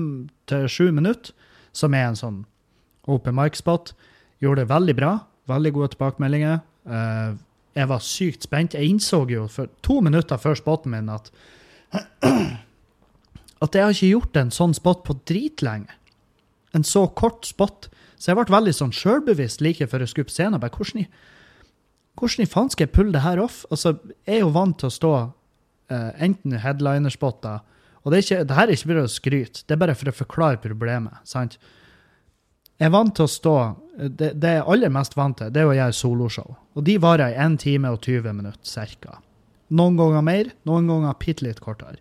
til 0.50 0.68
sju 0.68 0.90
minutter, 0.92 1.32
som 1.76 1.96
er 1.96 2.10
en 2.10 2.18
sånn 2.18 2.42
open 3.08 3.36
mic-spot. 3.36 3.94
Gjorde 4.42 4.64
det 4.64 4.72
veldig 4.72 4.96
bra. 4.98 5.12
Veldig 5.48 5.72
gode 5.76 5.94
tilbakemeldinger. 5.94 6.60
Uh, 6.88 7.36
jeg 7.76 7.90
var 7.90 8.04
sykt 8.04 8.46
spent. 8.46 8.76
Jeg 8.76 8.88
innså 8.88 9.22
jo 9.30 9.46
for 9.52 9.72
to 9.84 10.00
minutter 10.04 10.40
før 10.40 10.56
spotten 10.58 10.94
min 10.94 11.12
at 11.12 11.30
at 13.64 13.76
jeg 13.76 13.84
har 13.84 13.94
ikke 13.94 14.12
gjort 14.12 14.38
en 14.40 14.52
sånn 14.52 14.74
spot 14.76 15.04
på 15.06 15.16
dritlenge. 15.28 15.92
En 16.74 16.84
så 16.86 17.06
kort 17.18 17.46
spot. 17.46 17.88
Så 18.16 18.30
jeg 18.30 18.38
ble 18.38 18.48
veldig 18.50 18.74
sånn 18.74 18.94
sjølbevisst 18.96 19.62
like 19.64 19.86
før 19.90 20.04
jeg 20.04 20.12
skulle 20.12 20.30
på 20.30 20.34
scenen. 20.34 20.60
Bare, 20.62 20.74
hvordan, 20.74 21.04
i, 21.04 21.72
hvordan 22.18 22.44
i 22.44 22.50
faen 22.50 22.72
skal 22.72 22.86
jeg 22.86 22.94
pulle 22.96 23.14
det 23.14 23.24
her 23.26 23.40
off? 23.42 23.64
Altså, 23.70 23.96
jeg 24.26 24.40
er 24.40 24.44
jo 24.44 24.52
vant 24.56 24.78
til 24.80 24.90
å 24.90 24.96
stå 24.96 25.14
uh, 25.22 26.12
enten 26.22 26.58
headlinerspotter 26.62 27.60
Og 28.02 28.12
det, 28.12 28.18
er 28.18 28.24
ikke, 28.24 28.44
det 28.48 28.56
her 28.58 28.68
er 28.68 28.76
ikke 28.76 28.90
for 28.90 29.02
å 29.02 29.08
skryte, 29.10 29.64
det 29.66 29.76
er 29.76 29.82
bare 29.82 29.98
for 29.98 30.10
å 30.10 30.16
forklare 30.16 30.62
problemet. 30.62 31.20
sant? 31.24 31.58
Jeg 32.76 32.90
er 32.90 32.92
vant 32.92 33.14
til 33.16 33.24
å 33.24 33.30
stå 33.30 33.56
Det, 33.96 34.34
det 34.36 34.50
jeg 34.52 34.60
er 34.60 34.66
aller 34.68 34.92
mest 34.92 35.14
vant 35.16 35.38
til, 35.38 35.48
det 35.52 35.62
er 35.62 35.70
å 35.70 35.76
gjøre 35.76 35.96
soloshow. 35.96 36.56
Og 36.76 36.84
de 36.84 36.98
varer 37.00 37.32
i 37.32 37.38
1 37.40 37.56
time 37.62 37.88
og 37.88 38.02
20 38.04 38.36
minutter 38.36 38.90
ca. 39.00 39.20
Noen 39.72 39.96
ganger 39.96 40.22
mer, 40.22 40.50
noen 40.68 40.90
ganger 40.90 41.16
bitte 41.18 41.46
litt 41.46 41.62
kortere 41.64 41.96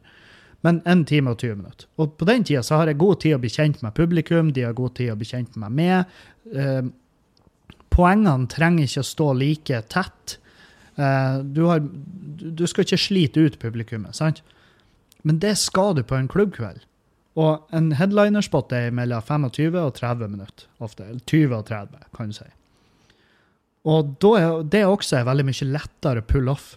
men 0.66 0.82
1 0.89 1.05
time 1.09 1.34
og 1.34 1.41
20 1.41 1.59
minutter. 1.59 1.89
Og 2.01 2.16
på 2.18 2.26
den 2.26 2.45
tida 2.47 2.63
så 2.66 2.80
har 2.80 2.89
jeg 2.89 2.97
god 3.01 3.20
tid 3.22 3.36
å 3.36 3.41
bli 3.43 3.51
kjent 3.53 3.84
med 3.86 3.93
publikum, 3.97 4.49
de 4.53 4.66
har 4.66 4.78
god 4.78 4.95
tid 4.97 5.11
å 5.13 5.20
bli 5.20 5.28
kjent 5.30 5.59
med 5.61 5.76
meg. 5.78 6.16
Eh, 6.49 6.88
poengene 7.93 8.49
trenger 8.51 8.89
ikke 8.89 9.03
å 9.03 9.11
stå 9.11 9.30
like 9.38 9.82
tett. 9.93 10.38
Eh, 10.97 11.38
du, 11.45 11.68
har, 11.70 11.86
du, 11.86 12.66
skal 12.66 12.88
ikke 12.88 13.01
slite 13.03 13.45
ut 13.45 13.59
publikummet, 13.61 14.18
sant? 14.18 14.41
Men 15.26 15.39
det 15.43 15.55
skal 15.61 15.93
du 15.97 16.03
på 16.05 16.18
en 16.18 16.30
klubbkveld. 16.32 16.82
Og 17.36 17.76
en 17.76 17.91
headlinerspot 17.99 18.72
er 18.74 18.93
mellom 18.95 19.22
25 19.22 19.76
og 19.82 19.93
30 19.97 20.32
minutter, 20.32 20.70
ofte. 20.80 21.05
Eller 21.09 21.22
20 21.28 21.57
og 21.59 21.66
30, 21.68 22.09
kan 22.16 22.32
du 22.32 22.38
si. 22.38 22.47
Og 23.86 24.26
er, 24.34 24.63
det 24.66 24.86
også 24.88 25.20
er 25.20 25.28
veldig 25.28 25.45
mye 25.45 25.70
lettere 25.70 26.26
pull 26.26 26.49
off 26.49 26.72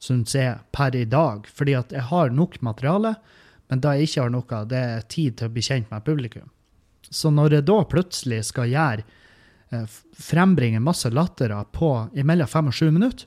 syns 0.00 0.34
jeg, 0.34 0.58
per 0.72 0.96
i 0.96 1.04
dag. 1.08 1.46
Fordi 1.48 1.76
at 1.78 1.92
jeg 1.94 2.06
har 2.10 2.32
nok 2.34 2.58
materiale, 2.64 3.14
men 3.70 3.82
da 3.82 3.94
jeg 3.94 4.08
ikke 4.08 4.24
har 4.24 4.32
noe, 4.34 4.62
det 4.70 4.80
er 4.80 5.08
tid 5.12 5.38
til 5.38 5.50
å 5.50 5.54
bli 5.54 5.64
kjent 5.64 5.90
med 5.92 6.06
publikum. 6.06 6.48
Så 7.10 7.32
når 7.34 7.58
jeg 7.58 7.66
da 7.68 7.78
plutselig 7.90 8.44
skal 8.50 8.70
gjøre 8.70 9.04
eh, 9.74 9.98
frembringe 10.18 10.82
masse 10.82 11.10
latterer 11.10 11.68
på 11.74 11.90
imellom 12.18 12.50
fem 12.50 12.70
og 12.70 12.76
sju 12.76 12.88
minutter, 12.90 13.26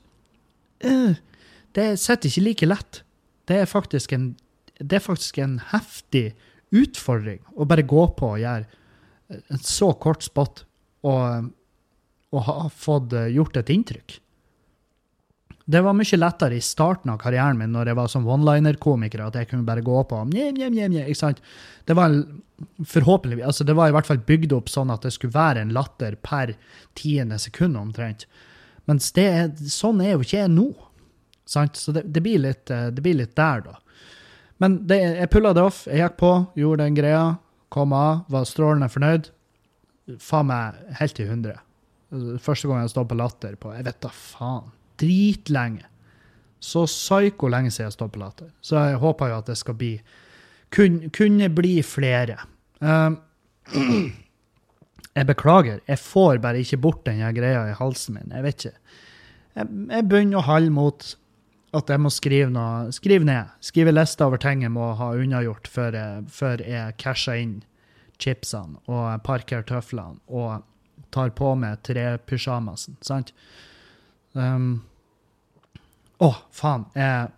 eh, 0.84 1.20
det 1.74 1.88
sitter 2.00 2.30
ikke 2.30 2.46
like 2.48 2.70
lett. 2.70 3.02
Det 3.48 3.60
er 3.60 3.70
faktisk 3.70 4.14
en, 4.16 4.32
det 4.78 4.98
er 4.98 5.04
faktisk 5.04 5.40
en 5.42 5.58
heftig 5.72 6.32
utfordring 6.74 7.42
å 7.54 7.66
bare 7.68 7.86
gå 7.86 8.06
på 8.18 8.34
og 8.34 8.42
gjøre 8.42 9.40
en 9.52 9.62
så 9.62 9.92
kort 10.00 10.24
spot 10.24 10.64
og, 11.06 11.50
og 12.34 12.46
ha 12.48 12.68
fått 12.72 13.14
eh, 13.16 13.32
gjort 13.34 13.58
et 13.60 13.72
inntrykk. 13.74 14.18
Det 15.64 15.80
var 15.80 15.96
mye 15.96 16.18
lettere 16.18 16.58
i 16.58 16.64
starten 16.64 17.08
av 17.14 17.20
karrieren 17.22 17.56
min, 17.56 17.72
når 17.72 17.88
jeg 17.88 17.96
var 17.96 18.08
som 18.12 18.26
one-liner-komiker, 18.28 19.22
at 19.24 19.38
jeg 19.38 19.48
kunne 19.48 19.64
bare 19.64 19.84
gå 19.84 20.02
på 20.10 20.18
njem, 20.28 20.58
njem, 20.58 20.74
njem, 20.76 20.96
ikke 21.06 21.20
sant? 21.22 21.40
Det 21.88 21.96
var 21.96 22.12
forhåpentligvis, 22.84 23.46
altså 23.48 23.64
det 23.64 23.76
var 23.78 23.88
i 23.88 23.94
hvert 23.96 24.08
fall 24.08 24.20
bygd 24.28 24.52
opp 24.56 24.68
sånn 24.68 24.92
at 24.92 25.06
det 25.06 25.14
skulle 25.14 25.34
være 25.34 25.64
en 25.64 25.72
latter 25.74 26.18
per 26.20 26.52
tiende 26.98 27.40
sekund 27.40 27.80
omtrent. 27.80 28.26
Mens 28.90 29.08
det, 29.16 29.30
sånn 29.72 30.04
er 30.04 30.14
jo 30.14 30.26
ikke 30.26 30.42
jeg 30.42 30.52
nå. 30.52 30.68
Sant? 31.48 31.80
Så 31.80 31.96
det, 31.96 32.04
det, 32.12 32.20
blir 32.24 32.44
litt, 32.44 32.68
eh, 32.72 32.90
det, 32.92 33.04
blir 33.04 33.16
litt, 33.16 33.32
der, 33.36 33.64
da. 33.64 33.78
Men 34.60 34.78
det, 34.88 35.00
jeg 35.00 35.32
pulla 35.32 35.54
det 35.56 35.64
off. 35.64 35.82
Jeg 35.88 36.04
gikk 36.04 36.20
på, 36.20 36.32
gjorde 36.60 36.84
den 36.84 37.00
greia, 37.00 37.24
kom 37.72 37.96
av, 37.96 38.26
var 38.32 38.44
strålende 38.48 38.92
fornøyd. 38.92 39.32
Faen 40.20 40.48
meg 40.52 40.96
helt 41.00 41.16
til 41.16 41.32
100. 41.32 41.60
Første 42.44 42.68
gang 42.68 42.84
jeg 42.84 42.92
stod 42.92 43.08
på 43.10 43.16
latter 43.18 43.56
på 43.58 43.72
Jeg 43.74 43.86
vet 43.88 44.02
da 44.04 44.10
faen 44.12 44.68
dritlenge. 45.00 45.84
Så 46.64 46.86
psyko 46.88 47.50
lenge 47.52 47.70
siden 47.70 47.90
jeg 47.90 47.96
står 47.98 48.12
på 48.14 48.20
latter. 48.22 48.52
Så 48.64 48.78
jeg 48.80 49.00
håper 49.02 49.32
jo 49.32 49.40
at 49.42 49.50
det 49.50 49.58
skal 49.60 49.76
bli 49.78 49.94
kun, 50.74 51.10
Kunne 51.14 51.48
bli 51.52 51.74
flere. 51.86 52.38
Um, 52.80 53.18
jeg 55.16 55.26
beklager, 55.26 55.82
jeg 55.86 55.98
får 55.98 56.40
bare 56.42 56.62
ikke 56.64 56.80
bort 56.80 57.04
den 57.06 57.20
greia 57.36 57.68
i 57.70 57.76
halsen 57.78 58.18
min. 58.18 58.32
Jeg 58.32 58.42
vet 58.42 58.64
ikke. 58.64 58.78
Jeg, 59.54 59.68
jeg 59.90 60.08
begynner 60.08 60.40
å 60.40 60.48
holde 60.48 60.72
mot 60.74 61.14
at 61.74 61.90
jeg 61.90 62.02
må 62.02 62.10
skrive 62.12 62.50
noe 62.54 62.90
Skrive 62.94 63.26
ned. 63.26 63.52
Skrive 63.64 63.94
liste 63.94 64.24
over 64.26 64.40
ting 64.40 64.62
jeg 64.64 64.72
må 64.74 64.92
ha 64.98 65.12
unnagjort 65.14 65.68
før 65.70 65.98
jeg, 65.98 66.26
før 66.30 66.62
jeg 66.62 66.96
casher 67.02 67.40
inn 67.40 67.56
chipsene 68.22 68.78
og 68.86 69.24
parkerer 69.26 69.66
tøflene 69.66 70.22
og 70.30 70.62
tar 71.14 71.32
på 71.34 71.52
meg 71.58 71.82
trepysjamasen. 71.86 72.98
Sant? 73.02 73.32
Um, 74.34 74.82
å, 76.22 76.30
faen. 76.54 76.84
Jeg, 76.98 77.30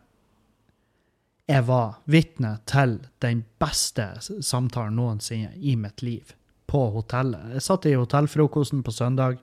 jeg 1.47 1.67
var 1.69 2.01
vitne 2.11 2.57
til 2.69 2.99
den 3.23 3.45
beste 3.63 4.09
samtalen 4.25 4.97
noensinne 4.99 5.53
i 5.57 5.77
mitt 5.79 6.03
liv 6.03 6.35
på 6.67 6.83
hotellet. 6.97 7.53
Jeg 7.55 7.67
satt 7.69 7.87
i 7.87 7.95
hotellfrokosten 7.95 8.83
på 8.83 8.95
søndag. 8.95 9.39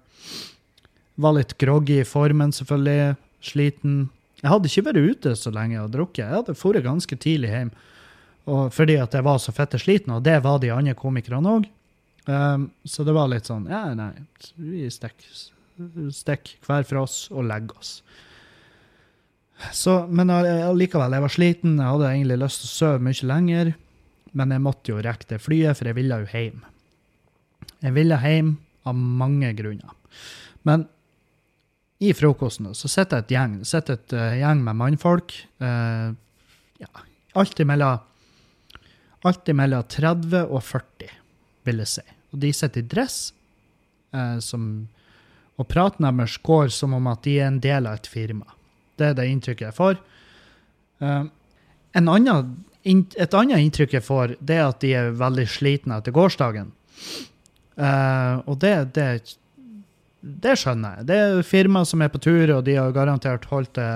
Var 1.15 1.37
litt 1.37 1.55
groggy 1.61 2.01
i 2.01 2.09
formen, 2.09 2.51
selvfølgelig. 2.55 3.15
Sliten. 3.43 3.97
Jeg 4.41 4.51
hadde 4.51 4.69
ikke 4.69 4.85
vært 4.89 5.09
ute 5.13 5.33
så 5.39 5.51
lenge 5.55 5.81
og 5.81 5.91
drukket. 5.93 6.25
Jeg 6.25 6.35
hadde 6.41 6.55
dratt 6.59 6.85
ganske 6.89 7.19
tidlig 7.23 7.51
hjem 7.53 7.73
og 8.49 8.73
fordi 8.75 8.97
at 8.99 9.15
jeg 9.15 9.23
var 9.23 9.39
så 9.39 9.53
fette 9.55 9.79
sliten, 9.79 10.17
og 10.17 10.23
det 10.25 10.35
var 10.43 10.59
de 10.59 10.71
andre 10.73 10.95
komikerne 10.99 11.57
òg. 11.59 11.69
Um, 12.27 12.69
så 12.87 13.03
det 13.03 13.11
var 13.11 13.27
litt 13.27 13.49
sånn 13.49 13.65
Ja, 13.67 13.89
nei, 13.99 14.13
vi 14.55 14.85
stikker 14.87 15.27
stikk 16.13 16.55
hver 16.65 16.85
for 16.87 17.03
oss 17.03 17.17
og 17.33 17.47
legge 17.49 17.75
oss. 17.79 17.97
Så, 19.71 20.03
men 20.09 20.31
allikevel, 20.33 21.13
jeg 21.13 21.23
var 21.23 21.33
sliten. 21.33 21.77
Jeg 21.79 21.95
hadde 21.95 22.11
egentlig 22.11 22.39
lyst 22.41 22.63
til 22.63 22.69
å 22.69 22.73
sove 22.73 23.03
mye 23.05 23.29
lenger. 23.29 23.73
Men 24.33 24.53
jeg 24.55 24.63
måtte 24.65 24.93
jo 24.93 25.01
rekke 25.03 25.29
det 25.29 25.41
flyet, 25.43 25.77
for 25.77 25.89
jeg 25.89 25.97
ville 25.97 26.17
jo 26.23 26.29
hjem. 26.31 26.63
Jeg 27.83 27.95
ville 27.95 28.17
hjem 28.19 28.55
av 28.89 28.97
mange 28.97 29.51
grunner. 29.55 29.93
Men 30.67 30.87
i 32.03 32.11
frokosten 32.15 32.71
så 32.75 32.89
sitter 32.91 33.21
et 33.21 33.31
gjeng 33.31 33.59
sitter 33.67 33.99
et 33.99 34.15
uh, 34.17 34.33
gjeng 34.39 34.63
med 34.65 34.79
mannfolk. 34.79 35.35
Uh, 35.61 36.11
ja, 36.81 36.89
alltid 37.39 37.69
mellom, 37.69 38.01
alltid 39.23 39.55
mellom 39.55 39.85
30 39.87 40.49
og 40.49 40.59
40, 40.65 41.13
vil 41.67 41.83
jeg 41.83 41.91
si. 41.93 42.05
Og 42.33 42.41
de 42.43 42.51
sitter 42.55 42.83
i 42.83 42.89
dress, 42.95 43.17
uh, 44.15 44.39
som, 44.43 44.87
og 45.59 45.69
praten 45.69 46.07
deres 46.07 46.39
går 46.41 46.71
som 46.73 46.95
om 46.97 47.09
at 47.11 47.23
de 47.25 47.37
er 47.39 47.51
en 47.51 47.61
del 47.61 47.87
av 47.89 47.99
et 47.99 48.09
firma. 48.09 48.47
Det 48.97 49.11
er 49.11 49.17
det 49.17 49.29
inntrykket 49.29 49.67
jeg 49.67 49.77
får. 49.77 49.99
Uh, 51.03 51.29
annen, 51.99 52.55
et 52.83 53.37
annet 53.37 53.61
inntrykk 53.61 53.97
jeg 53.99 54.05
får, 54.05 54.35
det 54.39 54.57
er 54.57 54.65
at 54.67 54.81
de 54.83 54.93
er 54.97 55.13
veldig 55.19 55.45
slitne 55.49 55.99
etter 55.99 56.15
gårsdagen. 56.15 56.71
Uh, 57.77 58.41
og 58.49 58.57
det, 58.61 58.73
det, 58.97 59.07
det, 60.21 60.55
skjønner 60.61 60.99
jeg. 60.99 61.07
Det 61.09 61.19
er 61.21 61.45
firma 61.47 61.83
som 61.89 62.01
er 62.05 62.11
på 62.13 62.21
tur, 62.21 62.57
og 62.57 62.65
de 62.67 62.77
har 62.79 62.95
garantert 62.95 63.47
holdt 63.51 63.75
det, 63.77 63.91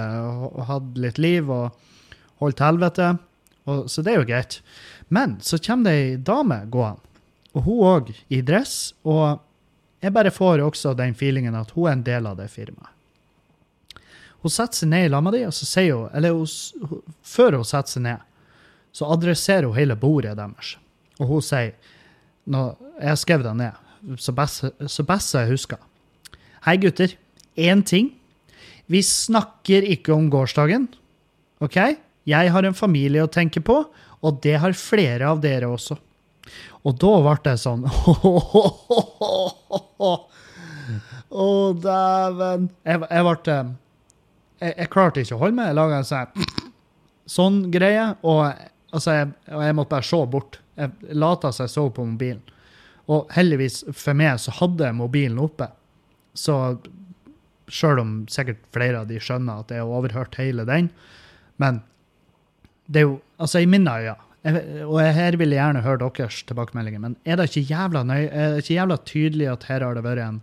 hatt 0.70 1.02
litt 1.02 1.22
liv 1.22 1.50
og 1.54 1.78
holdt 2.42 2.62
helvete. 2.62 3.16
Og, 3.68 3.86
så 3.92 4.06
det 4.06 4.14
er 4.14 4.22
jo 4.22 4.30
greit. 4.30 4.62
Men 5.14 5.38
så 5.44 5.60
kommer 5.62 5.90
det 5.90 5.98
ei 5.98 6.16
dame 6.22 6.62
gående, 6.72 7.02
og 7.56 7.66
hun 7.66 7.84
òg 7.90 8.14
i 8.34 8.44
dress. 8.46 8.94
Og 9.08 9.42
jeg 10.04 10.14
bare 10.14 10.32
får 10.34 10.62
også 10.62 10.94
den 10.98 11.16
feelingen 11.18 11.56
at 11.58 11.74
hun 11.74 11.90
er 11.90 11.98
en 11.98 12.06
del 12.06 12.30
av 12.30 12.38
det 12.38 12.50
firmaet. 12.54 12.94
Hun 14.46 14.54
setter 14.54 14.84
seg 14.84 14.92
ned 14.92 15.08
i 15.08 15.10
lag 15.10 15.24
med 15.26 15.36
og 15.48 15.54
så 15.56 15.66
sier 15.66 15.96
hun 15.98 16.12
Eller 16.14 16.36
hun, 16.38 17.02
før 17.26 17.58
hun 17.58 17.66
setter 17.66 17.98
seg 17.98 18.04
ned, 18.06 18.22
så 18.94 19.10
adresserer 19.14 19.66
hun 19.66 19.78
hele 19.78 19.98
bordet 19.98 20.36
deres. 20.38 20.76
Og 21.18 21.32
hun 21.32 21.42
sier 21.46 21.74
når 22.48 22.78
Jeg 23.02 23.18
skrev 23.22 23.44
det 23.44 23.56
ned, 23.60 23.74
så 24.18 24.32
best, 24.32 24.64
så 24.88 25.04
best 25.04 25.36
jeg 25.36 25.50
husker. 25.52 25.78
Hei, 26.66 26.78
gutter. 26.82 27.12
Én 27.58 27.84
ting. 27.84 28.14
Vi 28.88 29.02
snakker 29.04 29.84
ikke 29.84 30.14
om 30.16 30.30
gårsdagen. 30.32 30.88
OK? 31.60 31.78
Jeg 32.28 32.52
har 32.52 32.66
en 32.66 32.78
familie 32.78 33.26
å 33.26 33.30
tenke 33.30 33.62
på, 33.62 33.76
og 34.24 34.40
det 34.44 34.56
har 34.64 34.74
flere 34.80 35.28
av 35.30 35.42
dere 35.44 35.70
også. 35.70 36.00
Og 36.84 36.98
da 37.02 37.14
ble 37.26 37.36
det 37.46 37.58
sånn 37.62 37.86
Å, 41.28 41.46
dæven. 41.84 42.70
Jeg, 42.88 43.02
jeg 43.04 43.24
ble 43.28 43.54
eh, 43.54 43.72
jeg, 44.62 44.72
jeg 44.72 44.90
klarte 44.94 45.24
ikke 45.24 45.36
å 45.36 45.42
holde 45.42 45.58
meg. 45.58 45.72
Jeg 45.72 45.78
laga 45.78 45.98
en 46.00 46.08
sånn 46.08 46.30
sånn 47.38 47.58
greie, 47.74 48.06
og, 48.24 48.46
altså, 48.96 49.18
jeg, 49.18 49.34
jeg 49.52 49.76
måtte 49.78 49.94
bare 49.98 50.08
se 50.08 50.22
bort. 50.32 50.60
Jeg 50.80 51.18
lata 51.20 51.52
som 51.52 51.66
jeg 51.66 51.74
så 51.74 51.84
på 51.92 52.06
mobilen. 52.08 52.44
Og 53.12 53.28
heldigvis 53.36 53.84
for 53.96 54.18
meg 54.20 54.40
så 54.44 54.54
hadde 54.60 54.88
jeg 54.88 54.98
mobilen 54.98 55.40
oppe. 55.44 55.70
Så 56.38 56.56
sjøl 57.72 58.00
om 58.02 58.12
sikkert 58.32 58.64
flere 58.76 59.02
av 59.04 59.10
de 59.10 59.20
skjønner 59.20 59.64
at 59.64 59.72
jeg 59.74 59.84
har 59.84 59.92
overhørt 59.92 60.38
hele 60.40 60.64
den, 60.68 60.90
men 61.60 61.82
det 62.88 63.04
er 63.04 63.10
jo 63.10 63.16
Altså, 63.38 63.60
i 63.62 63.68
mine 63.70 63.92
øyne 63.94 64.16
og 64.48 65.00
her 65.02 65.36
vil 65.40 65.52
jeg 65.52 65.60
gjerne 65.60 65.84
høre 65.84 66.00
deres 66.04 66.42
tilbakemeldinger, 66.48 67.02
men 67.04 67.18
er 67.26 67.40
det 67.40 67.50
ikke 67.50 67.74
jævla, 67.74 68.04
nøy, 68.08 68.28
er 68.28 68.54
det 68.54 68.64
ikke 68.64 68.78
jævla 68.78 68.98
tydelig 69.10 69.50
at 69.52 69.66
her 69.68 69.86
har 69.86 69.98
det 69.98 70.06
vært 70.06 70.24
en 70.24 70.42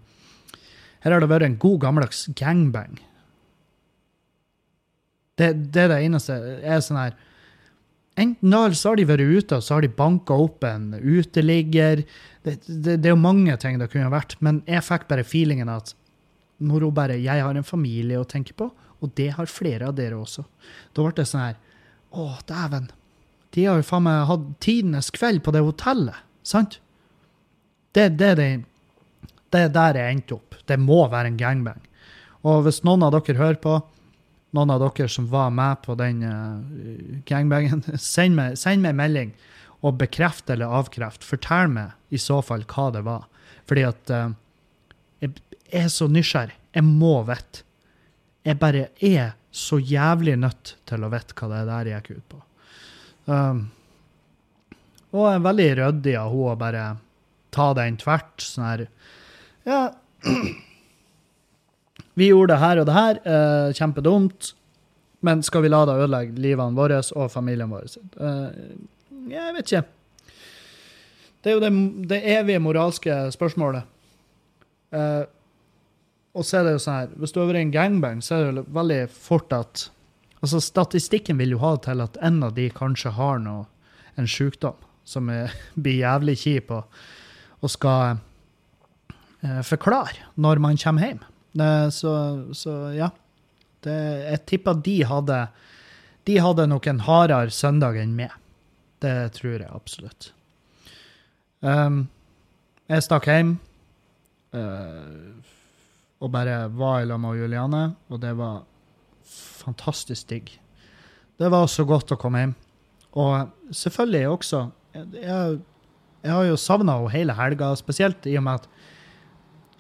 her 1.05 1.12
har 1.12 1.20
det 1.20 1.28
vært 1.28 1.44
en 1.44 1.59
god 1.61 1.80
gammeldags 1.82 2.22
gangbang? 2.32 2.96
Det, 5.36 5.50
det 5.74 5.82
er 5.82 5.90
det 5.92 5.98
eneste. 6.07 6.36
er 6.64 6.80
sånn 6.84 7.00
her, 7.00 7.16
Enten 8.14 8.52
da, 8.52 8.61
eller 8.62 8.78
så 8.78 8.92
har 8.92 9.00
de 9.00 9.07
vært 9.09 9.26
ute 9.26 9.57
og 9.59 9.64
så 9.66 9.74
har 9.74 9.82
de 9.82 9.90
banka 9.90 10.36
opp 10.38 10.62
en 10.68 10.92
uteligger. 10.94 12.05
Det, 12.46 12.61
det, 12.68 13.00
det, 13.02 13.09
er 13.09 13.14
jo 13.14 13.18
mange 13.18 13.57
ting 13.59 13.80
det 13.80 13.90
kunne 13.90 14.12
vært, 14.12 14.36
men 14.38 14.61
jeg 14.70 14.86
fikk 14.86 15.09
bare 15.11 15.26
feelingen 15.26 15.72
at 15.72 15.96
når 16.62 16.86
hun 16.86 16.94
bare 16.94 17.16
Jeg 17.18 17.42
har 17.42 17.57
en 17.59 17.66
familie 17.66 18.20
å 18.20 18.28
tenke 18.28 18.55
på, 18.55 18.68
og 18.70 19.14
det 19.18 19.32
har 19.34 19.50
flere 19.50 19.88
av 19.90 19.96
dere 19.98 20.14
også. 20.14 20.44
Da 20.94 21.02
ble 21.02 21.16
det 21.18 21.26
sånn 21.26 21.42
her 21.42 21.59
Å, 22.14 22.28
dæven. 22.46 22.86
De 23.55 23.66
har 23.68 23.78
jo 23.78 23.86
faen 23.86 24.07
meg 24.07 24.26
hatt 24.28 24.46
tidenes 24.64 25.12
kveld 25.14 25.44
på 25.46 25.55
det 25.55 25.62
hotellet, 25.62 26.18
sant? 26.46 26.80
Det, 27.94 28.09
det, 28.18 28.32
det, 28.40 28.48
det 29.55 29.66
er 29.68 29.74
der 29.74 29.98
jeg 30.00 30.16
endte 30.16 30.38
opp. 30.38 30.57
Det 30.66 30.78
må 30.82 31.05
være 31.12 31.30
en 31.30 31.38
gangbang. 31.38 31.82
Og 32.44 32.64
hvis 32.66 32.82
noen 32.84 33.05
av 33.07 33.14
dere 33.14 33.38
hører 33.38 33.61
på, 33.62 33.76
noen 34.55 34.72
av 34.74 34.82
dere 34.82 35.11
som 35.11 35.28
var 35.30 35.52
med 35.55 35.82
på 35.84 35.94
den 35.98 36.22
uh, 36.26 37.20
gangbangen, 37.28 37.84
send 38.02 38.38
meg, 38.38 38.59
send 38.61 38.82
meg 38.84 38.96
melding 38.98 39.34
og 39.84 39.98
bekreft 40.00 40.50
eller 40.50 40.72
avkreft. 40.80 41.26
Fortell 41.26 41.70
meg 41.72 41.94
i 42.14 42.20
så 42.20 42.40
fall 42.44 42.66
hva 42.70 42.88
det 42.94 43.05
var. 43.07 43.28
Fordi 43.68 43.86
at 43.86 44.14
uh, 44.14 44.34
jeg 45.22 45.34
er 45.70 45.90
så 45.92 46.09
nysgjerrig. 46.11 46.57
Jeg 46.74 46.86
må 46.86 47.20
vite. 47.28 47.62
Jeg 48.44 48.59
bare 48.61 48.88
er 49.00 49.36
så 49.55 49.78
jævlig 49.78 50.34
nødt 50.42 50.74
til 50.88 51.07
å 51.07 51.11
vite 51.12 51.36
hva 51.38 51.50
det 51.52 51.62
der 51.70 51.92
gikk 51.94 52.11
ut 52.16 52.26
på. 52.34 52.40
Um, 53.25 53.66
og 55.14 55.29
er 55.31 55.45
veldig 55.45 55.68
ryddig 55.79 56.14
av 56.18 56.33
hun 56.35 56.51
å 56.53 56.59
bare 56.59 56.85
ta 57.55 57.70
den 57.79 57.99
tvert. 58.01 58.37
Sånn 58.43 58.66
her 58.66 58.87
Ja. 59.68 59.83
Vi 62.18 62.29
gjorde 62.29 62.55
det 62.55 62.61
her 62.62 62.81
og 62.81 62.87
det 62.87 62.95
her. 62.95 63.20
Uh, 63.27 63.72
kjempedumt. 63.75 64.53
Men 65.25 65.41
skal 65.43 65.64
vi 65.64 65.70
la 65.72 65.81
det 65.89 65.97
ødelegge 65.97 66.37
livene 66.39 66.77
våre 66.77 67.01
og 67.16 67.31
familien 67.33 67.70
vår? 67.72 67.89
Uh, 68.20 68.53
jeg 69.33 69.55
vet 69.57 69.72
ikke. 69.72 70.35
Det 71.41 71.51
er 71.51 71.57
jo 71.57 71.62
det, 71.64 71.70
det 72.11 72.20
evige 72.37 72.61
moralske 72.62 73.16
spørsmålet. 73.35 73.89
Uh, 74.95 75.25
og 76.35 76.47
så 76.47 76.61
er 76.61 76.66
det 76.66 76.75
jo 76.77 76.83
sånn 76.83 76.99
her 76.99 77.14
Hvis 77.18 77.33
du 77.35 77.41
er 77.41 77.45
over 77.47 77.59
en 77.59 77.72
gangbang, 77.75 78.20
så 78.22 78.37
er 78.37 78.45
det 78.45 78.62
jo 78.62 78.66
veldig 78.77 79.01
fort 79.11 79.55
at 79.57 79.89
Altså, 80.45 80.61
statistikken 80.61 81.38
vil 81.40 81.55
jo 81.55 81.62
ha 81.62 81.72
til 81.80 82.03
at 82.05 82.18
en 82.20 82.42
av 82.45 82.53
de 82.57 82.68
kanskje 82.72 83.14
har 83.16 83.38
noe, 83.40 83.64
en 84.20 84.28
sykdom 84.28 84.76
som 85.09 85.30
er, 85.32 85.55
blir 85.82 86.03
jævlig 86.03 86.36
kjip, 86.42 86.72
og, 86.74 87.01
og 87.64 87.72
skal 87.72 88.18
eh, 89.40 89.62
forklare 89.64 90.28
når 90.36 90.61
man 90.61 90.80
kommer 90.80 91.09
hjem. 91.09 91.22
Så, 91.95 92.12
så 92.57 92.72
ja. 92.97 93.12
Det, 93.84 93.95
jeg 94.24 94.40
tipper 94.49 94.78
de 94.82 94.95
hadde 95.07 95.36
De 96.26 96.38
hadde 96.40 96.64
nok 96.66 96.86
en 96.88 97.03
hardere 97.05 97.53
søndag 97.53 97.99
enn 98.01 98.14
meg. 98.16 98.32
Det 99.05 99.34
tror 99.36 99.61
jeg 99.61 99.68
absolutt. 99.68 100.30
Um, 101.61 102.07
jeg 102.88 103.05
stakk 103.05 103.28
hjem 103.28 103.55
uh, 104.57 105.36
og 106.24 106.32
bare 106.32 106.64
var 106.72 107.03
i 107.03 107.09
lag 107.09 107.20
med 107.20 107.38
Juliane, 107.38 107.84
og 108.09 108.20
det 108.24 108.32
var 108.40 108.64
fantastisk 109.25 110.29
digg. 110.29 110.53
Det 111.39 111.51
var 111.51 111.66
så 111.70 111.85
godt 111.89 112.12
å 112.14 112.18
komme 112.20 112.43
hjem. 112.43 112.55
Og 113.14 113.75
selvfølgelig 113.75 114.29
også 114.29 114.64
Jeg, 114.95 115.61
jeg 116.22 116.31
har 116.31 116.45
jo 116.47 116.59
savna 116.59 116.95
henne 116.99 117.11
hele 117.11 117.35
helga, 117.35 117.72
spesielt 117.75 118.27
i 118.31 118.37
og 118.39 118.45
med 118.47 118.61
at 118.62 118.68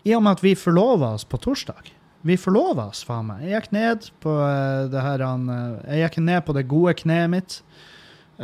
i 0.04 0.12
og 0.12 0.20
med 0.20 0.36
at 0.36 0.42
vi 0.44 0.50
forlova 0.58 1.14
oss 1.16 1.22
på 1.24 1.38
torsdag. 1.40 1.86
Vi 2.28 2.34
forlova 2.36 2.90
oss, 2.90 3.00
faen 3.06 3.30
meg. 3.30 3.44
Jeg 3.46 3.54
gikk 3.54 3.70
ned 3.72 4.08
på 4.20 4.32
uh, 4.36 4.84
det 4.92 5.00
her 5.00 5.22
uh, 5.24 5.78
Jeg 5.88 6.02
gikk 6.02 6.18
ned 6.26 6.42
på 6.44 6.56
det 6.56 6.66
gode 6.68 6.92
kneet 6.98 7.30
mitt, 7.32 7.56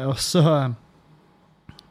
og 0.06 0.16
så 0.20 0.72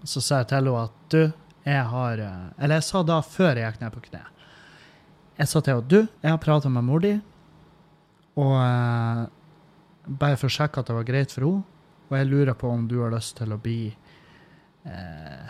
Så 0.07 0.22
sa 0.24 0.39
jeg 0.39 0.47
til 0.49 0.62
henne 0.62 0.86
at 0.88 0.95
du, 1.12 1.32
jeg 1.68 1.86
har 1.91 2.22
Eller 2.57 2.80
jeg 2.80 2.88
sa 2.88 3.03
da 3.03 3.20
før 3.22 3.60
jeg 3.60 3.74
gikk 3.74 3.82
ned 3.84 3.93
på 3.93 4.05
kne. 4.07 4.22
Jeg 5.38 5.51
sa 5.51 5.62
til 5.62 5.76
henne 5.76 5.91
du, 5.91 5.99
jeg 6.24 6.32
har 6.32 6.41
prata 6.41 6.70
med 6.72 6.88
mor 6.88 7.03
di, 7.03 7.18
og 8.39 9.29
bare 10.09 10.37
for 10.39 10.49
å 10.49 10.53
sjekke 10.53 10.81
at 10.81 10.89
det 10.89 10.97
var 10.97 11.07
greit 11.07 11.33
for 11.35 11.45
henne, 11.45 11.63
og 12.09 12.17
jeg 12.17 12.29
lurer 12.29 12.55
på 12.57 12.69
om 12.73 12.87
du 12.89 12.95
har 13.03 13.11
lyst 13.13 13.35
til 13.37 13.51
å 13.53 13.59
bli 13.61 13.91
eh, 14.89 15.49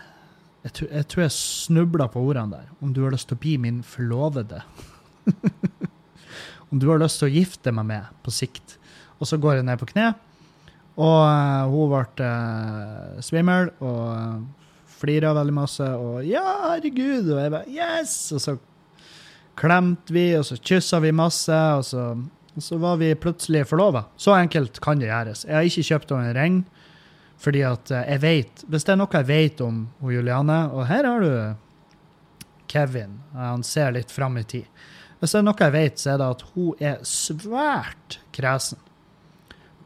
jeg, 0.66 0.74
tror, 0.76 0.90
jeg 0.92 1.08
tror 1.08 1.24
jeg 1.24 1.36
snubla 1.38 2.10
på 2.12 2.24
ordene 2.28 2.58
der. 2.58 2.72
Om 2.84 2.92
du 2.96 3.00
har 3.06 3.14
lyst 3.16 3.30
til 3.30 3.38
å 3.38 3.44
bli 3.46 3.54
min 3.64 3.78
forlovede. 3.88 4.60
Om 6.70 6.82
du 6.82 6.90
har 6.92 7.00
lyst 7.00 7.22
til 7.22 7.30
å 7.30 7.32
gifte 7.32 7.72
meg 7.74 7.88
med 7.88 8.10
på 8.26 8.34
sikt. 8.36 8.76
Og 9.20 9.30
så 9.30 9.40
går 9.40 9.60
jeg 9.60 9.70
ned 9.70 9.80
på 9.80 9.88
kne, 9.94 10.12
og 11.00 11.20
eh, 11.24 11.72
hun 11.72 11.92
ble 11.94 12.28
uh, 12.28 13.20
svimmel 13.24 13.70
og 13.80 14.02
uh, 14.12 14.74
flira 15.00 15.32
veldig 15.38 15.56
masse. 15.56 15.86
Og 15.96 16.26
'ja, 16.28 16.44
herregud', 16.74 17.32
og 17.32 17.40
jeg 17.40 17.52
bare 17.52 17.72
'yes', 17.72 18.34
og 18.36 18.44
så 18.44 18.58
klemte 19.60 20.14
vi, 20.14 20.36
og 20.36 20.46
så 20.46 20.60
kyssa 20.60 21.00
vi 21.00 21.12
masse, 21.16 21.56
og 21.56 21.86
så, 21.86 22.04
så 22.62 22.78
var 22.82 23.00
vi 23.02 23.14
plutselig 23.16 23.66
forlova. 23.70 24.06
Så 24.18 24.34
enkelt 24.36 24.80
kan 24.84 25.00
det 25.00 25.10
gjøres. 25.10 25.46
Jeg 25.48 25.56
har 25.56 25.68
ikke 25.68 25.88
kjøpt 25.90 26.14
henne 26.16 26.30
en 26.32 26.38
ring. 26.38 26.60
Fordi 27.40 27.62
at 27.64 27.92
jeg 27.96 28.20
vet 28.20 28.64
Hvis 28.68 28.84
det 28.84 28.92
er 28.92 28.98
noe 29.00 29.16
jeg 29.16 29.28
vet 29.30 29.62
om 29.64 29.76
Juliane 30.04 30.58
Og 30.76 30.82
her 30.90 31.06
har 31.08 31.22
du 31.24 31.30
Kevin. 32.68 33.22
Han 33.32 33.64
ser 33.64 33.94
litt 33.96 34.12
fram 34.12 34.36
i 34.38 34.44
tid. 34.44 34.68
Hvis 35.20 35.32
det 35.34 35.40
er 35.40 35.46
noe 35.48 35.64
jeg 35.64 35.74
vet, 35.74 35.98
så 36.00 36.12
er 36.14 36.20
det 36.20 36.28
at 36.36 36.44
hun 36.54 36.84
er 36.84 37.00
svært 37.08 38.20
kresen 38.36 38.78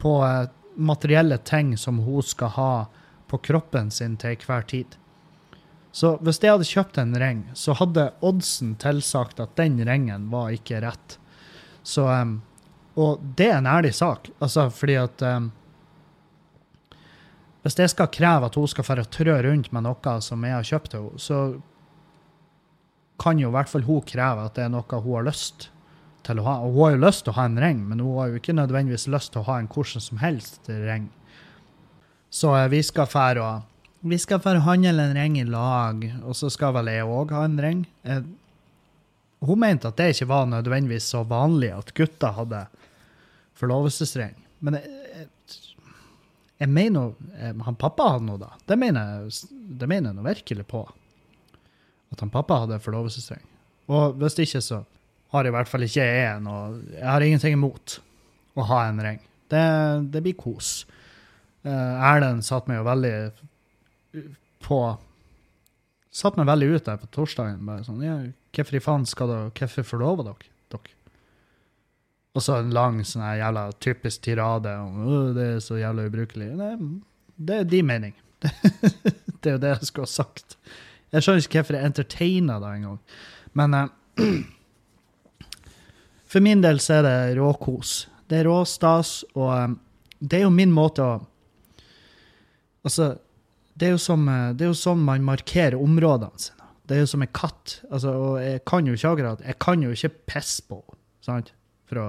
på 0.02 0.18
eh, 0.26 0.50
materielle 0.76 1.38
ting 1.38 1.72
som 1.80 2.02
hun 2.04 2.22
skal 2.22 2.52
ha 2.58 2.72
på 3.30 3.40
kroppen 3.48 3.90
sin 3.90 4.18
til 4.20 4.36
hver 4.46 4.66
tid. 4.68 4.98
Så 5.94 6.16
hvis 6.26 6.42
jeg 6.42 6.52
hadde 6.52 6.66
kjøpt 6.68 6.98
en 6.98 7.16
ring, 7.22 7.44
så 7.54 7.74
hadde 7.78 8.10
oddsen 8.24 8.74
tilsagt 8.82 9.40
at 9.42 9.54
den 9.56 9.78
ringen 9.86 10.26
var 10.32 10.52
ikke 10.54 10.82
rett. 10.82 11.16
Så, 11.86 12.08
um, 12.10 12.40
og 12.94 13.22
det 13.36 13.50
er 13.50 13.58
en 13.58 13.70
ærlig 13.70 13.94
sak, 13.96 14.30
altså 14.40 14.68
fordi 14.70 14.96
at 15.00 15.22
um, 15.26 15.50
hvis 17.64 17.78
jeg 17.80 17.90
skal 17.90 18.12
kreve 18.12 18.46
at 18.46 18.58
hun 18.60 18.68
skal 18.68 18.84
få 18.86 18.96
trø 19.08 19.36
rundt 19.42 19.70
med 19.72 19.86
noe 19.86 20.16
som 20.22 20.44
jeg 20.44 20.54
har 20.54 20.68
kjøpt 20.68 20.90
til 20.92 21.06
henne, 21.06 21.22
så 21.22 21.38
kan 23.20 23.38
jo 23.38 23.48
i 23.48 23.54
hvert 23.54 23.70
fall 23.70 23.86
hun 23.86 24.04
kreve 24.06 24.44
at 24.44 24.56
det 24.58 24.66
er 24.66 24.72
noe 24.74 25.00
hun 25.00 25.16
har 25.16 25.26
lyst 25.30 25.70
til 26.26 26.40
å 26.40 26.46
ha. 26.46 26.54
Og 26.64 26.74
hun 26.74 26.82
har 26.84 26.96
jo 26.96 27.04
lyst 27.06 27.24
til 27.24 27.34
å 27.34 27.38
ha 27.38 27.46
en 27.48 27.60
ring, 27.62 27.84
men 27.88 28.02
hun 28.02 28.18
har 28.18 28.30
jo 28.30 28.40
ikke 28.40 28.56
nødvendigvis 28.56 29.08
lyst 29.12 29.32
til 29.34 29.42
å 29.42 29.48
ha 29.48 29.58
en 29.60 29.70
hvordan 29.70 30.04
som 30.04 30.20
helst 30.22 30.68
ring. 30.68 31.08
Så 32.30 32.52
uh, 32.54 32.66
vi 32.70 32.82
skal 32.84 33.10
fære 33.10 33.48
vi 34.04 34.18
skal 34.20 34.40
forhandle 34.44 35.00
en 35.00 35.16
ring 35.16 35.38
i 35.40 35.46
lag, 35.48 36.02
og 36.28 36.36
så 36.36 36.50
skal 36.52 36.74
vel 36.76 36.90
jeg 36.92 37.06
òg 37.08 37.30
ha 37.32 37.46
en 37.46 37.60
ring. 37.60 37.86
Eh, 38.04 38.20
hun 39.44 39.60
mente 39.60 39.88
at 39.88 39.96
det 39.96 40.10
ikke 40.12 40.28
var 40.28 40.50
nødvendigvis 40.50 41.06
så 41.14 41.22
vanlig 41.28 41.70
at 41.72 41.94
gutter 41.96 42.34
hadde 42.36 42.66
forlovelsesring. 43.58 44.34
Men 44.64 44.78
jeg, 44.78 45.28
jeg 46.62 46.70
mener 46.70 47.14
eh, 47.36 47.52
Han 47.66 47.78
pappa 47.78 48.14
hadde 48.14 48.28
noe, 48.28 48.40
da. 48.40 48.52
Det 48.66 48.78
mener, 48.80 49.26
jeg, 49.26 49.50
det 49.80 49.88
mener 49.90 50.10
jeg 50.10 50.18
nå 50.18 50.26
virkelig 50.26 50.66
på. 50.70 50.84
At 52.14 52.22
han 52.22 52.32
pappa 52.34 52.62
hadde 52.64 52.82
forlovelsesring. 52.82 53.42
Og 53.92 54.18
hvis 54.20 54.38
ikke, 54.40 54.62
så 54.64 54.82
har 55.34 55.46
i 55.46 55.52
hvert 55.52 55.68
fall 55.68 55.84
ikke 55.84 56.04
jeg 56.06 56.42
noe 56.44 56.78
Jeg 56.94 57.06
har 57.08 57.24
ingenting 57.26 57.56
imot 57.58 57.98
å 58.54 58.66
ha 58.70 58.84
en 58.88 59.02
ring. 59.02 59.18
Det, 59.50 59.64
det 60.14 60.22
blir 60.24 60.36
kos. 60.38 60.84
Uh, 61.66 61.98
Erlend 62.12 62.44
satte 62.46 62.70
meg 62.70 62.78
jo 62.80 62.86
veldig 62.86 63.14
på 64.64 64.78
Satte 66.14 66.38
meg 66.38 66.46
veldig 66.46 66.66
ut 66.76 66.86
der 66.86 66.98
på 67.00 67.08
torsdagen. 67.10 67.64
bare 67.66 67.82
sånn, 67.82 68.02
ja, 68.04 68.20
Hvorfor 68.54 68.76
i 68.78 68.82
faen 68.84 69.06
skal 69.10 69.32
dere 69.32 69.54
Hvorfor 69.58 69.86
forlover 69.88 70.28
dere? 70.28 70.53
Og 72.34 72.42
så 72.42 72.58
en 72.58 72.72
lang 72.74 72.98
sånn 73.06 73.22
her 73.22 73.38
jævla 73.44 73.68
typisk 73.82 74.24
tirade 74.26 74.72
om 74.82 75.34
det 75.36 75.44
er 75.52 75.60
så 75.62 75.78
jævla 75.78 76.08
ubrukelig. 76.08 76.50
Det, 76.58 76.70
det 77.36 77.60
er 77.60 77.68
din 77.70 77.86
mening. 77.86 78.16
det 79.40 79.52
er 79.52 79.54
jo 79.54 79.62
det 79.62 79.70
jeg 79.76 79.90
skulle 79.90 80.08
ha 80.08 80.14
sagt. 80.14 80.56
Jeg 81.14 81.22
skjønner 81.22 81.46
ikke 81.46 81.60
hvorfor 81.60 81.78
jeg 81.78 81.90
entertainer 81.92 82.64
det 82.64 82.72
engang. 82.80 82.98
Men 83.54 83.78
uh, 83.78 83.86
For 86.34 86.42
min 86.42 86.64
del 86.64 86.80
så 86.82 86.98
er 86.98 87.06
det 87.06 87.36
råkos. 87.38 88.08
Det 88.26 88.40
er 88.40 88.48
råstas, 88.48 89.20
og 89.38 89.52
um, 89.54 89.76
det 90.18 90.40
er 90.40 90.48
jo 90.48 90.54
min 90.54 90.74
måte 90.74 91.04
å 91.04 91.14
Altså, 92.84 93.14
det 93.80 93.86
er 93.86 93.94
jo 93.94 94.00
som 94.02 94.26
eh, 94.28 94.50
det 94.52 94.66
er 94.66 94.68
jo 94.68 94.76
sånn 94.76 95.00
man 95.06 95.22
markerer 95.24 95.80
områdene 95.80 96.36
sine. 96.36 96.66
Det 96.84 96.98
er 96.98 97.00
jo 97.00 97.10
som 97.14 97.22
en 97.24 97.30
katt. 97.32 97.78
Altså, 97.88 98.12
og 98.12 98.34
jeg 98.44 98.60
kan 98.68 98.84
jo 98.84 98.92
ikke 98.92 99.12
akkurat 99.14 99.40
Jeg 99.40 99.56
kan 99.64 99.80
jo 99.80 99.94
ikke 99.94 100.10
pisse 100.28 100.66
på 100.68 100.82
sant? 101.24 101.54
For 101.90 102.00
å, 102.00 102.06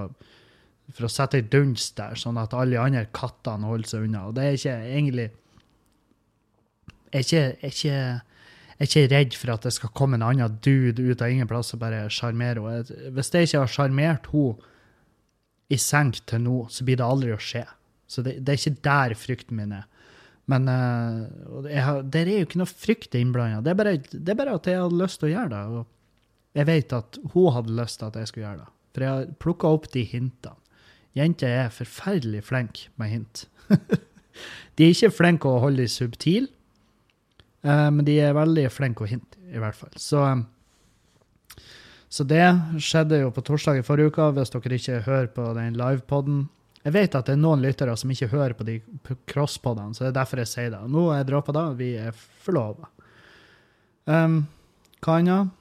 for 0.94 1.08
å 1.08 1.12
sette 1.12 1.40
ei 1.40 1.48
dunst 1.52 1.96
der, 1.98 2.16
sånn 2.18 2.38
at 2.40 2.54
alle 2.56 2.80
andre 2.80 3.06
kattene 3.16 3.68
holder 3.68 3.92
seg 3.92 4.06
unna. 4.06 4.26
Og 4.28 4.36
det 4.36 4.46
er 4.46 4.60
ikke 4.60 4.78
egentlig 4.84 5.28
Jeg 7.12 7.18
er 7.18 7.24
ikke, 7.24 7.42
jeg 7.42 7.56
er 7.62 7.74
ikke, 7.74 7.98
jeg 8.76 8.84
er 8.84 8.88
ikke 8.90 9.10
redd 9.14 9.36
for 9.40 9.52
at 9.54 9.66
det 9.66 9.72
skal 9.76 9.92
komme 9.96 10.18
en 10.18 10.24
annen 10.26 10.56
dude 10.60 11.02
ut 11.02 11.22
av 11.22 11.32
ingen 11.32 11.48
plass 11.48 11.72
og 11.72 11.80
bare 11.80 12.08
sjarmere 12.12 12.64
henne. 12.64 13.12
Hvis 13.16 13.32
jeg 13.32 13.48
ikke 13.48 13.62
har 13.62 13.72
sjarmert 13.72 14.30
henne 14.32 14.72
i 15.72 15.78
senk 15.80 16.20
til 16.30 16.42
nå, 16.44 16.56
så 16.70 16.84
blir 16.86 16.98
det 17.00 17.06
aldri 17.06 17.32
å 17.34 17.42
skje. 17.42 17.64
Så 18.06 18.22
det, 18.22 18.36
det 18.46 18.52
er 18.52 18.60
ikke 18.60 18.84
der 18.86 19.14
frykten 19.18 19.58
min 19.58 19.74
er. 19.74 19.86
Men 20.46 20.68
uh, 20.70 21.62
det 21.66 22.20
er 22.20 22.30
jo 22.30 22.46
ikke 22.46 22.60
noe 22.60 22.70
frykt 22.70 23.16
innblanda. 23.18 23.64
Det, 23.66 23.96
det, 24.12 24.30
er 24.30 24.38
bare 24.38 24.54
at 24.60 24.68
jeg 24.70 24.78
hadde 24.78 25.00
lyst 25.00 25.18
til 25.20 25.30
å 25.30 25.32
gjøre 25.32 25.52
det. 25.52 25.62
Og 25.74 26.58
jeg 26.60 26.68
vet 26.70 26.96
at 26.96 27.20
hun 27.34 27.52
hadde 27.56 27.78
lyst 27.80 28.00
til 28.00 28.10
at 28.10 28.18
jeg 28.20 28.30
skulle 28.30 28.46
gjøre 28.46 28.62
det. 28.62 28.72
For 28.96 29.04
jeg 29.04 29.12
har 29.12 29.32
plukka 29.44 29.68
opp 29.76 29.90
de 29.92 30.06
hintene. 30.08 30.56
Jenter 31.16 31.52
er 31.52 31.72
forferdelig 31.72 32.42
flinke 32.48 32.88
med 33.00 33.12
hint. 33.12 33.42
de 34.76 34.86
er 34.86 34.92
ikke 34.92 35.12
flinke 35.12 35.48
å 35.48 35.60
holde 35.60 35.84
de 35.84 35.92
subtile, 35.92 36.48
uh, 37.64 37.88
men 37.92 38.04
de 38.08 38.18
er 38.24 38.36
veldig 38.36 38.66
flinke 38.72 39.04
å 39.04 39.08
hinte, 39.08 39.36
i 39.52 39.60
hvert 39.60 39.76
fall. 39.76 39.92
Så, 40.00 40.20
um, 40.24 40.44
så 42.12 42.24
det 42.28 42.44
skjedde 42.84 43.22
jo 43.22 43.32
på 43.36 43.44
torsdag 43.44 43.80
i 43.80 43.86
forrige 43.86 44.12
uke, 44.12 44.28
hvis 44.36 44.52
dere 44.52 44.80
ikke 44.80 45.00
hører 45.08 45.32
på 45.36 45.48
den 45.56 45.80
livepoden. 45.80 46.44
Jeg 46.84 46.96
vet 46.96 47.16
at 47.18 47.28
det 47.28 47.36
er 47.36 47.42
noen 47.42 47.64
lyttere 47.64 47.96
som 48.00 48.12
ikke 48.12 48.32
hører 48.32 48.56
på 48.56 48.68
de 48.68 48.78
crosspodene, 49.28 49.96
så 49.96 50.04
det 50.04 50.12
er 50.12 50.20
derfor 50.20 50.44
jeg 50.44 50.52
sier 50.52 50.72
det. 50.72 50.84
Nå 50.92 51.08
er 51.10 51.20
jeg 51.22 51.32
droppa 51.32 51.56
da, 51.56 51.66
vi 51.76 51.94
er 52.00 52.16
forlova. 52.44 52.92
Um, 54.08 54.44
hva 55.04 55.20
annet? 55.20 55.52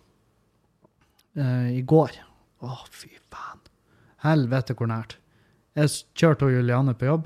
Uh, 1.36 1.76
I 1.76 1.84
går 1.84 2.25
Å, 2.64 2.78
fy 2.92 3.12
faen. 3.34 3.64
Helvete 4.26 4.76
hvor 4.78 4.90
nært. 4.90 5.18
Jeg 5.76 5.92
kjørte 6.16 6.48
og 6.48 6.56
Juliane 6.56 6.96
på 6.96 7.10
jobb, 7.10 7.26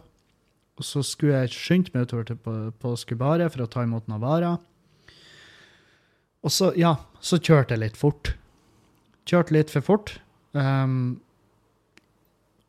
og 0.80 0.88
så 0.88 1.04
skulle 1.06 1.44
jeg 1.44 1.54
skynde 1.54 1.94
meg 1.94 2.08
utover 2.08 2.26
til 2.30 2.40
på, 2.42 2.56
på 2.82 2.96
for 2.98 3.62
å 3.62 3.70
ta 3.70 3.84
imot 3.86 4.08
noen 4.10 4.24
varer. 4.24 4.58
Og 6.42 6.54
så, 6.56 6.72
ja, 6.80 6.96
så 7.20 7.38
kjørte 7.38 7.76
jeg 7.76 7.84
litt 7.84 8.00
fort. 8.00 8.34
Kjørte 9.28 9.54
litt 9.54 9.74
for 9.74 9.86
fort. 9.86 10.16
Um, 10.56 11.20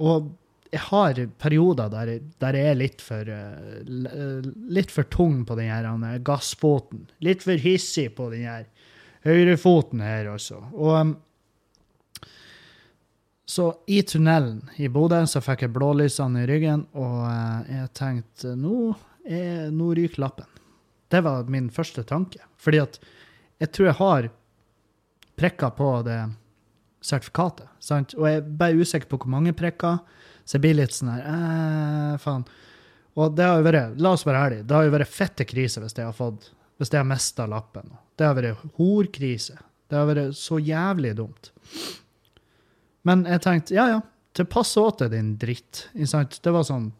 og 0.02 0.32
jeg 0.70 0.82
har 0.90 1.20
perioder 1.40 1.90
der, 1.92 2.12
der 2.42 2.58
jeg 2.58 2.72
er 2.72 2.78
litt 2.78 3.04
for, 3.04 3.30
uh, 3.30 4.50
litt 4.74 4.92
for 4.92 5.08
tung 5.10 5.44
på 5.46 5.56
den 5.58 5.70
her 5.70 6.18
gassfoten. 6.26 7.06
Litt 7.24 7.46
for 7.46 7.62
hissig 7.62 8.10
på 8.18 8.28
den 8.34 8.44
her 8.50 8.68
høyrefoten 9.24 10.02
her 10.02 10.32
også. 10.34 10.60
Og 10.74 10.94
um, 10.98 11.16
så 13.50 13.64
i 13.90 14.02
tunnelen 14.06 14.60
i 14.78 14.86
Bodø 14.92 15.18
så 15.26 15.40
fikk 15.42 15.64
jeg 15.64 15.72
blålysene 15.74 16.44
i 16.44 16.46
ryggen, 16.46 16.84
og 16.94 17.16
uh, 17.26 17.64
jeg 17.66 17.88
tenkte 17.98 18.52
nå, 18.54 18.92
er, 19.26 19.72
nå 19.74 19.88
ryker 19.98 20.22
lappen. 20.22 20.46
Det 21.10 21.24
var 21.26 21.48
min 21.50 21.66
første 21.74 22.04
tanke. 22.06 22.44
Fordi 22.62 22.78
at 22.84 23.00
jeg 23.58 23.72
tror 23.74 23.88
jeg 23.88 23.98
har 23.98 24.28
prikker 25.40 25.72
på 25.74 25.88
det 26.06 26.20
sertifikatet. 27.02 27.66
Sant? 27.82 28.14
Og 28.14 28.28
jeg 28.28 28.38
er 28.38 28.52
bare 28.60 28.78
usikker 28.78 29.10
på 29.10 29.18
hvor 29.24 29.32
mange 29.32 29.54
prikker. 29.56 29.98
Så 30.44 30.56
jeg 30.56 30.64
blir 30.68 30.76
litt 30.78 30.94
sånn 30.94 31.10
her 31.10 31.24
eh, 31.32 32.14
Faen. 32.22 32.44
Og 33.18 33.34
det 33.34 33.48
har 33.48 33.58
jo 33.58 33.66
vært, 33.66 33.98
la 33.98 34.12
oss 34.14 34.22
være 34.28 34.44
ærlige, 34.46 34.66
det 34.68 34.76
har 34.76 34.86
jo 34.86 34.92
vært 34.94 35.10
fette 35.10 35.46
krise 35.48 35.82
hvis 35.82 35.96
jeg 35.98 36.06
har 36.06 36.14
fått, 36.14 36.52
hvis 36.78 36.92
jeg 36.94 37.02
har 37.02 37.08
mista 37.10 37.48
lappen. 37.50 37.90
Det 38.14 38.28
har 38.28 38.38
vært 38.38 38.62
horkrise. 38.78 39.58
Det 39.90 39.98
har 39.98 40.06
vært 40.06 40.38
så 40.38 40.60
jævlig 40.62 41.16
dumt. 41.18 41.50
Men 43.08 43.24
jeg 43.28 43.42
tenkte 43.44 43.76
ja, 43.76 43.86
ja, 43.88 44.00
til 44.36 44.48
passe 44.50 44.80
åt 44.80 45.02
deg, 45.02 45.14
din 45.14 45.34
dritt. 45.40 45.86
Det 45.94 46.52
var 46.52 46.66
sånn 46.68 46.90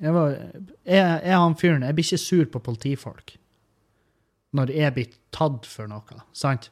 Jeg, 0.00 0.12
var, 0.14 0.36
jeg, 0.88 1.04
jeg 1.26 1.36
han 1.36 1.56
fyren 1.60 1.82
Jeg 1.84 1.96
blir 1.98 2.06
ikke 2.06 2.22
sur 2.22 2.46
på 2.54 2.62
politifolk 2.70 3.36
når 4.56 4.72
jeg 4.74 4.94
blir 4.96 5.10
tatt 5.30 5.66
for 5.70 5.86
noe, 5.86 6.22
sant? 6.34 6.70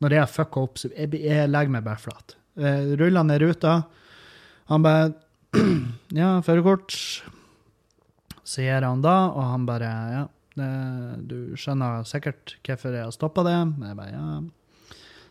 Når 0.00 0.14
jeg 0.14 0.22
har 0.22 0.30
fucka 0.32 0.62
opp, 0.64 0.78
så 0.80 0.88
jeg, 0.94 1.10
jeg 1.20 1.50
legger 1.50 1.74
meg 1.74 1.84
bare 1.84 2.00
flat. 2.00 2.36
Ruller 2.96 3.26
ned 3.28 3.42
ruta. 3.42 3.74
Han 4.72 4.86
bare 4.86 5.10
Ja, 6.20 6.38
førerkort, 6.46 6.94
sier 8.46 8.86
han 8.86 9.02
da, 9.04 9.16
og 9.34 9.44
han 9.44 9.66
bare 9.68 9.90
Ja, 10.14 10.22
det, 10.56 10.70
du 11.30 11.36
skjønner 11.58 12.06
sikkert 12.08 12.56
hvorfor 12.66 12.96
jeg 12.96 13.06
har 13.06 13.14
stoppa 13.14 13.44
det? 13.46 13.58
Jeg 13.58 13.98
bare 13.98 14.14
ja. 14.14 14.40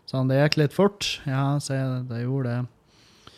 Så 0.09 0.17
han 0.17 0.29
det 0.31 0.39
gikk 0.39 0.55
litt 0.57 0.73
fort. 0.73 1.05
Ja, 1.29 1.59
sier 1.61 1.83
jeg, 1.83 2.05
det 2.09 2.23
gjorde 2.23 2.55
det. 2.55 3.33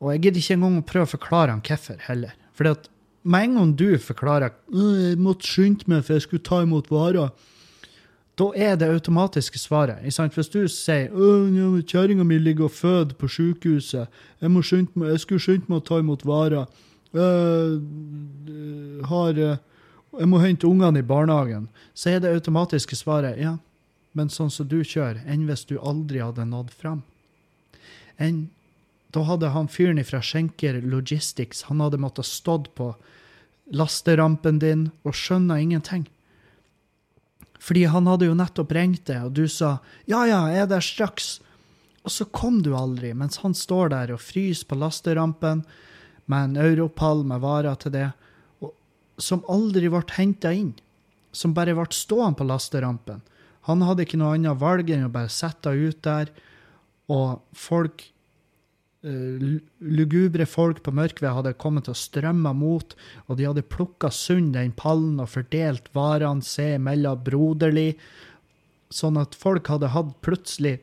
Og 0.00 0.12
jeg 0.14 0.22
gidder 0.24 0.40
ikke 0.40 0.56
engang 0.56 0.78
å 0.80 0.86
prøve 0.88 1.04
å 1.04 1.12
forklare 1.12 1.52
han 1.52 1.64
hvorfor 1.64 1.98
heller. 2.06 2.32
Fordi 2.56 2.72
at 2.72 2.86
med 3.24 3.48
en 3.48 3.58
gang 3.58 3.72
du 3.76 3.98
forklarer 4.00 4.52
jeg 4.72 5.18
måtte 5.20 5.48
skynde 5.48 5.88
meg 5.88 6.04
for 6.04 6.16
jeg 6.16 6.24
skulle 6.24 6.44
ta 6.44 6.62
imot 6.64 6.88
varer, 6.92 7.32
da 8.40 8.48
er 8.56 8.78
det 8.80 8.88
automatiske 8.90 9.60
svaret. 9.60 10.00
Hvis 10.02 10.50
du 10.50 10.64
sier 10.68 11.12
ja, 11.12 11.68
'kjerringa 11.84 12.24
mi 12.24 12.38
ligger 12.38 12.64
og 12.64 12.74
føder 12.74 13.14
på 13.14 13.28
sykehuset', 13.28 14.08
jeg, 14.40 14.50
må 14.50 14.62
skynde 14.62 14.90
meg, 14.94 15.08
jeg 15.14 15.20
skulle 15.20 15.40
skynde 15.40 15.68
meg 15.68 15.76
å 15.78 15.84
ta 15.84 16.00
imot 16.00 16.24
varer', 16.24 16.66
jeg, 17.14 17.80
har, 19.06 19.38
jeg 20.18 20.28
må 20.28 20.38
hente 20.42 20.66
ungene 20.66 20.98
i 20.98 21.06
barnehagen, 21.06 21.68
så 21.94 22.10
er 22.10 22.18
det 22.18 22.34
automatiske 22.34 22.96
svaret 22.96 23.38
ja, 23.38 23.56
men 24.14 24.30
sånn 24.30 24.50
som 24.50 24.68
du 24.70 24.80
kjører, 24.86 25.22
enn 25.26 25.46
hvis 25.48 25.66
du 25.68 25.76
aldri 25.78 26.22
hadde 26.22 26.46
nådd 26.46 26.70
fram. 26.74 27.02
Enn 28.16 28.48
da 29.14 29.22
hadde 29.26 29.52
han 29.54 29.70
fyren 29.70 30.02
fra 30.06 30.22
Schenker 30.22 30.80
Logistics 30.82 31.66
han 31.68 31.82
hadde 31.82 32.00
måttet 32.02 32.26
stått 32.26 32.72
på 32.74 32.94
lasterampen 33.74 34.58
din 34.62 34.88
og 35.06 35.14
skjønna 35.14 35.60
ingenting. 35.62 36.08
Fordi 37.62 37.86
han 37.88 38.08
hadde 38.10 38.28
jo 38.28 38.36
nettopp 38.36 38.74
ringt 38.76 39.06
deg, 39.08 39.24
og 39.24 39.32
du 39.38 39.48
sa 39.48 39.78
'ja, 40.06 40.26
ja, 40.26 40.46
jeg 40.50 40.62
er 40.62 40.66
der 40.66 40.84
straks'. 40.84 41.40
Og 42.04 42.10
så 42.10 42.24
kom 42.24 42.62
du 42.62 42.74
aldri, 42.76 43.14
mens 43.14 43.38
han 43.40 43.54
står 43.54 43.88
der 43.88 44.12
og 44.12 44.20
fryser 44.20 44.66
på 44.68 44.76
lasterampen 44.76 45.64
med 46.26 46.44
en 46.44 46.56
europall 46.56 47.24
med 47.24 47.40
varer 47.40 47.74
til 47.80 47.92
det, 47.92 48.12
og, 48.60 48.74
som 49.16 49.44
aldri 49.48 49.88
ble 49.88 50.02
henta 50.16 50.52
inn. 50.52 50.74
Som 51.32 51.54
bare 51.54 51.74
ble 51.74 51.86
stående 51.90 52.36
på 52.36 52.44
lasterampen. 52.44 53.22
Han 53.68 53.84
hadde 53.84 54.04
ikke 54.04 54.20
noe 54.20 54.34
annet 54.36 54.60
valg 54.60 54.90
enn 54.92 55.06
å 55.06 55.12
bare 55.12 55.32
sette 55.32 55.72
henne 55.72 55.92
ut 55.92 56.02
der, 56.04 56.32
og 57.12 57.44
folk 57.56 58.04
Eh, 59.04 59.60
lugubre 59.84 60.46
folk 60.48 60.78
på 60.80 60.88
Mørkved 60.96 61.28
hadde 61.36 61.50
kommet 61.60 61.92
og 61.92 61.98
strømma 62.00 62.56
mot, 62.56 62.96
og 63.28 63.36
de 63.36 63.44
hadde 63.44 63.60
plukka 63.68 64.08
sund 64.08 64.56
den 64.56 64.72
pallen 64.72 65.20
og 65.20 65.28
fordelt 65.34 65.92
varene 65.92 66.40
seg 66.44 66.78
imellom 66.78 67.20
broderlig, 67.26 67.98
sånn 68.88 69.16
at 69.20 69.34
folk 69.36 69.68
hadde 69.68 69.92
hatt 69.92 70.20
plutselig 70.24 70.80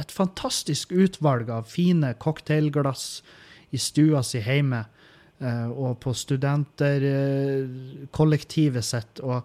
et 0.00 0.12
fantastisk 0.14 0.92
utvalg 0.94 1.50
av 1.52 1.66
fine 1.68 2.14
cocktailglass 2.22 3.22
i 3.76 3.78
stua 3.82 4.22
si 4.24 4.40
hjemme 4.40 4.88
eh, 5.44 5.68
og 5.68 6.00
på 6.00 6.14
studenterkollektivet 6.16 8.84
sitt. 8.88 9.20
og 9.20 9.44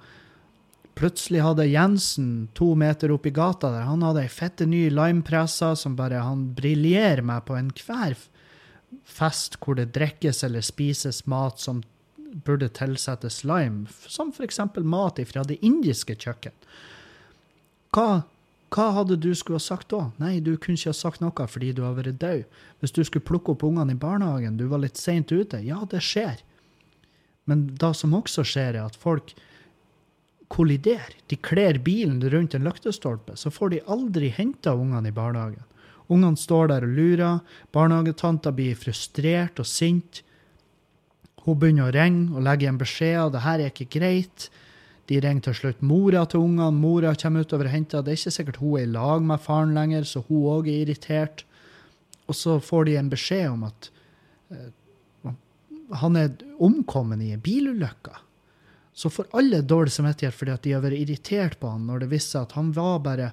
Plutselig 0.93 1.41
hadde 1.41 1.65
Jensen 1.65 2.49
to 2.53 2.73
meter 2.77 3.11
oppi 3.15 3.31
gata 3.33 3.71
der, 3.73 3.87
han 3.89 4.03
hadde 4.05 4.21
ei 4.27 4.29
fette 4.29 4.67
ny 4.69 4.85
limepressa 4.93 5.71
som 5.79 5.95
bare 5.97 6.21
han 6.21 6.51
briljerer 6.53 7.23
med 7.25 7.45
på 7.47 7.57
enhver 7.57 8.17
fest 9.09 9.57
hvor 9.63 9.79
det 9.79 9.93
drikkes 9.95 10.43
eller 10.45 10.61
spises 10.61 11.23
mat 11.25 11.59
som 11.59 11.81
burde 12.45 12.69
tilsettes 12.73 13.43
lime, 13.43 13.87
som 14.07 14.31
f.eks. 14.33 14.59
mat 14.81 15.19
fra 15.29 15.43
det 15.45 15.59
indiske 15.65 16.15
kjøkken. 16.17 16.53
Hva, 17.93 18.23
hva 18.73 18.87
hadde 18.97 19.19
du 19.21 19.31
skulle 19.37 19.59
ha 19.61 19.65
sagt 19.65 19.91
da? 19.93 20.07
Nei, 20.21 20.39
du 20.41 20.55
kunne 20.57 20.77
ikke 20.79 20.93
ha 20.93 20.97
sagt 20.97 21.21
noe 21.21 21.47
fordi 21.49 21.73
du 21.77 21.83
har 21.85 21.97
vært 21.97 22.21
død. 22.21 22.45
Hvis 22.81 22.95
du 22.95 23.03
skulle 23.05 23.25
plukke 23.25 23.53
opp 23.53 23.65
ungene 23.67 23.93
i 23.93 23.99
barnehagen, 23.99 24.57
du 24.57 24.65
var 24.71 24.81
litt 24.81 24.97
seint 24.97 25.31
ute. 25.31 25.61
Ja, 25.61 25.83
det 25.89 26.01
skjer. 26.05 26.41
Men 27.45 27.67
det 27.77 27.93
som 27.99 28.15
også 28.17 28.45
skjer, 28.47 28.79
er 28.79 28.87
at 28.87 28.97
folk 28.97 29.35
kolliderer. 30.53 31.15
De 31.27 31.37
kler 31.41 31.79
bilen 31.81 32.21
rundt 32.29 32.53
en 32.53 32.67
løktestolpe, 32.67 33.37
så 33.39 33.51
får 33.53 33.73
de 33.73 33.85
aldri 33.89 34.29
henta 34.35 34.75
ungene 34.77 35.09
i 35.09 35.15
barnehagen. 35.15 35.63
Ungene 36.11 36.37
står 36.37 36.69
der 36.69 36.85
og 36.85 36.93
lurer. 36.93 37.39
Barnehagetanta 37.73 38.51
blir 38.53 38.77
frustrert 38.77 39.61
og 39.61 39.67
sint. 39.69 40.21
Hun 41.43 41.57
begynner 41.59 41.89
å 41.89 41.95
ringe 41.95 42.35
og 42.35 42.43
legge 42.45 42.67
igjen 42.67 42.81
beskjeder. 42.81 43.31
Det 43.33 43.43
her 43.45 43.63
er 43.63 43.71
ikke 43.71 43.89
greit. 43.97 44.49
De 45.09 45.19
ringer 45.19 45.47
til 45.47 45.57
slutt 45.57 45.81
mora 45.83 46.23
til 46.29 46.43
ungene. 46.43 46.69
Mora 46.75 47.15
kommer 47.19 47.47
utover 47.47 47.67
og 47.67 47.75
henter. 47.75 48.03
Det 48.03 48.13
er 48.13 48.19
ikke 48.21 48.35
sikkert 48.37 48.61
hun 48.61 48.77
er 48.77 48.85
i 48.85 48.91
lag 48.93 49.25
med 49.25 49.41
faren 49.43 49.73
lenger, 49.75 50.05
så 50.07 50.23
hun 50.27 50.45
òg 50.53 50.69
er 50.71 50.83
irritert. 50.83 51.45
Og 52.27 52.37
så 52.39 52.59
får 52.63 52.87
de 52.87 52.99
en 52.99 53.11
beskjed 53.11 53.49
om 53.49 53.65
at 53.67 53.89
eh, 54.53 55.33
han 56.03 56.19
er 56.19 56.31
omkommet 56.63 57.23
i 57.23 57.33
en 57.35 57.43
bilulykke. 57.43 58.15
Så 58.93 59.09
får 59.09 59.31
alle 59.33 59.61
dårlig 59.65 59.91
samvittighet 59.95 60.37
fordi 60.37 60.53
at 60.53 60.63
de 60.65 60.73
har 60.75 60.83
vært 60.83 61.01
irritert 61.01 61.59
på 61.59 61.71
han 61.73 61.87
når 61.89 62.03
det 62.03 62.11
viste 62.13 62.35
seg 62.35 62.47
at 62.47 62.57
han 62.59 62.71
var 62.75 62.99
bare 63.05 63.31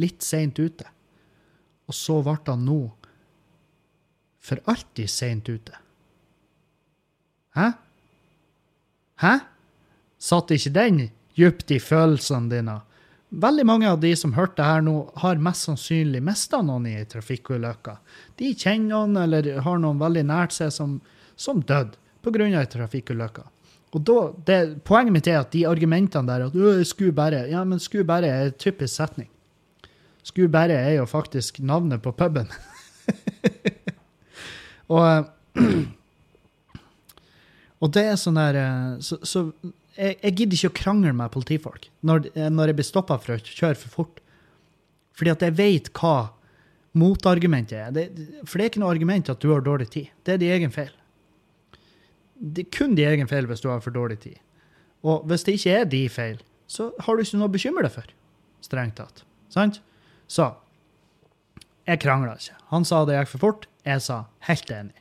litt 0.00 0.24
seint 0.24 0.58
ute. 0.58 0.86
Og 1.88 1.96
så 1.96 2.20
ble 2.24 2.38
han 2.46 2.64
nå 2.64 2.80
for 4.44 4.60
alltid 4.68 5.10
seint 5.10 5.48
ute. 5.48 5.76
Hæ? 7.56 7.70
Hæ? 9.20 9.38
Satt 10.18 10.52
ikke 10.52 10.72
den 10.74 11.00
dypt 11.36 11.70
i 11.72 11.78
følelsene 11.80 12.50
dine? 12.52 12.80
Veldig 13.34 13.64
mange 13.66 13.88
av 13.90 13.98
de 14.02 14.12
som 14.16 14.34
hørte 14.36 14.60
det 14.60 14.68
her 14.68 14.82
nå, 14.84 14.94
har 15.22 15.40
mest 15.42 15.66
sannsynlig 15.66 16.20
mista 16.22 16.60
noen 16.62 16.86
i 16.86 16.94
ei 17.00 17.06
trafikkulykke. 17.10 17.96
De 18.38 18.52
kjenner 18.52 18.92
noen 18.92 19.16
eller 19.24 19.48
har 19.64 19.80
noen 19.82 19.98
veldig 20.02 20.22
nært 20.28 20.54
seg 20.54 20.70
som, 20.74 21.00
som 21.36 21.62
døde 21.62 21.98
pga. 22.22 22.46
ei 22.46 22.66
trafikkulykke. 22.70 23.48
Og 23.94 24.02
da, 24.02 24.18
det, 24.46 24.58
Poenget 24.86 25.14
mitt 25.14 25.28
er 25.30 25.40
at 25.40 25.52
de 25.54 25.64
argumentene 25.70 26.26
der 26.26 26.48
at 26.48 26.54
«Øh, 26.54 26.84
skulle 26.86 27.46
Ja, 27.50 27.64
men 27.64 27.78
skulle 27.78 28.04
bare 28.04 28.26
er 28.26 28.46
en 28.46 28.52
typisk 28.52 28.94
setning. 28.94 29.30
Skulle 30.22 30.48
bare 30.48 30.72
er 30.72 30.96
jo 30.96 31.04
faktisk 31.04 31.60
navnet 31.60 32.02
på 32.02 32.10
puben. 32.10 32.48
og, 34.88 35.24
og 37.82 37.94
det 37.94 38.04
er 38.04 38.16
sånn 38.16 38.40
der 38.40 38.56
eh, 38.56 39.00
Så, 39.00 39.18
så 39.22 39.50
jeg, 39.96 40.16
jeg, 40.22 40.34
gidder 40.34 40.56
ikke 40.56 40.72
å 40.72 40.80
krangle 40.80 41.12
med 41.12 41.30
politifolk 41.30 41.90
når, 42.00 42.30
når 42.50 42.72
jeg 42.72 42.78
blir 42.78 42.88
stoppa 42.88 43.18
for 43.20 43.36
å 43.36 43.38
kjøre 43.38 43.78
for 43.78 43.92
fort. 43.92 44.22
Fordi 45.14 45.30
at 45.30 45.44
jeg 45.46 45.54
vet 45.54 45.92
hva 45.94 46.32
motargumentet 46.98 47.78
er. 47.78 47.92
Det, 47.94 48.08
for 48.42 48.58
det 48.58 48.64
er 48.64 48.72
ikke 48.72 48.82
noe 48.82 48.94
argument 48.94 49.30
at 49.30 49.42
du 49.42 49.52
har 49.52 49.62
dårlig 49.62 49.86
tid. 49.92 50.10
Det 50.24 50.34
er 50.34 50.42
din 50.42 50.54
egen 50.56 50.74
feil. 50.74 50.90
Det 52.44 52.66
er 52.66 52.74
kun 52.76 52.96
din 52.98 53.08
egen 53.08 53.30
feil 53.30 53.48
hvis 53.48 53.62
du 53.64 53.70
har 53.70 53.80
for 53.84 53.94
dårlig 53.94 54.18
tid. 54.26 54.36
Og 55.04 55.24
hvis 55.28 55.44
det 55.46 55.56
ikke 55.58 55.78
er 55.78 55.88
din 55.88 56.12
feil, 56.12 56.42
så 56.66 56.90
har 57.06 57.16
du 57.16 57.22
ikke 57.24 57.40
noe 57.40 57.48
å 57.48 57.54
bekymre 57.54 57.86
deg 57.86 57.94
for. 57.94 58.10
Strengt 58.64 58.98
tatt. 59.00 59.24
Sant? 59.52 59.80
Så 60.28 60.50
jeg 61.88 62.00
krangla 62.00 62.36
ikke. 62.40 62.56
Han 62.72 62.86
sa 62.88 63.02
det 63.04 63.16
gikk 63.18 63.32
for 63.34 63.44
fort. 63.46 63.66
Jeg 63.84 64.00
sa 64.04 64.24
helt 64.48 64.70
enig. 64.72 64.96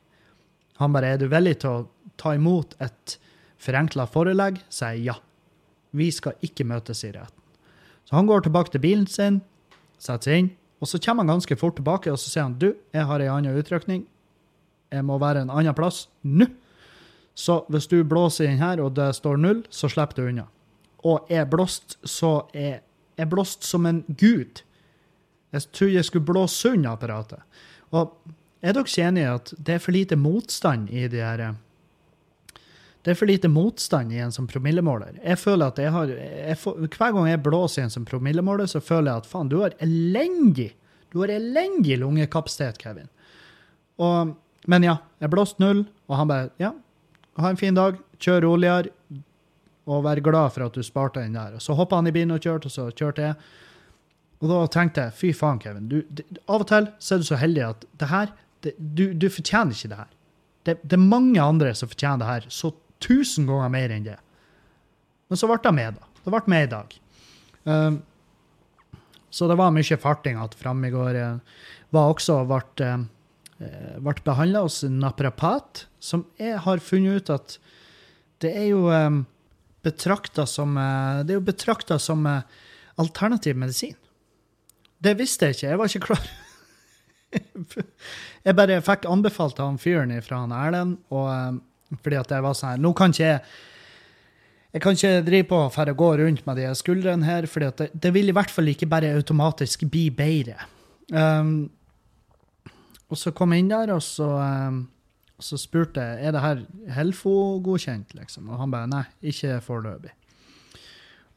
Han 0.81 0.95
bare 0.95 1.13
er 1.13 1.21
du 1.21 1.29
villig 1.31 1.59
til 1.63 1.69
å 1.69 1.85
ta 2.19 2.33
imot 2.35 2.75
et 2.83 3.17
forenkla 3.63 4.05
forelegg, 4.11 4.59
sier 4.73 4.99
ja. 4.99 5.15
Vi 5.95 6.09
skal 6.11 6.35
ikke 6.43 6.65
møtes 6.67 7.03
i 7.05 7.13
retten. 7.13 7.39
Så 8.03 8.17
han 8.17 8.27
går 8.27 8.43
tilbake 8.43 8.73
til 8.73 8.83
bilen 8.83 9.05
sin, 9.07 9.39
setter 10.01 10.27
seg 10.27 10.41
inn, 10.41 10.49
og 10.83 10.89
så 10.89 10.99
kommer 10.99 11.23
han 11.23 11.37
ganske 11.37 11.55
fort 11.55 11.77
tilbake 11.79 12.11
og 12.11 12.19
så 12.19 12.31
sier 12.31 12.47
han, 12.49 12.57
du, 12.59 12.73
jeg 12.91 13.07
har 13.07 13.23
ei 13.23 13.29
anna 13.31 13.53
utrykning. 13.55 14.03
Jeg 14.91 15.05
må 15.07 15.15
være 15.21 15.45
en 15.45 15.53
annen 15.53 15.77
plass 15.77 16.07
nå. 16.27 16.49
Så 17.33 17.63
hvis 17.73 17.89
du 17.89 18.03
blåser 18.05 18.49
inn 18.49 18.61
her, 18.61 18.81
og 18.83 18.93
det 18.97 19.09
står 19.17 19.39
null, 19.41 19.63
så 19.73 19.89
slipper 19.89 20.21
du 20.21 20.29
unna. 20.29 20.45
Og 21.03 21.27
jeg 21.31 21.49
blåst 21.51 21.97
så 22.07 22.45
er 22.53 22.83
jeg 23.17 23.29
blåst 23.29 23.65
som 23.67 23.85
en 23.85 24.03
gud. 24.07 24.63
Jeg 25.53 25.67
trodde 25.73 25.97
jeg 25.97 26.07
skulle 26.07 26.25
blåse 26.25 26.71
unna 26.73 26.95
apparatet. 26.95 27.43
Og 27.93 28.15
er 28.63 28.73
dere 28.73 28.87
ikke 28.87 29.11
i 29.19 29.27
at 29.27 29.53
det 29.57 29.75
er 29.75 29.83
for 29.83 29.93
lite 29.93 30.17
motstand 30.17 30.89
i 30.89 31.07
de 31.11 31.21
her 31.21 31.53
det 33.03 33.11
er 33.11 33.17
for 33.19 33.27
lite 33.27 33.49
motstand 33.51 34.13
i 34.15 34.21
en 34.23 34.31
som 34.31 34.45
promillemåler. 34.47 35.17
Jeg 35.19 35.35
føler 35.41 35.73
at 35.73 35.79
jeg 35.81 35.91
har, 35.91 36.07
jeg 36.07 36.55
får, 36.57 36.77
Hver 36.87 37.11
gang 37.11 37.25
jeg 37.27 37.41
blåser 37.43 37.81
i 37.81 37.83
en 37.83 37.91
som 37.91 38.05
promillemåler, 38.07 38.69
så 38.71 38.79
føler 38.79 39.11
jeg 39.11 39.23
at 39.25 39.27
faen, 39.27 39.49
du 39.51 39.57
har 39.59 39.75
elendig 39.83 40.69
du 41.13 41.19
har 41.19 41.29
elendig 41.29 41.99
lungekapasitet, 42.01 42.79
Kevin. 42.81 43.09
Og, 44.01 44.31
men 44.65 44.85
ja, 44.87 44.95
jeg 45.21 45.29
blåste 45.29 45.61
null, 45.61 45.83
og 46.09 46.17
han 46.17 46.31
bare 46.31 46.49
Ja, 46.57 46.71
ha 47.39 47.49
en 47.49 47.59
fin 47.59 47.75
dag, 47.75 47.97
kjør 48.21 48.45
roligere, 48.45 48.91
og 49.89 50.05
vær 50.05 50.21
glad 50.23 50.53
for 50.55 50.67
at 50.67 50.77
du 50.77 50.83
sparte 50.85 51.23
den 51.23 51.35
der. 51.35 51.57
Så 51.59 51.75
hoppa 51.75 51.99
han 51.99 52.07
i 52.07 52.13
bilen 52.15 52.35
og 52.35 52.43
kjørte, 52.43 52.69
og 52.69 52.75
så 52.75 52.87
kjørte 52.91 53.25
jeg. 53.25 53.35
Og 54.43 54.49
da 54.51 54.59
tenkte 54.71 55.07
jeg 55.07 55.15
fy 55.15 55.31
faen, 55.35 55.59
Kevin. 55.59 55.89
Du, 55.91 56.01
det, 56.11 56.25
av 56.47 56.63
og 56.63 56.67
til 56.69 56.89
så 56.99 57.15
er 57.15 57.23
du 57.23 57.27
så 57.27 57.39
heldig 57.39 57.63
at 57.69 57.85
det 57.99 58.09
her 58.11 58.33
det, 58.63 58.73
du, 58.77 59.05
du, 59.15 59.27
fortjener 59.31 59.75
ikke 59.75 59.91
det 59.91 59.99
her. 59.99 60.09
Det, 60.63 60.77
det, 60.83 60.95
er 60.95 61.03
mange 61.03 61.43
andre 61.43 61.73
som 61.75 61.91
fortjener 61.91 62.21
det 62.21 62.29
her 62.29 62.47
så 62.51 62.71
tusen 63.03 63.47
ganger 63.47 63.71
mer 63.71 63.91
enn 63.91 64.07
det. 64.07 64.17
Men 65.27 65.39
så 65.39 65.49
ble 65.49 65.59
jeg 65.63 65.75
med, 65.79 65.99
da. 65.99 66.11
Det 66.23 66.31
ble 66.31 66.41
med 66.53 66.67
i 66.67 66.71
dag. 66.71 66.97
Um, 67.63 67.97
så 69.33 69.47
det 69.49 69.57
var 69.59 69.71
mye 69.75 69.97
farting 69.97 70.37
att 70.37 70.55
fram 70.55 70.85
i 70.85 70.91
går. 70.91 71.19
Var 71.89 72.13
også 72.13 72.43
ble, 72.47 72.61
uh, 72.87 73.03
ble 74.03 74.15
behandla 74.25 74.63
hos 74.65 74.81
naprapat, 74.87 75.85
som 76.03 76.25
jeg 76.39 76.59
har 76.65 76.83
funnet 76.83 77.23
ut 77.23 77.33
at 77.33 77.57
det 78.43 78.51
er 78.59 78.69
jo 78.73 78.87
um, 78.91 79.23
betrakta 79.85 80.45
som, 80.49 80.77
uh, 80.77 81.23
det 81.23 81.35
er 81.35 81.39
jo 81.39 81.47
betrakta 81.47 81.99
som 82.01 82.25
uh, 82.27 82.41
alternativ 82.99 83.59
medisin. 83.59 83.95
Det 85.03 85.15
visste 85.19 85.49
jeg 85.49 85.57
ikke. 85.57 85.67
Jeg 85.67 85.79
var 85.79 85.91
ikke 85.91 86.07
klar. 86.07 86.31
jeg 88.45 88.57
bare 88.59 88.81
fikk 88.85 89.07
anbefalt 89.09 89.61
han 89.63 89.79
fyren 89.81 90.13
fra 90.23 90.43
han 90.43 90.55
Erlend, 90.55 90.97
og 91.13 91.29
um, 91.29 91.61
fordi 92.01 92.19
at 92.19 92.31
jeg 92.33 92.43
var 92.43 92.57
sånn 92.57 92.71
her 92.73 92.81
Nå 92.81 92.91
kan 92.97 93.13
ikke 93.13 93.27
jeg 93.27 93.45
jeg 94.73 94.81
kan 94.81 94.95
ikke 94.97 95.21
drive 95.21 95.45
på 95.51 95.57
for 95.69 95.89
å 95.91 95.93
gå 95.93 96.07
rundt 96.17 96.47
med 96.47 96.57
de 96.57 96.69
skuldrene 96.73 97.27
her, 97.27 97.45
for 97.45 97.61
det, 97.61 97.91
det, 97.93 98.09
vil 98.15 98.31
i 98.31 98.33
hvert 98.33 98.49
fall 98.49 98.71
ikke 98.71 98.87
bare 98.89 99.11
automatisk 99.13 99.83
bli 99.85 100.07
bedre. 100.09 100.65
Um, 101.13 101.67
og 103.13 103.19
så 103.19 103.29
kom 103.35 103.53
jeg 103.53 103.61
inn 103.61 103.69
der, 103.69 103.93
og 103.93 104.01
så, 104.01 104.25
um, 104.41 104.79
så 105.37 105.59
spurte 105.61 106.01
jeg 106.01 106.25
er 106.25 106.33
det 106.33 106.41
her 106.41 106.65
Helfo-godkjent. 106.95 108.15
liksom. 108.17 108.49
Og 108.49 108.57
han 108.57 108.73
bare 108.73 108.89
nei, 108.89 109.03
ikke 109.29 109.59
foreløpig. 109.61 110.13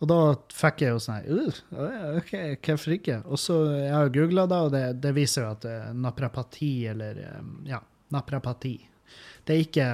Og 0.01 0.09
da 0.09 0.19
fikk 0.53 0.85
jeg 0.85 0.95
jo 0.95 1.01
sånn 1.01 1.29
uh, 1.37 2.17
OK, 2.17 2.33
hvorfor 2.65 2.97
ikke? 2.97 3.21
Og 3.29 3.41
så 3.41 3.59
jeg 3.75 3.93
har 3.93 4.09
jeg 4.09 4.17
googla 4.17 4.47
det, 4.49 4.63
og 4.65 4.73
det, 4.73 4.83
det, 5.05 5.13
viser 5.17 5.45
jo 5.45 5.53
at 5.53 5.63
det 5.65 5.77
er 5.77 5.95
naprapati, 6.07 6.73
eller 6.93 7.23
ja, 7.69 7.81
naprapati. 8.17 8.77
Det 9.45 9.55
er 9.55 9.65
ikke 9.65 9.89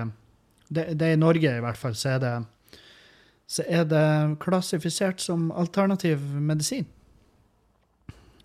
det, 0.72 0.86
det 0.98 1.08
er 1.08 1.16
I 1.16 1.20
Norge 1.20 1.50
i 1.50 1.62
hvert 1.62 1.78
fall 1.78 1.94
så 1.98 2.14
er, 2.14 2.22
det, 2.22 2.78
så 3.50 3.66
er 3.66 3.86
det 3.90 4.06
klassifisert 4.42 5.22
som 5.22 5.50
alternativ 5.50 6.22
medisin. 6.38 6.86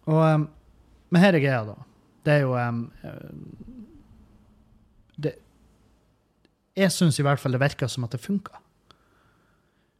Og 0.07 0.23
um, 0.25 0.47
Men 1.07 1.23
her 1.23 1.37
er 1.37 1.39
greia, 1.39 1.61
da. 1.63 1.86
Det 2.27 2.33
er 2.35 2.43
jo 2.43 2.55
um, 2.59 2.81
det, 5.15 5.37
Jeg 6.75 6.91
syns 6.91 7.19
i 7.19 7.25
hvert 7.25 7.39
fall 7.39 7.55
det 7.55 7.63
virker 7.63 7.87
som 7.91 8.03
at 8.03 8.15
det 8.15 8.23
funker. 8.23 8.59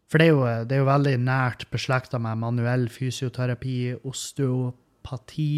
For 0.07 0.19
det 0.19 0.28
er, 0.28 0.36
jo, 0.36 0.43
det 0.67 0.75
er 0.75 0.84
jo 0.84 0.88
veldig 0.88 1.15
nært 1.19 1.65
beslekta 1.71 2.19
med 2.23 2.39
manuell 2.39 2.86
fysioterapi, 2.91 3.97
osteopati 4.07 5.55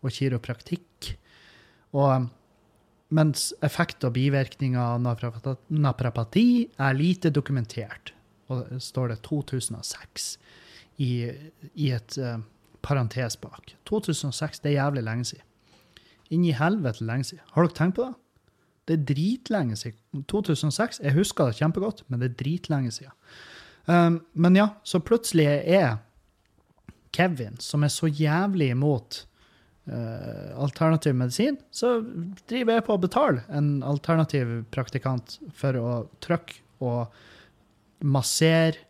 og 0.00 0.14
kiropraktikk. 0.16 1.10
Og 2.00 2.30
mens 3.12 3.50
effekt 3.66 4.06
og 4.06 4.14
bivirkninger 4.16 4.80
av 4.80 5.02
naprapati 5.68 6.46
er 6.78 6.96
lite 6.96 7.32
dokumentert. 7.34 8.14
Og 8.48 8.64
det 8.70 8.80
står 8.86 9.12
det 9.12 9.20
2006 9.26 10.30
i, 11.02 11.12
i 11.74 11.92
et 11.92 12.16
uh, 12.22 12.40
parentes 12.82 13.36
bak. 13.40 13.74
2006, 13.90 14.64
det 14.64 14.72
er 14.72 14.78
jævlig 14.80 15.04
lenge 15.06 15.28
siden. 15.32 15.49
Inni 16.30 16.52
helvete 16.54 17.06
lenge 17.06 17.30
siden. 17.30 17.46
Har 17.54 17.66
dere 17.66 17.76
tenkt 17.76 17.98
på 17.98 18.06
det? 18.06 18.16
Det 18.88 18.96
er 18.96 19.06
dritlenge 19.12 19.78
siden. 19.78 20.24
2006, 20.30 21.00
jeg 21.04 21.14
husker 21.14 21.50
det 21.50 21.58
kjempegodt, 21.60 22.04
men 22.08 22.22
det 22.22 22.30
er 22.30 22.38
dritlenge 22.42 22.92
siden. 22.94 23.14
Um, 23.86 24.20
men 24.34 24.58
ja, 24.58 24.68
så 24.86 25.00
plutselig 25.02 25.46
er 25.46 25.98
Kevin, 27.14 27.58
som 27.62 27.82
er 27.82 27.90
så 27.90 28.10
jævlig 28.10 28.70
imot 28.74 29.24
uh, 29.90 30.54
alternativ 30.62 31.16
medisin, 31.18 31.58
så 31.70 31.98
driver 32.50 32.78
jeg 32.78 32.86
på 32.86 32.96
å 32.96 33.02
betale 33.02 33.44
en 33.50 33.80
alternativ 33.86 34.52
praktikant 34.74 35.38
for 35.56 35.78
å 35.78 35.96
trykke 36.22 36.62
og 36.86 37.18
massere 38.00 38.86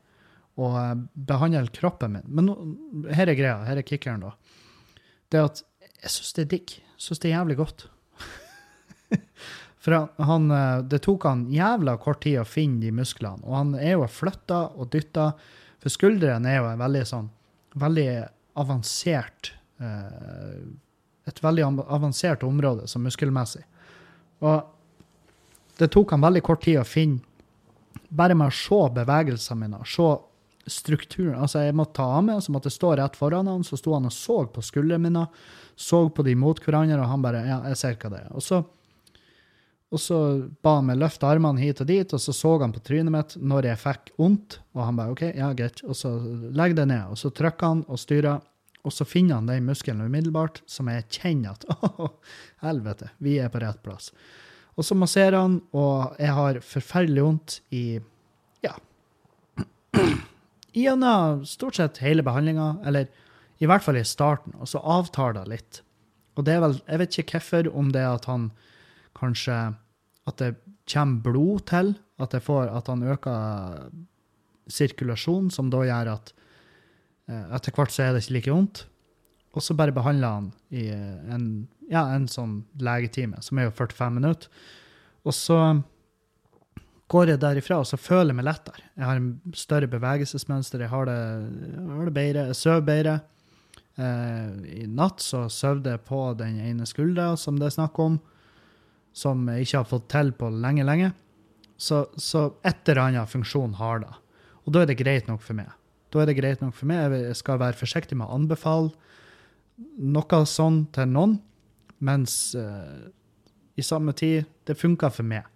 og 0.60 1.06
behandle 1.14 1.70
kroppen 1.74 2.18
min. 2.18 2.28
Men 2.28 2.50
nå, 2.50 2.56
her 3.16 3.30
er 3.30 3.38
greia, 3.38 3.58
her 3.66 3.80
er 3.80 3.86
kickeren, 3.86 4.26
da. 4.26 4.34
Det 5.30 5.40
at 5.40 5.62
jeg 6.00 6.12
syns 6.14 6.36
det 6.36 6.44
er 6.44 6.52
digg. 6.54 6.76
Syns 7.00 7.22
det 7.22 7.30
er 7.30 7.38
jævlig 7.38 7.56
godt. 7.60 7.86
For 9.82 9.96
han, 10.28 10.50
eh, 10.54 10.82
det 10.92 11.02
tok 11.06 11.26
han 11.28 11.46
jævla 11.52 11.96
kort 12.02 12.22
tid 12.24 12.40
å 12.42 12.48
finne 12.48 12.82
de 12.84 12.92
musklene. 12.94 13.44
Og 13.46 13.56
han 13.56 13.74
er 13.78 13.96
jo 13.96 14.08
flytta 14.10 14.62
og 14.76 14.90
dytta. 14.92 15.30
For 15.80 15.92
skuldrene 15.92 16.50
er 16.50 16.60
jo 16.60 16.68
en 16.70 16.82
veldig 16.82 17.04
sånn 17.08 17.30
veldig 17.80 18.08
avansert 18.58 19.52
uh, 19.78 20.58
et 21.30 21.42
veldig 21.44 21.66
avansert 21.86 22.42
område 22.42 22.88
som 22.90 23.04
muskelmessig. 23.06 23.62
Og 24.42 25.78
det 25.78 25.90
tok 25.94 26.16
han 26.16 26.24
veldig 26.24 26.42
kort 26.44 26.64
tid 26.66 26.80
å 26.80 26.86
finne 26.88 27.26
Bare 28.10 28.34
med 28.34 28.50
å 28.50 28.54
se 28.54 28.76
bevegelsene 28.94 29.60
mine, 29.60 29.78
se 29.86 30.06
strukturen. 30.72 31.38
Altså, 31.42 31.64
jeg 31.66 31.76
måtte 31.78 31.98
ta 32.00 32.08
av 32.18 32.26
meg, 32.26 32.42
så 32.44 32.54
måtte 32.54 32.70
jeg 32.70 32.78
stå 32.78 32.92
rett 32.98 33.16
foran 33.18 33.48
han, 33.50 33.64
så 33.66 33.78
sto 33.78 33.94
han 33.96 34.08
og 34.08 34.14
så 34.14 34.42
på 34.50 34.64
skuldrene 34.64 35.02
mine, 35.06 35.24
så 35.78 36.04
på 36.12 36.24
de 36.26 36.36
mot 36.38 36.60
hverandre, 36.60 37.00
og 37.00 37.10
han 37.10 37.24
bare 37.24 37.46
Ja, 37.46 37.62
jeg 37.70 37.80
ser 37.80 37.96
hva 38.00 38.12
det 38.12 38.20
er. 38.24 38.28
Og 38.36 38.44
så, 38.44 38.60
og 39.90 40.02
så 40.02 40.18
ba 40.62 40.76
han 40.78 40.90
meg 40.90 41.00
løfte 41.00 41.28
armene 41.28 41.62
hit 41.62 41.80
og 41.82 41.88
dit, 41.90 42.14
og 42.16 42.22
så 42.22 42.34
så 42.36 42.54
han 42.62 42.74
på 42.76 42.82
trynet 42.84 43.14
mitt 43.14 43.38
når 43.40 43.70
jeg 43.72 43.82
fikk 43.84 44.12
vondt, 44.20 44.60
og 44.76 44.84
han 44.86 45.00
bare 45.00 45.16
OK, 45.16 45.24
ja, 45.30 45.50
greit. 45.56 45.82
Og 45.86 45.98
så 45.98 46.12
legg 46.56 46.76
det 46.78 46.86
ned. 46.90 47.10
Og 47.10 47.18
så 47.20 47.32
trykker 47.34 47.74
han 47.74 47.82
og 47.88 48.00
styrer, 48.00 48.44
og 48.80 48.94
så 48.94 49.04
finner 49.08 49.40
han 49.40 49.48
den 49.50 49.66
muskelen 49.68 50.04
umiddelbart, 50.06 50.62
som 50.70 50.88
jeg 50.92 51.08
kjenner 51.10 51.56
at 51.56 51.66
Å, 51.90 52.12
helvete, 52.64 53.10
vi 53.18 53.38
er 53.40 53.52
på 53.52 53.60
rett 53.64 53.82
plass. 53.84 54.12
Og 54.78 54.86
så 54.86 54.96
masserer 54.96 55.36
han, 55.36 55.58
og 55.76 56.16
jeg 56.20 56.32
har 56.36 56.60
forferdelig 56.64 57.24
vondt 57.26 57.56
i 57.76 57.84
ja, 58.64 58.76
gjennom 60.76 61.44
stort 61.48 61.78
sett 61.78 62.00
hele 62.04 62.24
behandlinga, 62.26 62.72
eller 62.86 63.08
i 63.60 63.68
hvert 63.68 63.84
fall 63.84 63.98
i 64.00 64.06
starten, 64.06 64.54
og 64.56 64.68
så 64.70 64.80
avtar 64.80 65.36
det 65.36 65.46
litt. 65.50 65.80
Og 66.38 66.46
det 66.46 66.56
er 66.56 66.62
vel, 66.64 66.76
jeg 66.86 67.00
vet 67.02 67.18
ikke 67.20 67.38
hvorfor, 67.38 67.70
om 67.76 67.90
det 67.92 68.02
er 68.02 68.14
at 68.14 68.28
han 68.30 68.50
kanskje 69.18 69.74
At 70.28 70.36
det 70.38 70.54
kommer 70.86 71.22
blod 71.24 71.64
til, 71.66 71.94
at, 72.20 72.30
det 72.30 72.42
får, 72.44 72.68
at 72.68 72.86
han 72.86 73.02
øker 73.02 73.88
sirkulasjon, 74.68 75.50
som 75.50 75.70
da 75.72 75.80
gjør 75.82 76.10
at 76.12 76.32
eh, 77.26 77.54
etter 77.56 77.74
hvert 77.74 77.90
så 77.90 78.04
er 78.04 78.12
det 78.14 78.22
ikke 78.22 78.34
like 78.36 78.52
vondt. 78.52 78.82
Og 79.56 79.64
så 79.64 79.74
bare 79.74 79.94
behandler 79.96 80.36
han 80.36 80.50
i 80.70 80.86
en, 80.92 81.46
ja, 81.90 82.04
en 82.14 82.28
sånn 82.30 82.60
legetime, 82.78 83.40
som 83.42 83.58
er 83.58 83.66
jo 83.66 83.74
45 83.80 84.14
minutter. 84.20 84.52
Og 85.26 85.34
så 85.34 85.58
går 87.10 87.32
jeg 87.32 87.42
derifra 87.42 87.80
og 87.82 87.88
så 87.88 87.98
føler 87.98 88.30
jeg 88.30 88.38
meg 88.38 88.46
lettere. 88.46 88.84
Jeg 88.94 89.06
har 89.08 89.18
en 89.18 89.56
større 89.58 89.90
bevegelsesmønster, 89.90 90.84
jeg 90.84 90.92
har 90.92 91.08
det, 91.08 91.18
jeg 91.66 91.96
har 91.96 92.08
det 92.08 92.16
bedre, 92.16 92.46
jeg 92.50 92.58
sover 92.58 92.86
bedre. 92.86 93.16
Eh, 94.00 94.84
I 94.84 94.86
natt 94.86 95.24
så 95.24 95.44
sov 95.52 95.82
jeg 95.86 96.04
på 96.06 96.20
den 96.38 96.60
ene 96.62 96.86
skuldra 96.88 97.32
som 97.40 97.58
det 97.58 97.68
er 97.68 97.76
snakk 97.80 97.98
om, 98.02 98.20
som 99.12 99.42
jeg 99.50 99.66
ikke 99.66 99.82
har 99.82 99.90
fått 99.90 100.08
til 100.12 100.32
på 100.38 100.52
lenge, 100.54 100.86
lenge. 100.86 101.12
Så, 101.80 102.04
så 102.20 102.50
et 102.66 102.86
eller 102.92 103.06
annet 103.08 103.32
funksjon 103.32 103.74
har 103.80 104.04
det. 104.04 104.14
Og 104.66 104.74
da 104.74 104.84
er 104.84 104.90
det 104.90 105.00
greit 105.00 105.30
nok 105.30 105.42
for 105.42 105.58
meg. 105.58 105.70
Da 106.12 106.22
er 106.22 106.30
det 106.30 106.38
greit 106.38 106.62
nok 106.62 106.74
for 106.76 106.90
meg. 106.90 107.14
Jeg 107.16 107.38
skal 107.38 107.58
være 107.62 107.78
forsiktig 107.78 108.18
med 108.18 108.28
å 108.28 108.36
anbefale 108.36 108.92
noe 109.98 110.44
sånn 110.46 110.84
til 110.94 111.08
noen, 111.10 111.38
mens 112.04 112.54
eh, 112.58 113.08
i 113.80 113.84
samme 113.84 114.14
tid 114.16 114.46
det 114.68 114.78
funker 114.78 115.10
for 115.14 115.26
meg. 115.26 115.48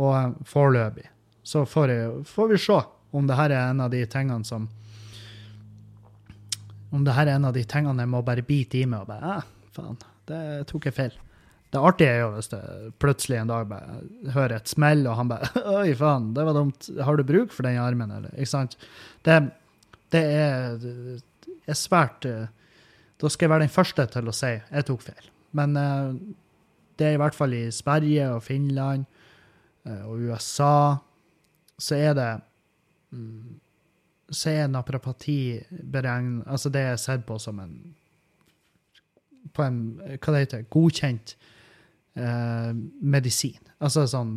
Og 0.00 0.12
eh, 0.16 0.30
foreløpig 0.48 1.08
så 1.42 1.64
får, 1.66 1.90
jeg, 1.90 2.22
får 2.28 2.52
vi 2.52 2.60
se 2.62 2.78
om 3.12 3.26
det 3.26 3.36
her 3.36 3.50
er 3.50 3.72
en 3.72 3.82
av 3.82 3.90
de 3.92 4.04
tingene 4.06 4.46
som 4.46 4.68
Om 6.92 7.02
det 7.04 7.16
her 7.16 7.26
er 7.26 7.38
en 7.40 7.48
av 7.48 7.56
de 7.56 7.64
tingene 7.64 8.04
jeg 8.04 8.12
må 8.12 8.22
bare 8.24 8.44
bite 8.46 8.78
i 8.78 8.86
meg 8.86 9.04
og 9.04 9.10
bare 9.10 9.36
eh, 9.38 9.50
faen, 9.72 9.98
det 10.28 10.40
tok 10.68 10.86
jeg 10.86 10.96
feil. 10.96 11.14
Det 11.72 11.80
artige 11.80 12.12
er 12.12 12.18
jo 12.20 12.32
hvis 12.34 12.50
det 12.52 12.62
plutselig 13.00 13.38
en 13.40 13.48
dag 13.48 13.68
bare 13.70 14.02
hører 14.34 14.58
et 14.58 14.68
smell, 14.68 15.06
og 15.08 15.16
han 15.16 15.30
bare 15.30 15.48
Oi, 15.80 15.94
faen, 15.96 16.30
det 16.36 16.44
var 16.44 16.56
dumt. 16.56 16.90
Har 17.00 17.16
du 17.16 17.24
bruk 17.24 17.54
for 17.56 17.64
den 17.64 17.80
armen, 17.80 18.12
eller? 18.12 18.34
Ikke 18.36 18.52
sant? 18.52 18.76
Det, 19.24 19.38
det 20.12 20.22
er, 20.36 20.84
er 21.64 21.78
svært 21.78 22.28
eh, 22.28 22.52
Da 23.16 23.32
skal 23.32 23.46
jeg 23.46 23.54
være 23.54 23.66
den 23.66 23.72
første 23.72 24.06
til 24.12 24.28
å 24.28 24.36
si 24.36 24.52
jeg 24.52 24.88
tok 24.88 25.06
feil. 25.08 25.32
Men 25.56 25.76
uh, 25.76 26.12
det 27.00 27.08
er 27.08 27.16
i 27.16 27.20
hvert 27.20 27.36
fall 27.36 27.52
i 27.56 27.66
Sverige 27.72 28.30
og 28.36 28.44
Finland 28.44 29.08
og 30.06 30.20
USA 30.28 30.98
så 31.82 31.96
er 31.98 32.14
det 32.14 32.30
mm, 33.10 33.58
Så 34.30 34.52
er 34.52 34.68
naprapati 34.70 35.58
beregnet 35.70 36.46
Altså 36.46 36.70
det 36.70 36.84
er 36.86 37.00
sett 37.00 37.24
på 37.26 37.38
som 37.42 37.58
en 37.62 37.74
på 39.52 39.64
en 39.66 39.80
hva 39.98 40.32
det 40.32 40.38
heter, 40.46 40.60
godkjent 40.72 41.32
eh, 42.14 42.70
medisin. 43.02 43.58
Altså 43.82 44.06
sånn 44.08 44.30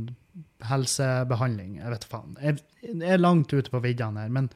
helsebehandling. 0.66 1.78
Jeg 1.78 1.94
vet 1.94 2.08
faen. 2.10 2.34
Jeg, 2.42 2.58
jeg 2.82 3.14
er 3.14 3.22
langt 3.22 3.54
ute 3.54 3.72
på 3.72 3.80
viddene 3.86 4.26
her. 4.26 4.34
men 4.34 4.50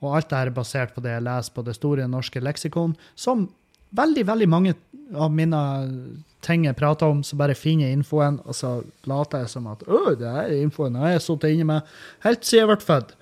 og 0.00 0.16
alt 0.16 0.30
det 0.30 0.38
her 0.38 0.50
er 0.50 0.56
basert 0.56 0.94
på 0.96 1.02
det 1.04 1.12
jeg 1.12 1.26
leser 1.26 1.54
på 1.54 1.64
Det 1.66 1.76
store 1.76 2.08
norske 2.08 2.40
leksikon, 2.40 2.96
som 3.14 3.50
veldig, 3.96 4.26
veldig 4.26 4.48
mange 4.50 4.74
av 5.14 5.32
mine 5.34 5.60
ting 6.44 6.64
jeg 6.64 6.78
prater 6.78 7.10
om, 7.10 7.22
så 7.26 7.36
bare 7.36 7.56
finner 7.58 7.88
jeg 7.88 7.98
infoen, 7.98 8.38
og 8.46 8.56
så 8.56 8.78
later 9.08 9.44
jeg 9.44 9.52
som 9.52 9.66
at 9.70 9.82
Å, 9.84 10.14
det 10.18 10.30
er 10.30 10.54
infoen 10.60 10.96
jeg 10.96 11.18
har 11.18 11.24
sittet 11.24 11.56
inne 11.56 11.68
med 11.68 11.94
helt 12.24 12.46
siden 12.46 12.62
jeg 12.62 12.70
ble 12.70 12.86
født. 12.86 13.14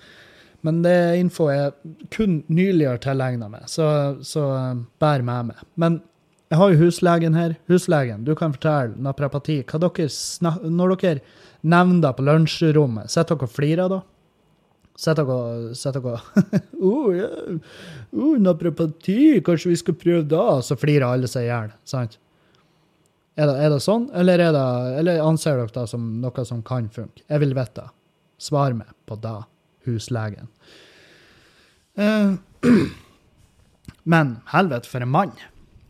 Men 0.67 0.81
det 0.83 0.93
er 0.93 1.17
info 1.21 1.47
jeg 1.53 1.75
kun 2.15 2.41
nyligere 2.51 2.99
tilegna 3.03 3.47
meg, 3.51 3.67
så, 3.71 4.19
så 4.27 4.45
uh, 4.51 4.81
bær 5.01 5.23
med 5.27 5.53
meg. 5.53 5.67
Men 5.79 6.01
jeg 6.49 6.59
har 6.59 6.73
jo 6.73 6.81
huslegen 6.81 7.37
her. 7.37 7.55
Huslegen, 7.71 8.25
du 8.25 8.33
kan 8.35 8.55
fortelle 8.55 8.97
naprapati. 9.05 9.61
Hva 9.69 9.81
dere 9.85 10.09
når 10.73 10.95
dere 10.97 11.23
nevner 11.61 12.01
det 12.07 12.13
på 12.17 12.25
lunsjrommet, 12.27 13.13
sitter 13.13 13.37
dere 13.37 13.49
og 13.51 13.55
flirer 13.55 13.93
da? 13.93 14.01
Sitter 14.99 15.27
dere 15.27 15.75
Sett 15.79 15.95
dere 15.95 16.17
oh, 16.83 17.13
yeah. 17.15 17.59
oh, 18.13 18.35
naprapati, 18.43 19.39
kanskje 19.47 19.71
vi 19.71 19.79
skal 19.79 19.99
prøve 19.99 20.25
da? 20.27 20.59
Så 20.65 20.79
flirer 20.79 21.07
alle 21.07 21.31
seg 21.31 21.47
i 21.47 21.53
hjel, 21.53 21.71
sant? 21.87 22.19
Er 23.39 23.47
det, 23.47 23.55
er 23.63 23.71
det, 23.71 23.79
sånn, 23.85 24.09
eller, 24.19 24.43
det, 24.43 24.63
eller, 24.99 25.21
anser 25.23 25.61
dere 25.61 25.71
det 25.77 25.85
som 25.93 26.09
noe 26.23 26.45
som 26.47 26.65
kan 26.67 26.89
funke? 26.91 27.23
Jeg 27.29 27.45
vil 27.45 27.55
vite. 27.55 27.87
Svar 28.43 28.75
meg 28.75 28.91
på 29.07 29.19
det, 29.23 29.37
huslegen. 29.87 30.51
Uh, 31.99 32.35
men 34.13 34.35
helvete, 34.51 34.91
for 34.91 35.07
en 35.07 35.15
mann 35.15 35.39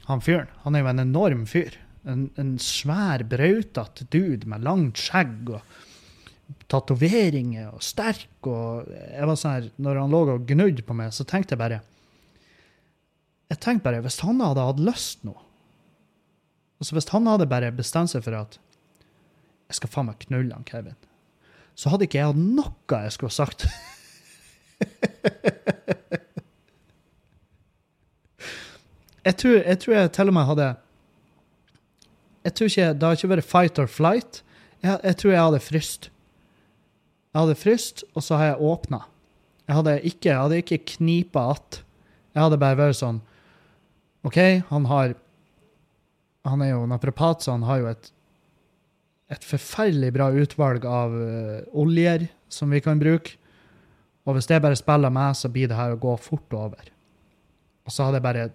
han 0.08 0.20
fyren. 0.24 0.52
Han 0.64 0.76
er 0.76 0.84
jo 0.84 0.92
en 0.92 1.04
enorm 1.06 1.48
fyr. 1.48 1.80
En, 2.08 2.28
en 2.40 2.54
svær, 2.60 3.24
brautete 3.28 4.06
dude 4.12 4.48
med 4.48 4.64
langt 4.64 5.00
skjegg 5.00 5.50
og 5.52 5.80
tatoveringer 6.68 7.70
og 7.72 7.82
sterk. 7.84 8.28
og 8.46 8.88
jeg 8.88 9.26
var 9.26 9.36
sånn 9.36 9.52
her, 9.52 9.70
Når 9.76 10.00
han 10.00 10.10
lå 10.10 10.20
og 10.34 10.46
gnudde 10.48 10.82
på 10.82 10.94
meg, 10.94 11.12
så 11.12 11.24
tenkte 11.24 11.54
jeg 11.54 11.58
bare 11.58 11.80
jeg 13.48 13.60
tenkte 13.60 13.84
bare, 13.84 14.00
Hvis 14.04 14.20
han 14.20 14.40
hadde 14.40 14.64
hatt 14.64 14.80
lyst 14.80 15.24
nå 15.24 15.34
altså 16.78 16.94
Hvis 16.94 17.08
han 17.10 17.26
hadde 17.26 17.46
bare 17.50 17.72
bestemt 17.74 18.10
seg 18.12 18.22
for 18.22 18.36
at 18.38 18.58
jeg 19.68 19.74
skal 19.80 19.90
faen 19.92 20.06
meg 20.08 20.20
knulle 20.22 20.54
han 20.54 20.64
Kevin, 20.64 20.96
så 21.76 21.90
hadde 21.92 22.06
ikke 22.06 22.18
jeg 22.22 22.30
hatt 22.30 22.38
noe 22.40 23.02
jeg 23.02 23.12
skulle 23.12 23.28
ha 23.28 23.36
sagt. 23.36 23.66
Jeg 29.28 29.36
tror, 29.36 29.56
jeg 29.60 29.78
tror, 29.82 29.94
jeg 29.94 30.12
til 30.16 30.30
og 30.30 30.34
med 30.34 30.46
hadde 30.48 30.66
Jeg 32.44 32.54
tror 32.54 32.70
ikke, 32.70 32.92
Det 32.94 33.02
har 33.02 33.16
ikke 33.18 33.28
vært 33.28 33.44
fight 33.44 33.78
or 33.78 33.86
flight. 33.86 34.42
Jeg, 34.82 35.00
jeg 35.04 35.16
tror 35.20 35.32
jeg 35.32 35.42
hadde 35.42 35.60
fryst. 35.60 36.10
Jeg 37.32 37.42
hadde 37.42 37.58
fryst, 37.60 38.04
og 38.16 38.24
så 38.24 38.38
har 38.40 38.52
jeg 38.52 38.68
åpna. 38.70 39.02
Jeg 39.68 39.76
hadde 39.76 39.96
ikke, 40.00 40.28
jeg 40.30 40.40
hadde 40.40 40.60
ikke 40.62 40.78
knipa 40.94 41.50
att. 41.52 41.82
Jeg 42.34 42.42
hadde 42.42 42.60
bare 42.60 42.78
vært 42.78 42.98
sånn 43.00 43.20
OK, 44.26 44.38
han 44.68 44.86
har 44.90 45.16
Han 46.48 46.62
er 46.62 46.70
jo 46.70 46.86
naprapat, 46.88 47.42
så 47.42 47.52
han 47.52 47.64
har 47.66 47.80
jo 47.82 47.88
et, 47.90 48.06
et 49.28 49.42
forferdelig 49.44 50.12
bra 50.14 50.30
utvalg 50.32 50.86
av 50.88 51.12
uh, 51.12 51.58
oljer 51.76 52.24
som 52.48 52.70
vi 52.72 52.80
kan 52.80 52.96
bruke. 52.96 53.34
Og 54.24 54.36
hvis 54.36 54.48
det 54.48 54.62
bare 54.64 54.78
spiller 54.78 55.12
meg, 55.12 55.36
så 55.36 55.50
blir 55.52 55.68
det 55.68 55.76
her 55.76 55.92
å 55.92 56.00
gå 56.00 56.14
fort 56.16 56.54
over. 56.56 56.88
Og 57.84 57.92
så 57.92 58.06
hadde 58.06 58.22
jeg 58.22 58.26
bare 58.28 58.46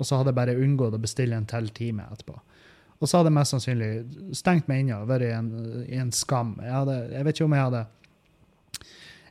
hadde 0.00 0.30
jeg 0.30 0.38
bare 0.38 0.56
unngått 0.56 0.96
å 0.96 1.02
bestille 1.02 1.36
en 1.36 1.48
til 1.50 1.68
time 1.76 2.06
etterpå. 2.08 2.38
Og 3.00 3.08
så 3.08 3.16
hadde 3.16 3.30
jeg 3.30 3.36
mest 3.38 3.54
sannsynlig 3.54 3.90
stengt 4.36 4.68
meg 4.68 4.82
inne 4.82 4.98
og 5.00 5.08
vært 5.08 5.24
i 5.24 5.32
en, 5.32 5.48
i 5.88 6.00
en 6.00 6.12
skam. 6.12 6.52
Jeg, 6.60 6.72
hadde, 6.74 6.96
jeg, 7.14 7.24
vet 7.26 7.38
ikke 7.38 7.48
om 7.48 7.56
jeg 7.56 7.66
hadde 7.68 7.86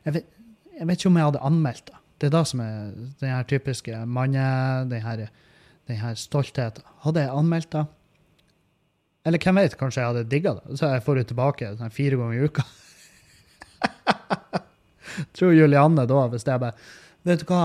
jeg 0.00 0.14
vet, 0.16 0.32
jeg 0.80 0.88
vet, 0.88 0.96
ikke 0.96 1.10
om 1.10 1.18
jeg 1.20 1.28
hadde 1.28 1.44
anmeldt 1.50 1.86
det. 1.90 2.00
Det 2.20 2.28
er 2.28 2.34
da 2.34 2.40
som 2.48 2.62
er 2.64 2.90
den 3.20 3.32
her 3.32 3.46
typiske 3.48 4.02
manne... 4.08 4.44
Den 4.90 5.04
her, 5.04 5.22
her 5.90 6.18
stoltheten. 6.18 6.84
Hadde 7.04 7.24
jeg 7.24 7.34
anmeldt 7.34 7.70
det? 7.74 7.84
Eller 9.26 9.42
hvem 9.42 9.60
vet, 9.60 9.76
kanskje 9.78 10.00
jeg 10.00 10.10
hadde 10.12 10.28
digga 10.32 10.54
det. 10.56 10.78
Så 10.80 10.88
jeg 10.90 11.04
får 11.04 11.20
det 11.20 11.26
tilbake 11.30 11.70
sånn 11.78 11.94
fire 11.94 12.18
ganger 12.20 12.40
i 12.40 12.48
uka. 12.48 12.64
Tror 15.36 15.54
Julianne 15.54 16.06
da, 16.08 16.24
hvis 16.32 16.46
det 16.46 16.54
er 16.54 16.62
bare 16.62 16.90
Vet 17.28 17.42
du 17.42 17.50
hva? 17.50 17.64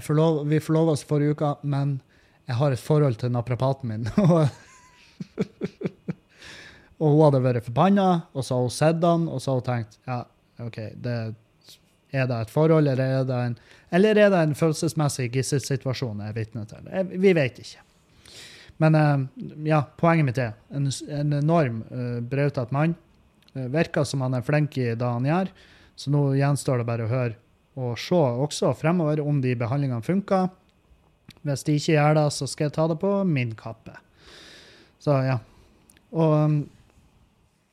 forlov, 0.00 0.44
vi 0.48 0.60
forlova 0.62 0.94
oss 0.94 1.04
forrige 1.04 1.34
uke, 1.36 1.50
men 1.62 1.98
jeg 2.48 2.56
har 2.56 2.72
et 2.72 2.80
forhold 2.82 3.18
til 3.20 3.32
naprapaten 3.34 3.90
min. 3.90 4.06
og 4.24 4.48
hun 7.00 7.20
hadde 7.24 7.42
vært 7.44 7.66
forbanna, 7.68 8.08
og 8.34 8.44
så 8.44 8.56
har 8.56 8.66
hun 8.66 8.74
sett 8.74 9.04
han, 9.06 9.28
og 9.28 9.42
så 9.42 9.52
har 9.52 9.60
hun 9.60 9.68
tenkt 9.68 9.98
ja, 10.08 10.22
OK, 10.60 10.80
det, 11.00 11.18
er 12.12 12.26
det 12.30 12.40
et 12.40 12.52
forhold, 12.52 12.88
eller 12.90 13.20
er 13.20 13.28
det 13.28 13.42
en, 13.50 13.58
eller 13.96 14.18
er 14.18 14.32
det 14.32 14.40
en 14.44 14.56
følelsesmessig 14.58 15.30
gisselsituasjon 15.34 16.20
jeg 16.24 16.32
er 16.32 16.36
vitne 16.36 16.66
til? 16.68 16.90
Jeg, 16.90 17.20
vi 17.22 17.34
vet 17.36 17.60
ikke. 17.62 17.86
Men 18.80 18.96
uh, 18.96 19.26
ja, 19.68 19.82
poenget 20.00 20.28
mitt 20.28 20.40
er 20.40 20.54
en, 20.76 20.88
en 20.88 21.36
enorm 21.36 21.82
uh, 21.90 22.18
brautete 22.24 22.72
mann. 22.74 22.96
Uh, 23.52 23.66
virker 23.72 24.06
som 24.08 24.24
han 24.24 24.38
er 24.38 24.46
flink 24.46 24.78
i 24.80 24.92
det 24.94 25.06
han 25.06 25.28
gjør, 25.28 25.50
så 26.00 26.12
nå 26.14 26.24
gjenstår 26.38 26.80
det 26.80 26.88
bare 26.88 27.06
å 27.06 27.12
høre 27.12 27.36
og 27.80 27.98
se 28.00 28.18
også 28.18 28.72
fremover 28.76 29.20
om 29.22 29.38
de 29.40 29.54
behandlingene 29.56 30.04
funker. 30.04 30.48
Hvis 31.46 31.64
de 31.64 31.76
ikke 31.78 31.94
gjør 31.94 32.16
det, 32.18 32.26
så 32.34 32.48
skal 32.50 32.66
jeg 32.66 32.74
ta 32.76 32.86
det 32.90 32.98
på 33.00 33.12
min 33.28 33.54
kappe. 33.56 33.94
Så 35.00 35.16
ja. 35.24 35.38
Og 36.10 36.34
um, 36.44 36.58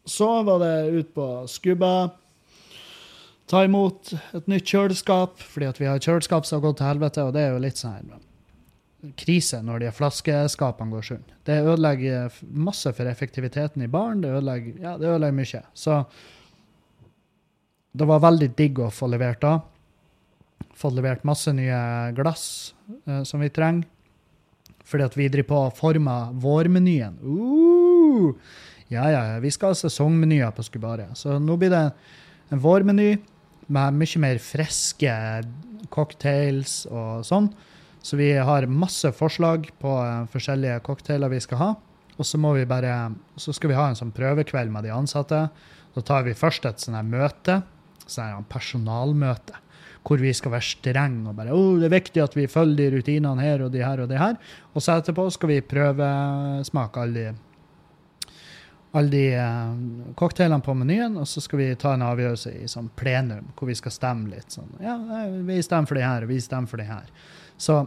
så 0.08 0.30
var 0.48 0.62
det 0.64 0.76
ut 0.96 1.10
på 1.16 1.28
Skubba. 1.52 2.10
Ta 3.48 3.64
imot 3.64 4.14
et 4.36 4.48
nytt 4.48 4.68
kjøleskap, 4.68 5.40
fordi 5.40 5.68
at 5.68 5.82
vi 5.82 5.88
har 5.88 6.00
kjøleskap 6.04 6.48
som 6.48 6.60
har 6.60 6.70
gått 6.70 6.82
til 6.82 6.90
helvete, 6.90 7.28
og 7.28 7.36
det 7.36 7.44
er 7.44 7.54
jo 7.56 7.64
litt 7.64 7.80
sånn 7.80 7.96
her 7.96 8.24
krise 9.18 9.60
når 9.64 9.86
de 9.86 9.92
flaskeskapene 9.94 10.92
går 10.92 11.06
sund. 11.06 11.34
Det 11.46 11.60
ødelegger 11.62 12.34
masse 12.50 12.92
for 12.98 13.10
effektiviteten 13.10 13.84
i 13.86 13.90
baren. 13.92 14.24
Det 14.24 14.32
ødelegger, 14.34 14.80
ja, 14.82 14.96
det 14.98 15.12
ødelegger 15.12 15.38
mye. 15.38 15.62
Så 15.78 16.00
det 17.98 18.08
var 18.10 18.24
veldig 18.26 18.50
digg 18.58 18.82
å 18.84 18.92
få 18.94 19.10
levert 19.12 19.42
da. 19.44 19.54
Fått 20.78 20.98
levert 20.98 21.26
masse 21.28 21.54
nye 21.56 21.78
glass 22.18 22.74
eh, 23.06 23.24
som 23.26 23.42
vi 23.42 23.52
trenger. 23.54 23.88
Fordi 24.88 25.08
at 25.08 25.18
vi 25.20 25.28
driver 25.32 25.50
på 25.50 25.62
å 25.66 25.76
forme 25.76 26.16
vårmenyen. 26.40 27.18
Uh! 27.22 28.36
Ja, 28.88 29.10
ja. 29.12 29.24
Vi 29.44 29.52
skal 29.52 29.74
ha 29.74 29.80
sesongmenyer 29.80 30.54
på 30.56 30.64
Skubare. 30.64 31.10
Så 31.20 31.36
nå 31.44 31.58
blir 31.60 31.74
det 31.74 31.84
en 32.54 32.62
vårmeny 32.64 33.18
med 33.68 33.98
mye 34.00 34.22
mer 34.24 34.40
friske 34.40 35.12
cocktails 35.92 36.86
og 36.88 37.26
sånn. 37.28 37.52
Så 38.00 38.16
vi 38.20 38.32
har 38.32 38.70
masse 38.72 39.12
forslag 39.12 39.68
på 39.82 39.92
uh, 40.00 40.24
forskjellige 40.32 40.80
cocktailer 40.86 41.34
vi 41.34 41.42
skal 41.44 41.60
ha. 41.60 41.70
Og 42.18 42.26
så, 42.26 42.40
må 42.42 42.54
vi 42.56 42.64
bare, 42.66 43.12
så 43.38 43.54
skal 43.54 43.74
vi 43.74 43.78
ha 43.78 43.90
en 43.90 43.98
sånn 44.00 44.16
prøvekveld 44.16 44.72
med 44.74 44.88
de 44.88 44.94
ansatte. 44.96 45.44
Så 45.94 46.04
tar 46.08 46.24
vi 46.26 46.38
først 46.38 46.66
et 46.70 46.82
sånt 46.82 47.12
møte, 47.12 47.60
sånn 48.08 48.48
personalmøte, 48.50 49.60
hvor 50.08 50.22
vi 50.24 50.32
skal 50.36 50.54
være 50.54 50.68
strenge 50.70 51.28
og 51.28 51.36
bare 51.36 51.56
oh, 51.56 51.76
det 51.82 51.90
er 51.90 51.98
viktig 51.98 52.24
at 52.24 52.38
vi 52.38 52.48
følger 52.48 52.78
de 52.80 52.98
rutinene 52.98 53.44
her 53.44 53.66
og 53.66 53.74
de 53.74 53.84
her 53.84 54.00
og 54.04 54.08
de 54.08 54.22
her. 54.22 54.38
Og 54.74 54.84
så 54.84 54.96
etterpå 54.96 55.28
skal 55.36 55.52
vi 55.52 55.66
prøvesmake 55.74 57.04
alle 57.04 57.28
de 57.28 57.36
alle 58.98 59.12
de 59.12 59.26
uh, 59.36 60.14
cocktailene 60.18 60.64
på 60.64 60.74
menyen, 60.74 61.20
og 61.20 61.28
så 61.30 61.42
skal 61.44 61.60
vi 61.60 61.66
ta 61.78 61.92
en 61.94 62.06
avgjørelse 62.08 62.54
i 62.56 62.70
sånn 62.72 62.88
plenum, 62.98 63.52
hvor 63.60 63.68
vi 63.70 63.76
skal 63.78 63.94
stemme 63.94 64.32
litt. 64.32 64.56
sånn, 64.56 64.72
ja, 64.82 64.96
Vi 65.46 65.60
stemmer 65.62 65.92
for 65.92 66.00
det 66.00 66.06
her, 66.08 66.26
vi 66.26 66.40
stemmer 66.42 66.72
for 66.72 66.82
det 66.82 66.88
her. 66.88 67.12
Så 67.62 67.84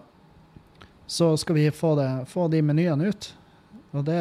så 1.10 1.36
skal 1.36 1.54
vi 1.54 1.70
få, 1.70 1.96
det, 1.96 2.24
få 2.28 2.48
de 2.48 2.62
menyene 2.62 3.08
ut. 3.10 3.34
Og 3.90 4.04
det, 4.06 4.18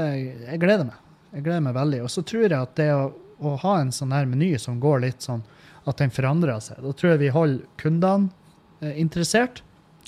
jeg 0.47 0.58
gleder 0.58 0.88
meg. 0.88 0.95
Jeg 1.36 1.43
gleder 1.45 1.62
meg 1.62 1.76
veldig. 1.76 2.00
Og 2.02 2.10
så 2.10 2.24
tror 2.26 2.47
jeg 2.47 2.58
at 2.58 2.72
det 2.80 2.88
å, 2.95 3.12
å 3.45 3.52
ha 3.62 3.74
en 3.78 3.91
sånn 3.93 4.16
her 4.16 4.26
meny 4.26 4.56
som 4.58 4.80
går 4.82 5.04
litt 5.04 5.22
sånn 5.22 5.43
at 5.90 6.02
den 6.02 6.14
forandrer 6.14 6.62
seg, 6.64 6.82
da 6.84 6.94
tror 6.94 7.14
jeg 7.14 7.24
vi 7.24 7.32
holder 7.34 7.66
kundene 7.82 8.30
eh, 8.82 8.96
interessert. 9.02 9.64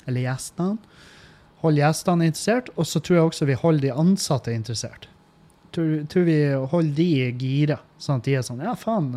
Eller 0.06 0.26
gjestene. 0.26 0.78
Holder 1.62 1.84
gjestene 1.84 2.28
interessert. 2.30 2.70
Og 2.76 2.88
så 2.88 3.02
tror 3.02 3.18
jeg 3.18 3.30
også 3.30 3.48
vi 3.50 3.58
holder 3.58 3.86
de 3.86 3.96
ansatte 4.04 4.54
interessert. 4.54 5.08
Tror, 5.72 6.02
tror 6.10 6.26
vi 6.28 6.38
holder 6.74 6.94
de 6.98 7.10
gira, 7.40 7.78
sånn 8.02 8.20
at 8.20 8.26
de 8.28 8.34
er 8.36 8.42
sånn 8.44 8.60
Ja, 8.60 8.74
faen, 8.76 9.14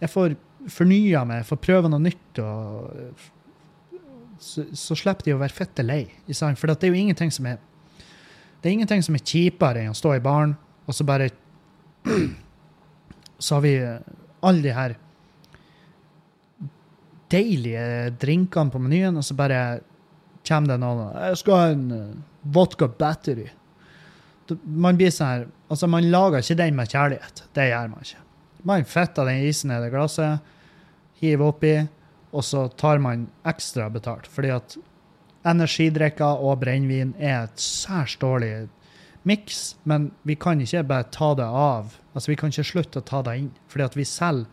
jeg 0.00 0.10
får 0.10 0.34
fornya 0.74 1.22
meg, 1.28 1.44
jeg 1.44 1.50
får 1.52 1.60
prøve 1.62 1.90
noe 1.92 2.02
nytt. 2.02 2.40
og 2.42 3.28
så, 4.38 4.64
så, 4.72 4.96
slipper 4.98 5.26
de 5.26 5.34
å 5.34 5.40
være 5.40 5.54
fette 5.54 5.84
lei. 5.86 6.04
For 6.26 6.70
det 6.70 6.86
er 6.86 6.92
jo 6.92 7.02
ingenting 7.04 7.32
som 7.34 7.46
er 7.50 7.58
det 8.58 8.66
er 8.66 8.74
ingenting 8.74 9.04
som 9.06 9.14
er 9.14 9.22
kjipere 9.22 9.84
enn 9.84 9.94
å 9.94 9.98
stå 9.98 10.16
i 10.16 10.22
baren, 10.22 10.56
og 10.86 10.96
så 10.96 11.06
bare 11.06 11.30
Så 13.38 13.54
har 13.54 13.62
vi 13.62 13.74
alle 14.42 14.62
de 14.64 14.72
her 14.74 14.96
deilige 17.32 18.10
drinkene 18.20 18.72
på 18.72 18.80
menyen, 18.82 19.18
og 19.18 19.24
så 19.26 19.36
bare 19.38 19.80
kommer 20.48 20.74
det 20.74 20.80
noen 20.80 21.14
'Jeg 21.14 21.36
skal 21.42 21.54
ha 21.54 21.68
en 21.72 21.92
uh, 21.92 22.16
vodka 22.42 22.88
battery'. 22.88 23.50
Man 24.64 24.96
blir 24.96 25.10
sånn 25.12 25.28
her 25.28 25.46
Altså, 25.68 25.86
man 25.86 26.10
lager 26.10 26.40
ikke 26.40 26.56
den 26.56 26.76
med 26.76 26.88
kjærlighet. 26.88 27.42
Det 27.52 27.68
gjør 27.68 27.88
man 27.90 28.00
ikke. 28.00 28.22
Man 28.64 28.84
fetter 28.84 29.26
den 29.28 29.44
isen 29.44 29.70
i 29.70 29.80
det 29.82 29.90
glasset, 29.92 30.40
hiver 31.20 31.50
oppi, 31.52 31.74
og 32.32 32.44
så 32.44 32.68
tar 32.72 32.98
man 32.98 33.26
ekstra 33.44 33.90
betalt. 33.92 34.26
Fordi 34.26 34.48
at 34.48 34.78
energidrikker 35.44 36.40
og 36.40 36.60
brennevin 36.62 37.14
er 37.18 37.42
et 37.42 37.60
særs 37.60 38.16
dårlig 38.16 38.68
miks, 39.28 39.76
men 39.84 40.10
vi 40.24 40.38
kan 40.40 40.60
ikke 40.60 40.86
bare 40.88 41.10
ta 41.12 41.34
det 41.36 41.44
av. 41.44 41.98
Altså, 42.14 42.32
vi 42.32 42.36
kan 42.40 42.48
ikke 42.48 42.64
slutte 42.72 43.02
å 43.02 43.08
ta 43.08 43.22
det 43.26 43.36
inn, 43.42 43.52
fordi 43.68 43.84
at 43.84 43.96
vi 43.98 44.08
selger 44.08 44.48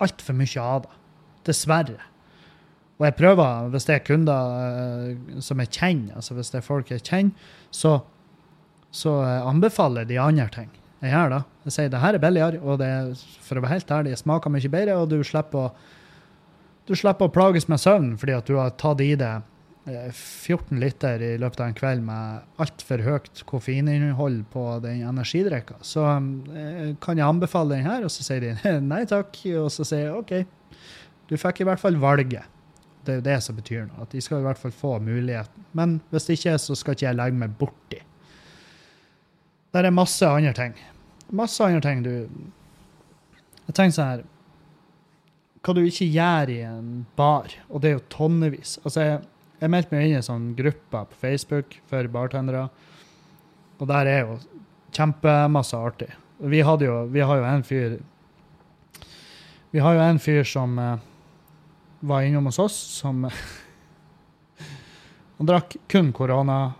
altfor 0.00 0.36
mye 0.36 0.64
av 0.64 0.84
det. 0.84 0.99
Dessverre. 1.46 1.98
Og 3.00 3.06
jeg 3.06 3.16
prøver, 3.16 3.68
hvis 3.72 3.86
det 3.88 3.94
er 3.96 4.02
kunder 4.04 4.56
uh, 4.60 5.38
som 5.40 5.60
jeg 5.62 5.72
kjenner, 5.72 6.18
altså 6.20 6.36
hvis 6.36 6.52
det 6.52 6.60
er 6.60 6.66
folk 6.66 6.90
jeg 6.92 7.04
kjenner, 7.06 7.54
så, 7.72 7.94
så 8.92 9.14
uh, 9.22 9.48
anbefaler 9.48 10.04
de 10.08 10.20
andre 10.20 10.50
ting. 10.52 10.68
Jeg 11.00 11.14
gjør 11.14 11.32
det. 11.32 11.40
Jeg 11.64 11.76
sier 11.76 11.94
det 11.94 12.02
her 12.02 12.16
er 12.16 12.20
billigere, 12.20 12.60
og 12.60 12.76
det 12.82 12.90
er, 12.92 13.24
for 13.46 13.56
å 13.56 13.64
være 13.64 13.78
helt 13.78 13.94
ærlig, 13.96 14.18
smaker 14.20 14.52
mye 14.52 14.72
bedre, 14.72 14.98
og 15.00 15.08
du 15.08 15.22
slipper 15.24 15.70
å 15.70 15.72
du 16.90 16.96
slipper 16.98 17.28
å 17.28 17.30
plages 17.30 17.68
med 17.70 17.78
søvn 17.78 18.14
fordi 18.18 18.34
at 18.34 18.48
du 18.48 18.56
har 18.58 18.72
tatt 18.80 19.02
i 19.04 19.12
deg 19.18 19.44
14 19.86 20.74
eh, 20.74 20.80
liter 20.80 21.22
i 21.22 21.30
løpet 21.40 21.60
av 21.62 21.68
en 21.70 21.76
kveld 21.76 22.02
med 22.04 22.62
altfor 22.62 23.02
høyt 23.06 23.42
koffeininnhold 23.48 24.42
på 24.52 24.64
den 24.84 25.04
energidrikka. 25.08 25.78
Så 25.86 26.04
eh, 26.04 26.96
kan 27.02 27.20
jeg 27.20 27.26
anbefale 27.26 27.76
den 27.76 27.86
her, 27.86 28.04
og 28.04 28.10
så 28.12 28.26
sier 28.26 28.42
de 28.42 28.74
nei 28.92 29.04
takk. 29.08 29.38
Og 29.62 29.70
så 29.72 29.86
sier 29.86 30.08
jeg 30.08 30.18
OK, 30.18 30.34
du 31.30 31.36
fikk 31.38 31.62
i 31.62 31.68
hvert 31.68 31.80
fall 31.80 31.98
valget. 32.02 32.48
Det 33.06 33.12
er 33.12 33.20
jo 33.20 33.26
det 33.28 33.38
som 33.44 33.56
betyr 33.56 33.86
noe. 33.86 34.04
At 34.04 34.12
de 34.12 34.20
skal 34.22 34.42
i 34.42 34.44
hvert 34.44 34.60
fall 34.60 34.74
få 34.74 34.96
muligheten. 35.02 35.66
Men 35.78 36.00
hvis 36.10 36.26
det 36.26 36.38
ikke 36.40 36.56
så 36.60 36.76
skal 36.76 36.96
ikke 36.96 37.06
jeg 37.06 37.18
legge 37.18 37.40
meg 37.40 37.54
borti. 37.60 38.00
Der 39.70 39.86
er 39.86 39.94
masse 39.94 40.26
andre 40.26 40.52
ting. 40.56 40.74
Masse 41.30 41.64
andre 41.64 41.80
ting 41.84 42.02
du 42.04 42.12
Jeg 43.68 43.74
tenker 43.76 43.94
sånn 43.94 44.12
her 44.16 44.28
hva 45.60 45.74
du 45.76 45.82
ikke 45.84 46.06
gjør 46.08 46.50
i 46.54 46.62
en 46.64 46.86
bar, 47.18 47.52
og 47.68 47.82
det 47.82 47.90
er 47.90 47.98
jo 47.98 48.06
tonnevis. 48.08 48.78
Altså, 48.80 49.02
jeg, 49.04 49.18
jeg 49.60 49.72
meldte 49.74 49.92
meg 49.92 50.06
inn 50.06 50.14
i 50.14 50.16
en 50.16 50.24
sånn 50.24 50.46
gruppe 50.56 51.02
på 51.10 51.18
Facebook 51.20 51.76
for 51.90 52.08
bartendere, 52.08 52.62
og 53.76 53.90
der 53.90 54.08
er 54.08 54.22
jo 54.22 54.38
kjempemasse 54.96 55.76
artig. 55.76 56.08
Vi, 56.40 56.62
jo, 56.64 56.96
vi 57.12 57.20
har 57.20 57.42
jo 57.42 57.44
en 57.44 57.62
fyr 57.68 57.98
Vi 59.70 59.82
har 59.84 59.94
jo 59.94 60.00
en 60.00 60.18
fyr 60.18 60.40
som 60.48 60.78
uh, 60.80 60.96
var 62.00 62.26
innom 62.26 62.50
hos 62.50 62.58
oss, 62.58 62.76
som 63.00 63.26
Han 65.40 65.48
drakk 65.48 65.78
kun 65.88 66.10
korona, 66.12 66.74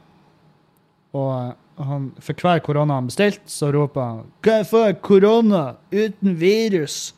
og 1.17 1.55
han, 1.81 2.11
for 2.21 2.37
hver 2.37 2.59
korona 2.61 2.99
han 2.99 3.07
bestilte, 3.09 3.49
så 3.49 3.71
roper 3.73 4.01
han 4.01 4.27
'Kan 4.43 4.61
jeg 4.61 4.67
få 4.67 4.83
korona 5.01 5.77
uten 5.93 6.37
virus?' 6.37 7.15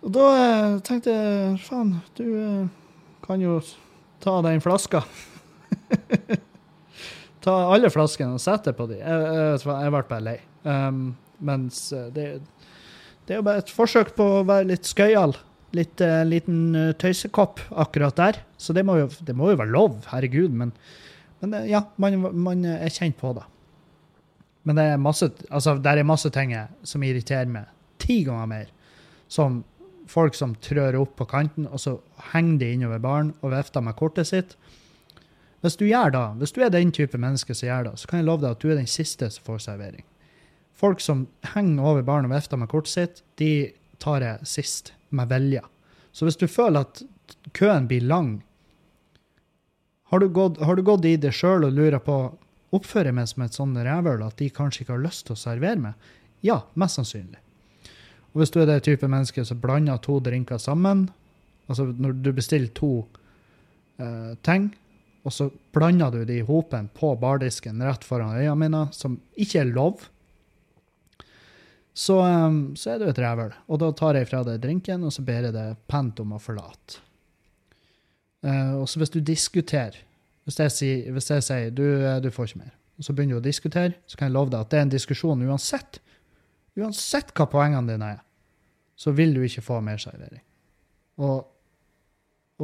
Og 0.00 0.12
da 0.14 0.26
eh, 0.36 0.78
tenkte 0.80 1.12
jeg 1.12 1.58
faen, 1.66 1.98
du 2.16 2.24
eh, 2.24 2.68
kan 3.26 3.42
jo 3.42 3.58
ta 4.20 4.38
den 4.46 4.62
flaska. 4.64 5.02
ta 7.44 7.56
alle 7.74 7.90
flaskene 7.92 8.38
og 8.38 8.40
sette 8.40 8.72
på 8.76 8.86
dem. 8.88 9.02
Jeg, 9.02 9.26
jeg, 9.36 9.58
jeg 9.66 9.92
ble 9.92 10.02
bare 10.08 10.24
lei. 10.24 10.38
Um, 10.64 11.02
mens 11.44 11.82
eh, 11.92 12.08
det, 12.16 12.26
det, 13.26 13.34
er 13.34 13.42
jo 13.42 13.46
bare 13.50 13.64
et 13.64 13.74
forsøk 13.76 14.14
på 14.16 14.30
å 14.38 14.46
være 14.48 14.70
litt 14.72 14.88
skøyal. 14.88 15.36
Litt 15.76 16.02
uh, 16.02 16.22
liten 16.26 16.74
uh, 16.74 16.90
tøysekopp 16.98 17.62
akkurat 17.78 18.16
der. 18.18 18.40
Så 18.58 18.74
det 18.76 18.84
må 18.86 18.98
jo, 18.98 19.08
det 19.26 19.36
må 19.38 19.52
jo 19.52 19.60
være 19.60 19.74
lov, 19.74 20.00
herregud. 20.10 20.50
Men, 20.50 20.72
men 21.42 21.54
uh, 21.54 21.66
ja, 21.68 21.84
man, 22.02 22.18
man, 22.34 22.64
er 22.66 22.92
kjent 22.94 23.18
på 23.20 23.32
det. 23.38 23.46
Men 24.68 24.76
det 24.76 24.86
er 24.90 25.00
masse, 25.00 25.30
altså, 25.48 25.76
der 25.80 26.00
er 26.00 26.08
masse 26.08 26.28
ting 26.34 26.52
som 26.84 27.04
irriterer 27.06 27.48
meg 27.48 27.70
ti 28.02 28.22
ganger 28.26 28.50
mer. 28.50 28.72
Som 29.30 29.62
folk 30.10 30.34
som 30.34 30.56
trør 30.58 30.98
opp 31.00 31.14
på 31.20 31.28
kanten, 31.30 31.68
og 31.70 31.80
så 31.80 31.96
henger 32.32 32.58
de 32.60 32.74
innover 32.74 33.02
baren 33.02 33.32
og 33.40 33.54
vifter 33.54 33.84
med 33.84 33.96
kortet 33.98 34.28
sitt. 34.30 34.56
Hvis 35.60 35.76
du 35.76 35.84
gjør 35.86 36.12
det, 36.14 36.26
hvis 36.40 36.54
du 36.56 36.62
er 36.64 36.72
den 36.72 36.92
type 36.92 37.18
menneske 37.20 37.54
som 37.54 37.68
gjør 37.68 37.90
det, 37.90 37.98
så 38.00 38.08
kan 38.08 38.20
jeg 38.20 38.28
love 38.30 38.42
deg 38.42 38.56
at 38.56 38.62
du 38.62 38.70
er 38.72 38.80
den 38.80 38.88
siste 38.90 39.28
som 39.30 39.44
får 39.46 39.60
servering. 39.66 40.06
Folk 40.80 41.02
som 41.04 41.26
henger 41.54 41.84
over 41.84 42.06
baren 42.06 42.28
og 42.28 42.32
vifter 42.32 42.60
med 42.60 42.70
kortet 42.72 42.94
sitt, 42.94 43.22
de 43.36 43.70
tar 44.00 44.24
jeg 44.24 44.48
sist, 44.48 44.94
med 45.10 45.30
vilje. 45.30 45.62
Så 46.12 46.26
hvis 46.26 46.38
du 46.40 46.46
føler 46.50 46.86
at 46.86 47.02
køen 47.56 47.86
blir 47.90 48.06
lang, 48.06 48.40
har 50.10 50.18
du 50.18 50.28
gått, 50.28 50.58
har 50.58 50.76
du 50.76 50.82
gått 50.82 51.06
i 51.06 51.14
det 51.20 51.32
sjøl 51.36 51.68
og 51.68 51.76
lurer 51.76 52.02
på 52.02 52.16
oppfører 52.74 53.10
jeg 53.10 53.18
meg 53.18 53.28
som 53.30 53.44
et 53.44 53.56
sånt 53.56 53.78
rævhøl 53.78 54.24
at 54.26 54.38
de 54.38 54.50
kanskje 54.54 54.84
ikke 54.84 54.96
har 54.96 55.04
lyst 55.04 55.26
til 55.26 55.36
å 55.36 55.42
servere 55.42 55.78
meg? 55.82 56.10
Ja, 56.46 56.62
mest 56.78 56.98
sannsynlig. 56.98 57.38
Og 58.30 58.42
hvis 58.42 58.52
du 58.54 58.60
er 58.62 58.68
det 58.70 58.82
type 58.86 59.08
menneske 59.10 59.44
som 59.46 59.58
blander 59.62 59.98
to 60.02 60.20
drinker 60.22 60.58
sammen, 60.62 61.08
altså 61.70 61.88
når 61.90 62.18
du 62.22 62.30
bestiller 62.34 62.70
to 62.74 62.92
uh, 64.02 64.34
ting, 64.46 64.70
og 65.26 65.34
så 65.34 65.50
blander 65.74 66.14
du 66.14 66.24
de 66.24 66.38
i 66.40 66.46
hopen 66.46 66.88
på 66.96 67.12
bardisken 67.20 67.82
rett 67.84 68.06
foran 68.06 68.38
øynene 68.38 68.56
mine, 68.62 68.84
som 68.96 69.18
ikke 69.36 69.64
er 69.64 69.74
lov, 69.74 70.06
så, 72.00 72.16
um, 72.24 72.60
så 72.76 72.94
er 72.94 73.00
du 73.00 73.10
et 73.10 73.18
rævhøl. 73.20 73.52
Og 73.68 73.80
da 73.82 73.90
tar 73.92 74.16
jeg 74.16 74.28
fra 74.30 74.40
deg 74.46 74.60
drinken, 74.62 75.04
og 75.04 75.12
så 75.12 75.24
ber 75.24 75.50
jeg 75.50 75.56
deg 75.56 75.80
pent 75.90 76.22
om 76.22 76.32
å 76.32 76.40
forlate. 76.40 77.02
Uh, 78.40 78.80
og 78.80 78.86
så 78.88 79.02
hvis 79.02 79.12
du 79.12 79.18
diskuterer 79.20 79.98
Hvis 80.48 80.56
jeg 80.56 80.72
sier, 80.72 81.10
hvis 81.12 81.28
jeg 81.28 81.42
sier 81.44 81.74
du, 81.76 81.84
du 82.24 82.30
får 82.32 82.48
ikke 82.48 82.62
mer, 82.62 82.72
og 82.96 83.04
så 83.04 83.12
begynner 83.12 83.36
du 83.36 83.42
å 83.42 83.44
diskutere, 83.44 83.92
så 84.08 84.16
kan 84.16 84.30
jeg 84.30 84.34
love 84.34 84.50
deg 84.50 84.64
at 84.64 84.70
det 84.72 84.78
er 84.78 84.86
en 84.86 84.92
diskusjon 84.94 85.44
uansett. 85.46 86.00
Uansett 86.80 87.30
hva 87.36 87.44
poengene 87.52 87.92
dine 87.92 88.08
er, 88.16 88.22
så 88.96 89.12
vil 89.14 89.36
du 89.36 89.44
ikke 89.44 89.62
få 89.62 89.78
mer 89.84 90.00
servering. 90.00 90.42
Og, 91.20 91.44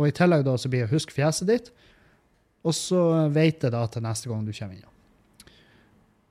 og 0.00 0.08
i 0.08 0.16
tillegg 0.16 0.48
da 0.48 0.56
så 0.58 0.72
blir 0.72 0.82
det 0.82 0.88
å 0.88 0.94
huske 0.96 1.14
fjeset 1.14 1.52
ditt, 1.52 1.70
og 2.64 2.74
så 2.74 3.04
vet 3.30 3.68
jeg 3.68 3.76
da 3.76 3.84
til 3.92 4.08
neste 4.08 4.32
gang 4.32 4.48
du 4.48 4.56
kommer 4.56 4.80
innom. 4.80 4.95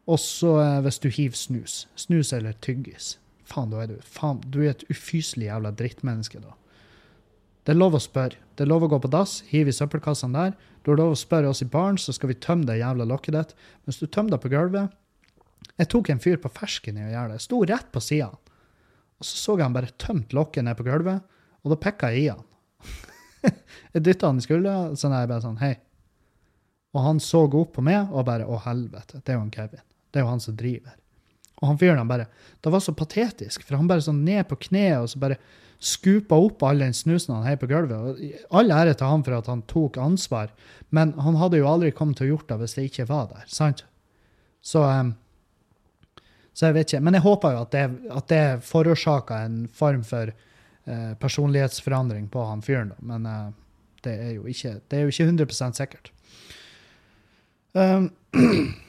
Og 0.06 0.20
så 0.22 0.58
eh, 0.62 0.82
hvis 0.86 1.02
du 1.02 1.10
hiver 1.10 1.38
snus, 1.38 1.86
snus 1.98 2.34
eller 2.36 2.58
tyggis, 2.62 3.16
faen, 3.46 3.72
da 3.74 3.82
er 3.84 3.94
du 3.94 3.98
faen, 4.06 4.42
du 4.46 4.62
er 4.64 4.76
et 4.76 4.86
ufyselig 4.92 5.50
jævla 5.50 5.74
drittmenneske 5.78 6.42
da. 6.44 6.54
Det 7.66 7.74
er 7.74 7.80
lov 7.80 7.98
å 7.98 8.02
spørre. 8.02 8.38
Det 8.54 8.62
er 8.62 8.70
lov 8.70 8.86
å 8.86 8.92
gå 8.92 9.00
på 9.02 9.10
dass, 9.10 9.40
hive 9.50 9.74
i 9.74 9.76
søppelkassene 9.76 10.38
der. 10.38 10.74
Du 10.86 10.92
har 10.92 11.00
lov 11.00 11.16
å 11.16 11.18
spørre 11.18 11.50
oss 11.50 11.64
i 11.66 11.70
baren, 11.70 11.98
så 11.98 12.14
skal 12.14 12.30
vi 12.30 12.38
tømme 12.38 12.68
det 12.70 12.78
jævla 12.78 13.08
lokket 13.10 13.34
ditt. 13.34 13.56
Hvis 13.90 13.98
du 13.98 14.06
tømmer 14.06 14.36
deg 14.36 14.44
på 14.44 14.52
gulvet 14.54 14.94
Jeg 15.82 15.90
tok 15.90 16.12
en 16.14 16.22
fyr 16.22 16.38
på 16.40 16.52
fersken 16.54 17.00
i 17.00 17.08
å 17.08 17.10
gjøre 17.10 17.32
det. 17.32 17.40
Jeg 17.40 17.46
sto 17.48 17.64
rett 17.66 17.90
på 17.92 18.04
sida. 18.06 18.30
Og 19.18 19.26
så 19.26 19.40
så 19.40 19.56
jeg 19.58 19.66
han 19.66 19.74
bare 19.74 19.96
tømt 19.98 20.36
lokket 20.36 20.68
ned 20.68 20.78
på 20.78 20.86
gulvet, 20.86 21.26
og 21.64 21.74
da 21.74 21.80
pikka 21.82 22.12
jeg 22.14 22.22
i 22.22 22.30
han. 22.30 22.46
jeg 23.96 24.06
dytta 24.06 24.30
han 24.30 24.40
i 24.40 24.46
skuldra, 24.46 24.76
sånn 24.94 25.18
jeg 25.18 25.32
bare 25.32 25.46
sånn 25.48 25.60
Hei. 25.64 25.74
Og 26.96 27.04
han 27.04 27.20
så 27.24 27.44
opp 27.50 27.74
på 27.76 27.84
meg 27.84 28.14
og 28.14 28.28
bare 28.30 28.46
Å, 28.46 28.62
helvete. 28.68 29.24
Det 29.26 29.34
er 29.34 29.40
jo 29.40 29.48
en 29.48 29.52
Kevin. 29.52 29.84
Det 30.16 30.22
er 30.22 30.24
jo 30.24 30.32
han 30.32 30.40
som 30.40 30.56
driver. 30.56 30.96
Og 31.60 31.68
han 31.68 31.80
fyren 31.80 32.00
han 32.00 32.08
bare 32.08 32.30
Det 32.64 32.72
var 32.72 32.80
så 32.80 32.94
patetisk, 32.96 33.66
for 33.68 33.76
han 33.76 33.88
bare 33.90 34.04
sånn 34.04 34.24
ned 34.24 34.48
på 34.48 34.56
kneet 34.70 35.02
og 35.02 35.10
så 35.12 35.20
bare 35.20 35.38
skupa 35.84 36.38
opp 36.40 36.64
all 36.64 36.80
den 36.80 36.96
snusen 36.96 37.34
han 37.36 37.44
heiv 37.46 37.60
på 37.62 37.68
gulvet. 37.70 38.00
Og 38.00 38.56
all 38.58 38.72
ære 38.72 38.96
til 38.96 39.12
han 39.12 39.26
for 39.26 39.36
at 39.38 39.50
han 39.52 39.66
tok 39.70 40.00
ansvar, 40.02 40.54
men 40.96 41.12
han 41.20 41.36
hadde 41.42 41.60
jo 41.60 41.68
aldri 41.68 41.92
kommet 41.92 42.18
til 42.18 42.30
å 42.30 42.36
gjort 42.36 42.48
det 42.50 42.58
hvis 42.62 42.78
det 42.78 42.88
ikke 42.90 43.08
var 43.12 43.28
der. 43.34 43.44
sant? 43.52 43.84
Så, 44.66 44.82
um, 44.82 45.12
så 46.56 46.70
jeg 46.70 46.78
vet 46.80 46.94
ikke. 46.94 47.04
Men 47.06 47.20
jeg 47.20 47.26
håper 47.28 47.54
jo 47.54 47.66
at 47.68 47.76
det, 47.76 47.84
at 48.22 48.32
det 48.32 48.42
forårsaka 48.66 49.44
en 49.46 49.60
form 49.68 50.02
for 50.08 50.32
uh, 50.32 51.14
personlighetsforandring 51.22 52.32
på 52.34 52.48
han 52.48 52.64
fyren. 52.66 52.96
Men 53.04 53.28
uh, 53.30 53.52
det, 54.08 54.16
er 54.16 54.34
jo 54.40 54.48
ikke, 54.50 54.80
det 54.90 54.98
er 54.98 55.06
jo 55.06 55.14
ikke 55.14 55.30
100 55.30 55.78
sikkert. 55.78 56.12
Um, 57.76 58.10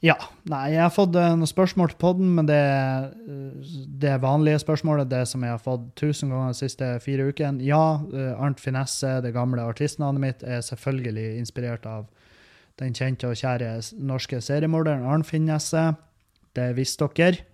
Ja. 0.00 0.16
Nei, 0.48 0.70
jeg 0.72 0.80
har 0.80 0.92
fått 0.94 1.12
uh, 1.12 1.26
noen 1.36 1.48
spørsmål 1.48 1.90
til 1.92 1.98
poden, 2.00 2.30
men 2.38 2.46
det, 2.48 2.56
uh, 2.56 3.74
det 4.00 4.14
vanlige 4.22 4.62
spørsmålet, 4.62 5.10
det 5.10 5.26
som 5.28 5.44
jeg 5.44 5.52
har 5.52 5.60
fått 5.60 5.90
tusen 6.00 6.32
ganger 6.32 6.54
de 6.54 6.60
siste 6.62 6.88
fire 7.04 7.26
ukene 7.28 7.60
Ja, 7.66 8.00
uh, 8.00 8.30
Arnt 8.40 8.62
Finesse, 8.64 9.18
det 9.20 9.34
gamle 9.36 9.66
artistnavnet 9.68 10.24
mitt, 10.24 10.42
er 10.42 10.64
selvfølgelig 10.64 11.26
inspirert 11.42 11.84
av 11.88 12.08
den 12.80 12.96
kjente 12.96 13.28
og 13.28 13.36
kjære 13.36 13.74
norske 14.00 14.40
seriemorderen 14.40 15.04
Arnt 15.04 15.28
Finesse. 15.28 15.90
Det 16.56 16.70
visste 16.78 17.10
dere. 17.14 17.44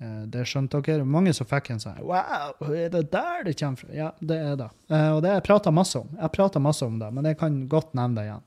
Det 0.00 0.44
skjønte 0.48 0.82
dere. 0.84 1.04
Mange 1.08 1.32
som 1.36 1.48
fikk 1.48 1.72
en 1.72 1.80
sånn 1.80 1.98
Wow, 2.04 2.60
er 2.68 2.92
det 2.92 3.06
der 3.12 3.42
det 3.44 3.56
kommer 3.56 3.80
fra? 3.80 3.88
Ja, 3.96 4.10
det 4.20 4.36
er 4.36 4.54
det. 4.60 4.68
Og 4.88 5.20
det 5.24 5.32
har 5.32 5.40
jeg 5.40 5.46
prata 5.48 5.72
masse 5.72 6.00
om. 6.00 6.12
Jeg 6.16 6.32
prata 6.36 6.60
masse 6.60 6.84
om 6.84 7.00
det, 7.00 7.08
men 7.16 7.28
jeg 7.28 7.40
kan 7.40 7.56
godt 7.72 7.96
nevne 7.96 8.20
det 8.20 8.28
igjen. 8.28 8.46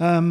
Um, 0.00 0.30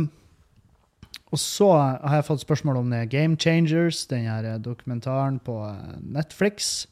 og 1.29 1.37
så 1.37 1.67
har 1.77 2.15
jeg 2.17 2.25
fått 2.25 2.41
spørsmål 2.41 2.79
om 2.81 2.93
Game 3.09 3.37
Changers, 3.37 4.01
den 4.09 4.25
her 4.25 4.47
eh, 4.49 4.61
dokumentaren 4.65 5.37
på 5.45 5.59
eh, 5.67 5.97
Netflix. 6.01 6.87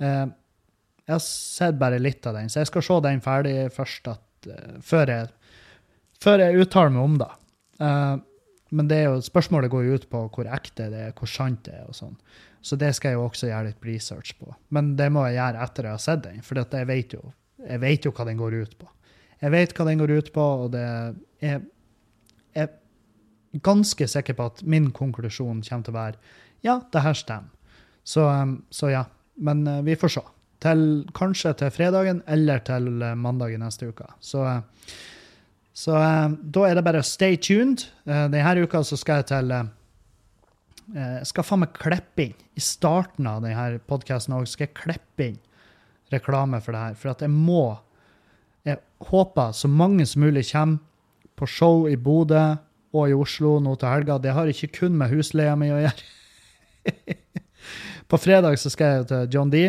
Eh, 0.00 0.26
jeg 1.06 1.14
har 1.14 1.22
sett 1.22 1.78
bare 1.78 2.00
litt 2.02 2.26
av 2.26 2.34
den, 2.34 2.50
så 2.50 2.64
jeg 2.64 2.70
skal 2.72 2.82
se 2.82 2.96
den 3.04 3.22
ferdig 3.22 3.54
først 3.74 4.08
at, 4.10 4.48
før, 4.82 5.12
jeg, 5.12 5.28
før 6.18 6.42
jeg 6.42 6.64
uttaler 6.64 6.96
meg 6.96 7.04
om 7.04 7.14
det. 7.20 7.28
Men 8.74 8.88
det 8.90 8.98
er 8.98 9.06
jo, 9.06 9.20
spørsmålet 9.22 9.70
går 9.70 9.84
jo 9.86 9.98
ut 10.00 10.08
på 10.10 10.24
hvor 10.34 10.50
ekte 10.50 10.88
det 10.90 11.04
er, 11.04 11.14
hvor 11.14 11.30
sant 11.30 11.62
det 11.68 11.76
er. 11.78 11.84
og 11.86 11.94
sånn. 11.94 12.16
Så 12.58 12.74
det 12.80 12.90
skal 12.98 13.12
jeg 13.12 13.20
jo 13.20 13.28
også 13.28 13.52
gjøre 13.52 13.68
litt 13.68 13.86
research 13.86 14.34
på. 14.40 14.50
Men 14.74 14.96
det 14.98 15.06
må 15.14 15.22
jeg 15.28 15.38
gjøre 15.38 15.62
etter 15.62 15.86
jeg 15.86 15.94
har 15.94 16.02
sett 16.02 16.24
den, 16.26 16.42
for 16.42 16.58
jeg 16.58 16.90
vet, 16.90 17.14
jo, 17.14 17.30
jeg 17.62 17.82
vet 17.86 18.08
jo 18.08 18.14
hva 18.18 18.26
den 18.26 18.42
går 18.42 18.58
ut 18.64 18.74
på. 18.82 18.90
Jeg 19.44 19.54
vet 19.54 19.76
hva 19.78 19.86
den 19.86 20.02
går 20.02 20.14
ut 20.16 20.32
på, 20.34 20.48
og 20.66 20.74
det 20.74 20.82
er 21.46 21.62
jeg 22.56 22.74
ganske 23.52 24.08
sikker 24.08 24.36
på 24.36 24.48
at 24.50 24.62
min 24.62 24.90
konklusjon 24.94 25.62
kommer 25.62 25.86
til 25.86 25.94
å 25.94 25.96
være 25.96 26.34
ja, 26.64 26.80
det 26.92 27.02
her 27.04 27.14
stemmer. 27.16 27.52
Så, 28.06 28.24
um, 28.28 28.62
så 28.70 28.90
ja. 28.90 29.04
Men 29.34 29.66
uh, 29.66 29.82
vi 29.82 29.96
får 29.98 30.16
se. 30.16 30.24
Til, 30.62 30.82
kanskje 31.14 31.52
til 31.60 31.72
fredagen 31.74 32.22
eller 32.32 32.62
til 32.64 32.88
uh, 33.02 33.12
mandag 33.18 33.54
i 33.54 33.60
neste 33.60 33.90
uke. 33.90 34.06
Så, 34.24 34.44
uh, 34.46 34.94
så 35.76 35.96
da 36.40 36.62
er 36.64 36.78
det 36.78 36.84
bare 36.86 37.02
stay 37.04 37.36
tuned. 37.36 37.84
Denne 38.06 38.62
uka 38.64 38.80
så 38.80 38.96
skal 38.96 39.20
jeg 39.20 39.26
til 39.28 39.50
Jeg 40.94 41.26
skal 41.28 41.44
faen 41.44 41.60
meg 41.60 41.74
klippe 41.76 42.24
inn 42.24 42.38
i 42.56 42.62
starten 42.64 43.26
av 43.28 43.42
denne 43.44 43.82
podkasten 43.84 44.38
òg. 44.38 44.46
Skal 44.48 44.70
jeg 44.70 44.78
klippe 44.78 45.26
inn 45.26 45.36
reklame 46.14 46.62
for 46.64 46.72
det 46.72 46.80
her. 46.80 46.96
For 46.96 47.12
at 47.12 47.26
jeg 47.26 47.30
må 47.34 47.76
Jeg 48.66 48.80
håper 48.98 49.52
så 49.52 49.68
mange 49.68 50.02
som 50.06 50.24
mulig 50.24 50.48
kommer 50.48 50.78
på 51.36 51.46
show 51.46 51.84
i 51.86 51.94
Bodø 51.96 52.56
og 52.96 53.10
i 53.10 53.16
Oslo 53.16 53.56
nå 53.62 53.74
til 53.80 53.92
helga. 53.92 54.18
Det 54.22 54.34
har 54.36 54.50
ikke 54.50 54.72
kun 54.80 54.96
med 54.98 55.12
husleia 55.12 55.56
mi 55.58 55.68
å 55.74 55.80
gjøre. 55.82 56.06
på 58.10 58.20
fredag 58.22 58.58
så 58.62 58.72
skal 58.72 58.98
jeg 59.00 59.08
til 59.10 59.36
John 59.36 59.52
D, 59.52 59.66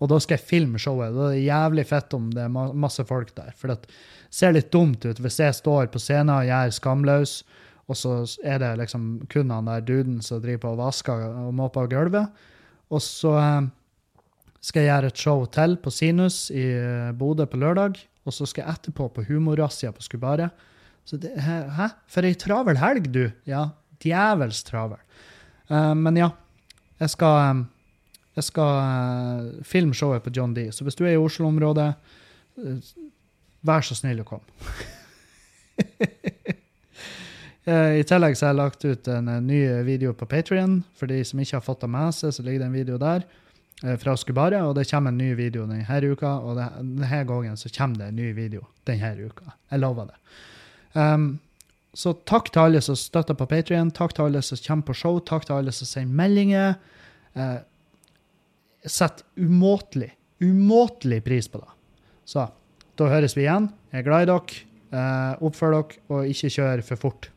og 0.00 0.10
da 0.12 0.18
skal 0.22 0.36
jeg 0.36 0.48
filme 0.48 0.80
showet. 0.80 1.14
Det 1.16 1.28
er 1.32 1.46
jævlig 1.46 1.86
fett 1.88 2.16
om 2.16 2.28
det 2.34 2.44
er 2.44 2.72
masse 2.86 3.04
folk 3.08 3.32
der. 3.36 3.52
For 3.56 3.72
det 3.72 3.92
ser 4.32 4.56
litt 4.56 4.72
dumt 4.74 5.06
ut 5.06 5.22
hvis 5.22 5.40
jeg 5.40 5.56
står 5.56 5.88
på 5.92 6.02
scenen 6.02 6.34
og 6.34 6.48
gjør 6.48 6.74
Skamløs, 6.76 7.38
og 7.86 7.98
så 7.98 8.18
er 8.42 8.60
det 8.62 8.72
liksom 8.80 9.26
kun 9.30 9.52
han 9.54 9.68
der 9.70 9.84
duden 9.86 10.18
som 10.24 10.40
driver 10.42 10.64
på 10.64 10.74
og 10.74 10.80
vasker 10.80 11.26
og 11.46 11.54
måper 11.54 11.90
gulvet. 11.90 12.46
Og 12.90 13.02
så 13.02 13.32
eh, 13.38 13.68
skal 14.62 14.82
jeg 14.82 14.90
gjøre 14.90 15.10
et 15.12 15.22
show 15.22 15.44
til 15.54 15.76
på 15.82 15.92
Sinus 15.94 16.48
i 16.50 16.66
eh, 16.74 17.12
Bodø 17.14 17.46
på 17.46 17.60
lørdag. 17.62 18.00
Og 18.26 18.34
så 18.34 18.46
skal 18.46 18.64
jeg 18.64 18.74
etterpå 18.74 19.06
på 19.14 19.26
Humorrazzia 19.28 19.92
på 19.94 20.02
Skubaret. 20.02 20.50
Så 21.06 21.16
det, 21.22 21.30
hæ? 21.38 21.88
For 22.10 22.26
ei 22.26 22.34
travel 22.34 22.80
helg, 22.82 23.06
du. 23.14 23.28
Ja, 23.46 23.68
djevels 24.02 24.64
travel. 24.66 24.98
Uh, 25.70 25.94
men 25.94 26.18
ja, 26.18 26.32
jeg 26.98 27.12
skal, 27.12 27.36
um, 27.52 27.60
jeg 28.34 28.46
skal 28.48 28.70
uh, 28.82 29.62
filme 29.66 29.94
showet 29.94 30.24
på 30.24 30.32
John 30.34 30.54
D. 30.56 30.66
Så 30.74 30.84
hvis 30.84 30.98
du 30.98 31.04
er 31.06 31.14
i 31.14 31.20
Oslo-området, 31.20 31.92
uh, 32.58 32.78
vær 33.66 33.86
så 33.86 33.94
snill 33.98 34.24
å 34.24 34.26
komme. 34.26 34.46
I 37.66 38.02
tillegg 38.06 38.36
så 38.38 38.46
har 38.46 38.52
jeg 38.52 38.58
lagt 38.60 38.84
ut 38.86 39.08
en, 39.10 39.26
en 39.26 39.46
ny 39.46 39.58
video 39.82 40.12
på 40.14 40.28
Patrion. 40.30 40.84
For 40.94 41.10
de 41.10 41.18
som 41.26 41.40
ikke 41.42 41.56
har 41.58 41.64
fått 41.66 41.82
det 41.82 41.88
med 41.90 42.14
seg, 42.14 42.30
så 42.34 42.44
ligger 42.46 42.62
det 42.62 42.68
en 42.68 42.76
video 42.76 42.98
der 43.02 43.24
fra 43.98 44.14
Skubare, 44.16 44.60
og 44.62 44.76
det 44.78 44.86
kommer 44.86 45.10
en 45.10 45.18
ny 45.18 45.32
video 45.34 45.66
denne 45.66 45.98
uka. 46.06 46.36
Og 46.46 46.60
denne 46.60 47.24
gangen 47.26 47.58
så 47.58 47.72
kommer 47.74 48.04
det 48.04 48.12
en 48.12 48.20
ny 48.22 48.30
video 48.38 48.62
denne 48.86 49.10
uka. 49.18 49.50
Jeg 49.72 49.82
lover 49.82 50.12
det. 50.12 50.20
Um, 50.96 51.38
så 51.96 52.12
takk 52.28 52.50
til 52.52 52.62
alle 52.62 52.82
som 52.84 52.96
støtter 52.98 53.36
på 53.36 53.46
Patrion, 53.48 53.92
takk 53.94 54.16
til 54.16 54.28
alle 54.28 54.42
som 54.44 54.60
kommer 54.64 54.88
på 54.88 54.96
show, 54.96 55.20
takk 55.20 55.46
til 55.48 55.58
alle 55.58 55.72
som 55.76 55.88
sender 55.88 56.20
meldinger. 56.24 56.76
Uh, 57.36 57.58
Sett 58.86 59.24
umåtelig, 59.34 60.12
umåtelig 60.38 61.24
pris 61.26 61.48
på 61.50 61.58
det. 61.58 61.72
Så 62.28 62.44
da 62.96 63.08
høres 63.10 63.34
vi 63.34 63.42
igjen. 63.42 63.66
Jeg 63.90 64.04
er 64.04 64.06
glad 64.06 64.26
i 64.26 64.28
dere. 64.30 64.60
Uh, 64.94 65.46
oppfør 65.48 65.74
dere, 65.74 66.02
og 66.12 66.28
ikke 66.30 66.52
kjør 66.54 66.84
for 66.86 67.02
fort. 67.08 67.28